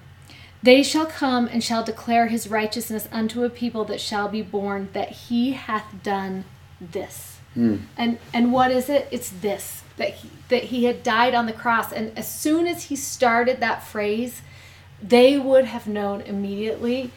they 0.63 0.84
shall 0.84 1.06
come 1.06 1.47
and 1.47 1.63
shall 1.63 1.84
declare 1.84 2.28
his 2.28 2.50
righteousness 2.50 3.08
unto 3.12 3.43
a 3.43 3.50
people 3.50 3.86
that 3.86 4.02
shall 4.02 4.28
be 4.28 4.41
born, 4.41 4.89
that 4.93 5.10
he 5.10 5.52
hath 5.52 5.86
done 6.04 6.45
this. 6.80 7.39
Mm. 7.56 7.82
And 7.95 8.19
and 8.34 8.52
what 8.52 8.71
is 8.71 8.89
it? 8.89 9.08
It's 9.12 9.30
this 9.30 9.84
that 9.97 10.10
he, 10.15 10.30
that 10.50 10.65
he 10.65 10.86
had 10.86 11.04
died 11.04 11.34
on 11.34 11.45
the 11.45 11.54
cross. 11.54 11.91
And 11.91 12.15
as 12.17 12.28
soon 12.28 12.67
as 12.67 12.86
he 12.86 12.95
started 12.95 13.60
that 13.60 13.84
phrase, 13.84 14.41
they 15.02 15.38
would 15.38 15.66
have 15.66 15.88
known 15.88 16.22
immediately 16.22 17.12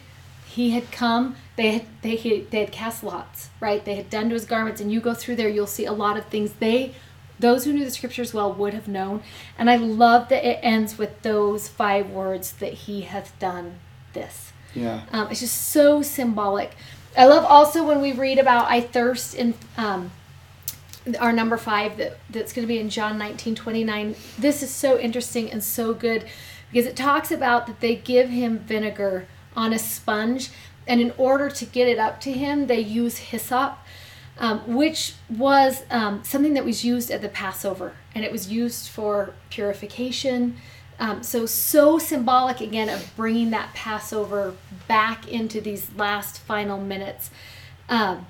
he 0.51 0.71
had 0.71 0.91
come. 0.91 1.37
They 1.55 1.71
had 1.71 1.85
they 2.01 2.17
they 2.49 2.59
had 2.59 2.71
cast 2.73 3.03
lots, 3.03 3.49
right? 3.61 3.83
They 3.83 3.95
had 3.95 4.09
done 4.09 4.27
to 4.29 4.33
his 4.33 4.43
garments. 4.43 4.81
And 4.81 4.91
you 4.91 4.99
go 4.99 5.13
through 5.13 5.37
there, 5.37 5.47
you'll 5.47 5.65
see 5.65 5.85
a 5.85 5.93
lot 5.93 6.17
of 6.17 6.25
things 6.25 6.53
they 6.59 6.93
those 7.39 7.65
who 7.65 7.73
knew 7.73 7.83
the 7.83 7.91
scriptures 7.91 8.33
well 8.33 8.53
would 8.53 8.73
have 8.73 8.87
known. 8.87 9.23
And 9.57 9.69
I 9.69 9.75
love 9.75 10.29
that 10.29 10.47
it 10.47 10.59
ends 10.61 10.97
with 10.97 11.21
those 11.23 11.67
five 11.67 12.09
words 12.09 12.53
that 12.53 12.73
he 12.73 13.01
hath 13.01 13.37
done 13.39 13.79
this. 14.13 14.53
Yeah. 14.75 15.01
Um, 15.11 15.29
it's 15.31 15.39
just 15.39 15.69
so 15.69 16.01
symbolic. 16.01 16.71
I 17.17 17.25
love 17.25 17.43
also 17.43 17.85
when 17.85 17.99
we 17.99 18.13
read 18.13 18.37
about 18.37 18.69
I 18.69 18.79
thirst 18.79 19.35
in 19.35 19.53
um, 19.75 20.11
our 21.19 21.33
number 21.33 21.57
five 21.57 21.97
that, 21.97 22.19
that's 22.29 22.53
going 22.53 22.65
to 22.65 22.71
be 22.71 22.79
in 22.79 22.89
John 22.89 23.17
19 23.17 23.55
29. 23.55 24.15
This 24.37 24.61
is 24.61 24.69
so 24.69 24.99
interesting 24.99 25.51
and 25.51 25.63
so 25.63 25.93
good 25.93 26.25
because 26.71 26.87
it 26.87 26.95
talks 26.95 27.31
about 27.31 27.67
that 27.67 27.79
they 27.79 27.95
give 27.95 28.29
him 28.29 28.59
vinegar 28.59 29.27
on 29.55 29.73
a 29.73 29.79
sponge, 29.79 30.49
and 30.87 31.01
in 31.01 31.13
order 31.17 31.49
to 31.49 31.65
get 31.65 31.87
it 31.87 31.99
up 31.99 32.19
to 32.21 32.31
him, 32.31 32.67
they 32.67 32.79
use 32.79 33.17
hyssop 33.17 33.77
um, 34.41 34.59
which 34.75 35.13
was 35.29 35.83
um, 35.91 36.23
something 36.23 36.55
that 36.55 36.65
was 36.65 36.83
used 36.83 37.11
at 37.11 37.21
the 37.21 37.29
Passover, 37.29 37.93
and 38.15 38.25
it 38.25 38.31
was 38.31 38.51
used 38.51 38.89
for 38.89 39.35
purification. 39.51 40.57
Um, 40.99 41.21
so, 41.21 41.45
so 41.45 41.99
symbolic 41.99 42.59
again 42.59 42.89
of 42.89 43.11
bringing 43.15 43.51
that 43.51 43.73
Passover 43.75 44.55
back 44.87 45.27
into 45.27 45.61
these 45.61 45.93
last 45.95 46.39
final 46.39 46.79
minutes. 46.79 47.29
Um, 47.87 48.25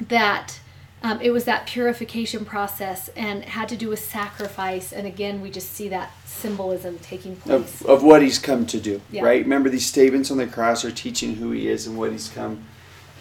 that 0.00 0.60
um, 1.02 1.20
it 1.20 1.30
was 1.30 1.44
that 1.44 1.66
purification 1.66 2.44
process 2.44 3.08
and 3.10 3.44
had 3.44 3.68
to 3.68 3.76
do 3.76 3.88
with 3.88 4.00
sacrifice. 4.00 4.92
And 4.92 5.06
again, 5.06 5.40
we 5.40 5.50
just 5.50 5.72
see 5.72 5.88
that 5.90 6.10
symbolism 6.24 6.98
taking 6.98 7.36
place 7.36 7.80
of, 7.82 7.86
of 7.86 8.02
what 8.02 8.22
he's 8.22 8.38
come 8.38 8.66
to 8.66 8.80
do, 8.80 9.00
Yeah. 9.10 9.22
right? 9.24 9.42
Remember, 9.42 9.68
these 9.68 9.86
statements 9.86 10.30
on 10.30 10.38
the 10.38 10.46
cross 10.46 10.84
are 10.84 10.90
teaching 10.90 11.36
who 11.36 11.52
he 11.52 11.68
is 11.68 11.86
and 11.86 11.96
what 11.96 12.10
he's 12.12 12.28
come 12.28 12.64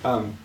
um, 0.04 0.38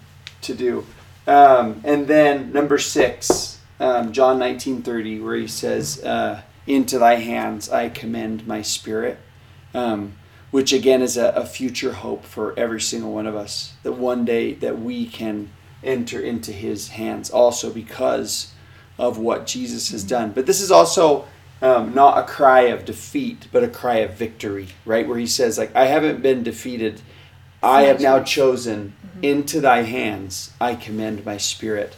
to 0.42 0.54
do. 0.54 0.86
Um, 1.26 1.80
and 1.84 2.06
then 2.06 2.52
number 2.52 2.78
six, 2.78 3.58
um, 3.78 4.12
John 4.12 4.38
nineteen 4.38 4.82
thirty, 4.82 5.20
where 5.20 5.36
he 5.36 5.46
says, 5.46 6.02
uh, 6.02 6.42
"Into 6.66 6.98
thy 6.98 7.14
hands 7.16 7.70
I 7.70 7.88
commend 7.88 8.46
my 8.46 8.60
spirit," 8.62 9.18
um, 9.72 10.14
which 10.50 10.72
again 10.72 11.00
is 11.00 11.16
a, 11.16 11.28
a 11.30 11.46
future 11.46 11.92
hope 11.92 12.24
for 12.24 12.58
every 12.58 12.80
single 12.80 13.12
one 13.12 13.26
of 13.26 13.36
us. 13.36 13.74
That 13.84 13.92
one 13.92 14.24
day 14.24 14.54
that 14.54 14.80
we 14.80 15.06
can 15.06 15.50
enter 15.82 16.20
into 16.20 16.52
His 16.52 16.88
hands, 16.88 17.30
also 17.30 17.70
because 17.70 18.52
of 18.98 19.18
what 19.18 19.46
Jesus 19.46 19.90
has 19.90 20.04
done. 20.04 20.32
But 20.32 20.46
this 20.46 20.60
is 20.60 20.70
also 20.70 21.26
um, 21.60 21.94
not 21.94 22.18
a 22.18 22.26
cry 22.26 22.62
of 22.62 22.84
defeat, 22.84 23.48
but 23.52 23.64
a 23.64 23.68
cry 23.68 23.96
of 23.98 24.14
victory, 24.14 24.68
right? 24.84 25.06
Where 25.06 25.18
He 25.18 25.26
says, 25.26 25.58
"Like 25.58 25.74
I 25.74 25.86
haven't 25.86 26.22
been 26.22 26.42
defeated." 26.42 27.00
I 27.64 27.82
have 27.82 28.00
now 28.00 28.20
chosen 28.24 28.92
into 29.22 29.60
thy 29.60 29.82
hands 29.82 30.52
I 30.60 30.74
commend 30.74 31.24
my 31.24 31.36
spirit. 31.36 31.94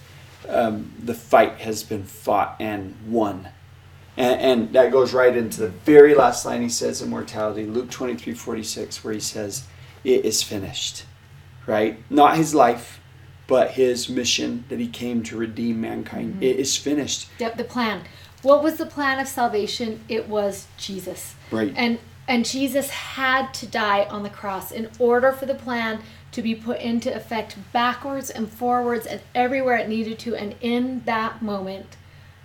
Um, 0.47 0.93
the 1.03 1.15
fight 1.15 1.61
has 1.61 1.83
been 1.83 2.05
fought 2.05 2.57
and 2.61 2.95
won. 3.09 3.49
And, 4.17 4.41
and 4.41 4.73
that 4.75 4.93
goes 4.93 5.15
right 5.15 5.35
into 5.35 5.61
the 5.61 5.69
very 5.69 6.15
last 6.15 6.45
line 6.45 6.61
he 6.61 6.69
says 6.69 7.01
in 7.01 7.09
mortality, 7.09 7.65
Luke 7.65 7.91
23 7.91 8.35
46, 8.35 9.03
where 9.03 9.15
he 9.15 9.21
says, 9.21 9.67
It 10.05 10.25
is 10.25 10.43
finished. 10.43 11.05
Right? 11.67 11.99
Not 12.11 12.37
his 12.37 12.55
life, 12.55 13.01
but 13.47 13.73
his 13.73 14.09
mission 14.09 14.65
that 14.69 14.81
he 14.81 14.89
came 14.89 15.23
to 15.25 15.37
redeem 15.37 15.81
mankind. 15.81 16.35
Mm-hmm. 16.35 16.43
It 16.43 16.57
is 16.57 16.77
finished. 16.77 17.29
Yep, 17.39 17.57
the 17.57 17.65
plan. 17.65 18.03
What 18.43 18.63
was 18.63 18.77
the 18.77 18.87
plan 18.87 19.19
of 19.19 19.29
salvation? 19.29 20.01
It 20.09 20.29
was 20.29 20.67
Jesus. 20.77 21.35
Right. 21.51 21.73
And 21.77 21.99
and 22.27 22.47
Jesus 22.47 22.89
had 22.89 23.53
to 23.55 23.67
die 23.67 24.05
on 24.05 24.23
the 24.23 24.31
cross 24.31 24.73
in 24.73 24.89
order 24.99 25.31
for 25.31 25.45
the 25.45 25.55
plan 25.55 26.01
to 26.33 26.41
be 26.41 26.55
put 26.55 26.81
into 26.81 27.15
effect 27.15 27.57
backwards 27.73 28.31
and 28.31 28.51
forwards 28.51 29.05
and 29.07 29.21
everywhere 29.35 29.77
it 29.77 29.89
needed 29.89 30.19
to 30.21 30.35
and 30.35 30.55
in 30.63 31.03
that 31.05 31.43
moment 31.43 31.97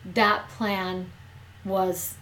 that 0.06 0.50
plan 0.50 1.12
was 1.64 2.16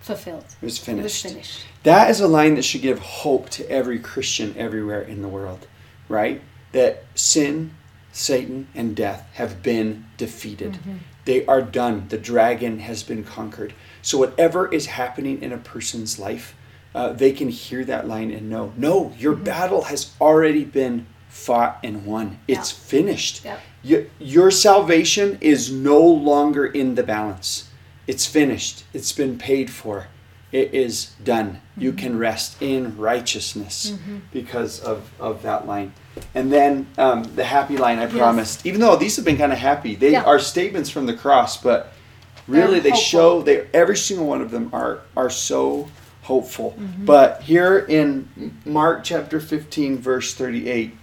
fulfilled. 0.00 0.44
It 0.60 0.64
was 0.64 0.78
It 0.78 0.82
finished. 0.82 1.02
was 1.24 1.32
finished. 1.32 1.60
That 1.82 2.10
is 2.10 2.20
a 2.20 2.28
line 2.28 2.54
that 2.54 2.62
should 2.64 2.82
give 2.82 2.98
hope 2.98 3.50
to 3.50 3.68
every 3.70 3.98
Christian 3.98 4.54
everywhere 4.56 5.02
in 5.02 5.22
the 5.22 5.28
world, 5.28 5.66
right? 6.08 6.40
That 6.72 7.04
sin, 7.14 7.74
Satan, 8.12 8.68
and 8.74 8.94
death 8.94 9.26
have 9.34 9.62
been 9.62 10.04
defeated. 10.16 10.78
They 11.24 11.44
are 11.46 11.62
done. 11.62 12.06
The 12.08 12.18
dragon 12.18 12.80
has 12.80 13.02
been 13.02 13.24
conquered. 13.24 13.72
So, 14.02 14.18
whatever 14.18 14.72
is 14.72 14.86
happening 14.86 15.40
in 15.42 15.52
a 15.52 15.58
person's 15.58 16.18
life, 16.18 16.54
uh, 16.94 17.12
they 17.12 17.32
can 17.32 17.48
hear 17.48 17.84
that 17.86 18.06
line 18.06 18.30
and 18.30 18.50
know 18.50 18.72
no, 18.76 19.12
your 19.18 19.34
battle 19.34 19.84
has 19.84 20.12
already 20.20 20.64
been 20.64 21.06
fought 21.28 21.78
and 21.82 22.04
won. 22.04 22.38
It's 22.46 22.70
Yeah. 22.72 22.78
finished. 22.88 23.44
Yep. 23.44 23.60
Y- 23.84 24.06
your 24.18 24.50
salvation 24.50 25.38
is 25.40 25.72
no 25.72 25.98
longer 26.00 26.66
in 26.66 26.94
the 26.96 27.02
balance. 27.02 27.64
It's 28.06 28.26
finished. 28.26 28.84
It's 28.92 29.12
been 29.12 29.38
paid 29.38 29.70
for. 29.70 30.08
It 30.52 30.74
is 30.74 31.12
done. 31.24 31.60
You 31.78 31.92
can 31.94 32.18
rest 32.18 32.60
in 32.60 32.96
righteousness 32.98 33.94
because 34.32 34.80
of, 34.80 35.10
of 35.18 35.42
that 35.42 35.66
line. 35.66 35.94
And 36.34 36.52
then 36.52 36.86
um, 36.98 37.24
the 37.36 37.44
happy 37.44 37.78
line 37.78 37.98
I 37.98 38.02
Yes. 38.02 38.12
promised. 38.12 38.66
Even 38.66 38.80
though 38.80 38.94
these 38.96 39.16
have 39.16 39.24
been 39.24 39.38
kind 39.38 39.52
of 39.52 39.58
happy, 39.58 39.94
they 39.94 40.12
Yeah. 40.12 40.24
are 40.24 40.38
statements 40.38 40.90
from 40.90 41.06
the 41.06 41.14
cross, 41.14 41.56
but 41.56 41.94
really 42.46 42.74
They're 42.74 42.80
they 42.80 42.90
hopeful. 42.90 43.02
show 43.04 43.42
they 43.42 43.66
every 43.72 43.96
single 43.96 44.26
one 44.26 44.42
of 44.42 44.50
them 44.50 44.68
are 44.74 45.00
are 45.16 45.30
so 45.30 45.88
hopeful. 46.22 46.76
Mm-hmm. 46.78 47.06
But 47.06 47.42
here 47.42 47.78
in 47.78 48.28
Mark 48.66 49.04
chapter 49.04 49.40
15 49.40 49.98
verse 49.98 50.34
38 50.34 50.94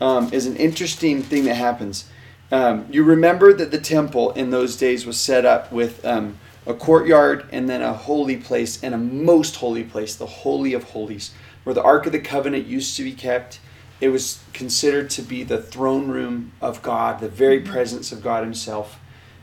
um, 0.00 0.32
is 0.32 0.46
an 0.46 0.56
interesting 0.56 1.22
thing 1.22 1.44
that 1.46 1.56
happens. 1.56 2.04
Um, 2.52 2.86
you 2.90 3.02
remember 3.02 3.52
that 3.54 3.70
the 3.72 3.78
temple 3.78 4.30
in 4.32 4.50
those 4.50 4.76
days 4.76 5.06
was 5.06 5.18
set 5.18 5.44
up 5.44 5.72
with 5.72 6.04
um, 6.04 6.38
a 6.66 6.74
courtyard 6.74 7.46
and 7.50 7.68
then 7.68 7.82
a 7.82 7.92
holy 7.92 8.36
place 8.36 8.82
and 8.82 8.94
a 8.94 8.98
most 8.98 9.56
holy 9.56 9.84
place, 9.84 10.14
the 10.14 10.26
Holy 10.26 10.74
of 10.74 10.84
Holies, 10.84 11.32
where 11.64 11.74
the 11.74 11.82
Ark 11.82 12.06
of 12.06 12.12
the 12.12 12.20
Covenant 12.20 12.66
used 12.66 12.96
to 12.96 13.04
be 13.04 13.12
kept. 13.12 13.60
It 14.00 14.08
was 14.08 14.42
considered 14.52 15.10
to 15.10 15.22
be 15.22 15.42
the 15.42 15.62
throne 15.62 16.08
room 16.08 16.52
of 16.60 16.82
God, 16.82 17.20
the 17.20 17.28
very 17.28 17.60
presence 17.60 18.12
of 18.12 18.22
God 18.22 18.44
Himself. 18.44 18.98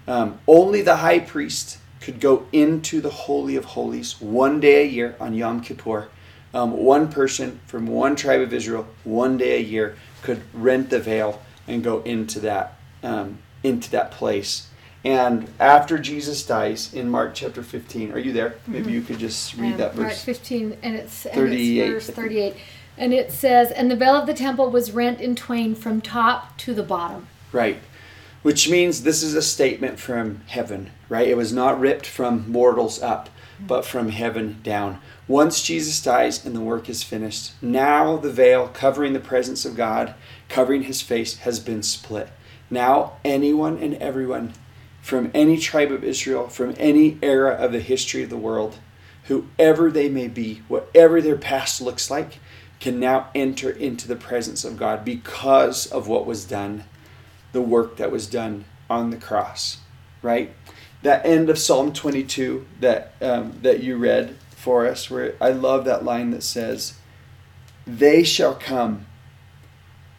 Um, 0.07 0.39
only 0.47 0.81
the 0.81 0.97
high 0.97 1.19
priest 1.19 1.77
could 2.01 2.19
go 2.19 2.45
into 2.51 3.01
the 3.01 3.09
Holy 3.09 3.55
of 3.55 3.65
Holies 3.65 4.19
one 4.21 4.59
day 4.59 4.83
a 4.83 4.87
year 4.87 5.15
on 5.19 5.33
Yom 5.33 5.61
Kippur. 5.61 6.09
Um, 6.53 6.71
one 6.71 7.09
person 7.09 7.59
from 7.67 7.85
one 7.85 8.15
tribe 8.15 8.41
of 8.41 8.53
Israel, 8.53 8.87
one 9.03 9.37
day 9.37 9.57
a 9.57 9.61
year, 9.61 9.97
could 10.23 10.41
rent 10.53 10.89
the 10.89 10.99
veil 10.99 11.41
and 11.67 11.83
go 11.83 12.01
into 12.01 12.39
that 12.39 12.75
um, 13.03 13.39
into 13.63 13.91
that 13.91 14.11
place. 14.11 14.68
And 15.05 15.47
after 15.59 15.97
Jesus 15.97 16.45
dies 16.45 16.93
in 16.93 17.09
Mark 17.09 17.33
chapter 17.33 17.63
15, 17.63 18.11
are 18.11 18.19
you 18.19 18.33
there? 18.33 18.55
Maybe 18.67 18.91
you 18.91 19.01
could 19.01 19.17
just 19.17 19.55
read 19.55 19.73
Um, 19.73 19.77
that 19.77 19.95
Mark 19.95 20.09
verse. 20.09 20.23
15, 20.23 20.77
and 20.83 20.95
it's, 20.95 21.25
and 21.25 21.35
38. 21.35 21.79
it's 21.79 22.05
verse 22.07 22.15
38. 22.15 22.55
And 22.97 23.13
it 23.13 23.31
says, 23.31 23.71
And 23.71 23.89
the 23.89 23.95
veil 23.95 24.15
of 24.15 24.27
the 24.27 24.33
temple 24.33 24.69
was 24.69 24.91
rent 24.91 25.21
in 25.21 25.35
twain 25.35 25.73
from 25.73 26.01
top 26.01 26.57
to 26.59 26.73
the 26.73 26.83
bottom. 26.83 27.27
Right. 27.53 27.77
Which 28.41 28.69
means 28.69 29.03
this 29.03 29.23
is 29.23 29.35
a 29.35 29.41
statement 29.41 29.99
from 29.99 30.41
heaven, 30.47 30.91
right? 31.07 31.27
It 31.27 31.37
was 31.37 31.53
not 31.53 31.79
ripped 31.79 32.05
from 32.05 32.49
mortals 32.51 33.01
up, 33.01 33.29
but 33.59 33.85
from 33.85 34.09
heaven 34.09 34.59
down. 34.63 34.99
Once 35.27 35.61
Jesus 35.61 36.01
dies 36.01 36.45
and 36.45 36.55
the 36.55 36.61
work 36.61 36.89
is 36.89 37.03
finished, 37.03 37.51
now 37.61 38.17
the 38.17 38.31
veil 38.31 38.67
covering 38.67 39.13
the 39.13 39.19
presence 39.19 39.65
of 39.65 39.75
God, 39.75 40.13
covering 40.49 40.83
his 40.83 41.01
face, 41.01 41.37
has 41.39 41.59
been 41.59 41.83
split. 41.83 42.29
Now 42.69 43.13
anyone 43.25 43.77
and 43.77 43.95
everyone 43.95 44.53
from 45.09 45.31
any 45.33 45.57
tribe 45.57 45.91
of 45.91 46.03
Israel, 46.03 46.47
from 46.47 46.75
any 46.77 47.17
era 47.23 47.53
of 47.53 47.71
the 47.71 47.79
history 47.79 48.21
of 48.21 48.29
the 48.29 48.37
world, 48.37 48.77
whoever 49.23 49.89
they 49.89 50.07
may 50.07 50.27
be, 50.27 50.61
whatever 50.67 51.19
their 51.19 51.35
past 51.35 51.81
looks 51.81 52.11
like, 52.11 52.37
can 52.79 52.99
now 52.99 53.27
enter 53.33 53.71
into 53.71 54.07
the 54.07 54.15
presence 54.15 54.63
of 54.63 54.77
God 54.77 55.03
because 55.03 55.87
of 55.87 56.07
what 56.07 56.27
was 56.27 56.45
done 56.45 56.83
the 57.51 57.61
work 57.61 57.97
that 57.97 58.11
was 58.11 58.27
done 58.27 58.65
on 58.87 59.09
the 59.09 59.17
cross, 59.17 59.79
right? 60.21 60.53
That 61.01 61.25
end 61.25 61.49
of 61.49 61.57
Psalm 61.57 61.91
22 61.91 62.67
that 62.79 63.13
um, 63.19 63.57
that 63.63 63.81
you 63.81 63.97
read 63.97 64.35
for 64.51 64.85
us 64.85 65.09
where 65.09 65.33
I 65.41 65.49
love 65.49 65.85
that 65.85 66.05
line 66.05 66.29
that 66.31 66.43
says, 66.43 66.99
They 67.87 68.23
shall 68.23 68.53
come 68.53 69.07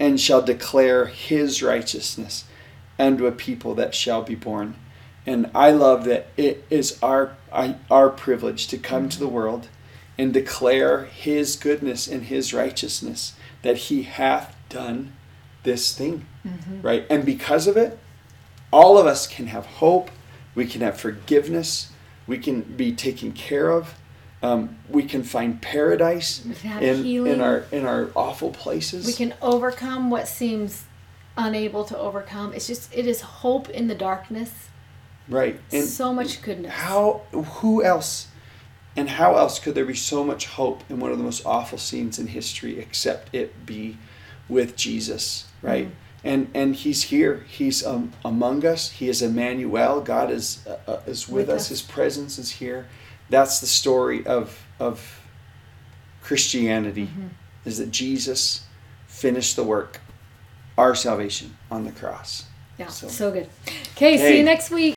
and 0.01 0.21
shall 0.21 0.43
declare 0.43 1.07
his 1.07 1.63
righteousness 1.63 2.45
unto 3.01 3.27
a 3.27 3.33
people 3.33 3.75
that 3.75 3.95
shall 3.95 4.23
be 4.23 4.35
born. 4.35 4.77
And 5.27 5.51
I 5.55 5.71
love 5.71 6.05
that 6.05 6.29
it 6.37 6.65
is 6.71 6.99
our 7.03 7.37
our 7.91 8.11
privilege 8.11 8.69
to 8.69 8.79
come 8.79 9.09
to 9.09 9.19
the 9.19 9.29
world 9.29 9.69
and 10.17 10.33
declare 10.33 11.05
his 11.05 11.57
goodness 11.57 12.07
and 12.07 12.25
his 12.25 12.55
righteousness 12.55 13.35
that 13.63 13.77
he 13.77 14.03
hath 14.03 14.57
done 14.69 15.13
this 15.63 15.97
thing. 15.97 16.27
Mm-hmm. 16.47 16.83
Right? 16.83 17.07
And 17.11 17.25
because 17.25 17.67
of 17.67 17.77
it, 17.77 17.99
all 18.73 18.99
of 18.99 19.07
us 19.07 19.27
can 19.27 19.49
have 19.49 19.67
hope, 19.67 20.11
we 20.55 20.67
can 20.67 20.81
have 20.81 20.99
forgiveness, 20.99 21.91
we 22.27 22.39
can 22.39 22.61
be 22.63 22.93
taken 22.93 23.33
care 23.33 23.71
of. 23.71 23.95
Um, 24.43 24.79
we 24.89 25.03
can 25.03 25.23
find 25.23 25.61
paradise 25.61 26.43
in, 26.65 27.05
in 27.05 27.43
our 27.43 27.67
in 27.71 27.85
our 27.85 28.09
awful 28.17 28.53
places. 28.53 29.05
We 29.05 29.13
can 29.13 29.35
overcome 29.43 30.09
what 30.09 30.29
seems 30.29 30.85
unable 31.37 31.85
to 31.85 31.97
overcome. 31.97 32.53
It's 32.53 32.67
just 32.67 32.93
it 32.95 33.07
is 33.07 33.21
hope 33.21 33.69
in 33.69 33.89
the 33.89 33.95
darkness. 33.95 34.69
Right. 35.29 35.61
And 35.73 35.87
so 35.87 36.13
much 36.13 36.43
goodness. 36.43 36.73
How 36.73 37.23
who 37.33 37.83
else 37.85 38.29
and 38.97 39.09
how 39.09 39.37
else 39.37 39.59
could 39.59 39.75
there 39.75 39.85
be 39.85 39.95
so 39.95 40.25
much 40.25 40.47
hope 40.47 40.83
in 40.89 40.99
one 40.99 41.13
of 41.13 41.19
the 41.19 41.25
most 41.25 41.47
awful 41.47 41.79
scenes 41.79 42.19
in 42.19 42.29
history 42.29 42.79
except 42.79 43.35
it 43.35 43.65
be 43.65 43.97
with 44.49 44.77
Jesus, 44.77 45.47
right? 45.63 45.87
Mm-hmm. 45.87 45.95
And 46.23 46.51
and 46.53 46.77
he's 46.77 47.05
here. 47.05 47.47
He's 47.49 47.87
um, 47.87 48.13
among 48.25 48.67
us. 48.67 48.91
He 48.91 49.09
is 49.09 49.23
Emmanuel. 49.23 50.03
God 50.03 50.31
is 50.31 50.67
uh, 50.67 50.79
uh 50.91 51.01
is 51.07 51.29
with, 51.29 51.49
with 51.49 51.57
us. 51.57 51.63
us. 51.63 51.69
His 51.69 51.83
presence 51.83 52.39
is 52.39 52.51
here. 52.51 52.89
That's 53.31 53.61
the 53.61 53.67
story 53.67 54.27
of 54.27 54.67
of 54.79 55.21
Christianity 56.23 57.07
mm-hmm. 57.07 57.29
is 57.65 57.79
that 57.79 57.91
Jesus 57.91 58.65
finished 59.07 59.57
the 59.57 59.65
work, 59.65 60.01
our 60.79 60.95
salvation 60.95 61.55
on 61.71 61.85
the 61.85 61.93
cross. 61.93 62.47
Yeah, 62.79 62.89
so, 62.89 63.09
so 63.09 63.31
good. 63.31 63.49
Okay, 63.97 64.17
see 64.17 64.39
you 64.39 64.43
next 64.43 64.71
week. 64.71 64.95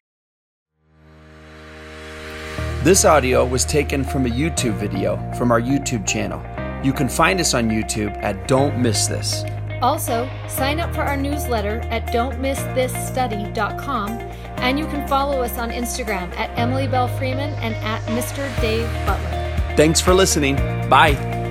This 2.83 3.03
audio 3.05 3.45
was 3.45 3.65
taken 3.65 4.03
from 4.03 4.25
a 4.25 4.29
YouTube 4.29 4.77
video 4.77 5.17
from 5.37 5.51
our 5.51 5.61
YouTube 5.61 6.07
channel. 6.07 6.41
You 6.83 6.91
can 6.91 7.07
find 7.07 7.39
us 7.39 7.53
on 7.53 7.69
YouTube 7.69 8.17
at 8.21 8.47
Don't 8.47 8.81
Miss 8.81 9.07
This. 9.07 9.43
Also, 9.81 10.29
sign 10.47 10.79
up 10.79 10.93
for 10.93 11.01
our 11.01 11.17
newsletter 11.17 11.79
at 11.91 12.07
don'tmissthisstudy.com 12.07 14.09
and 14.57 14.79
you 14.79 14.85
can 14.87 15.07
follow 15.07 15.41
us 15.41 15.57
on 15.57 15.71
Instagram 15.71 16.33
at 16.37 16.57
Emily 16.57 16.87
Belle 16.87 17.09
Freeman 17.17 17.53
and 17.55 17.75
at 17.75 18.01
Mr. 18.03 18.49
Dave 18.61 18.87
Butler. 19.05 19.75
Thanks 19.75 19.99
for 19.99 20.13
listening. 20.13 20.55
Bye. 20.89 21.42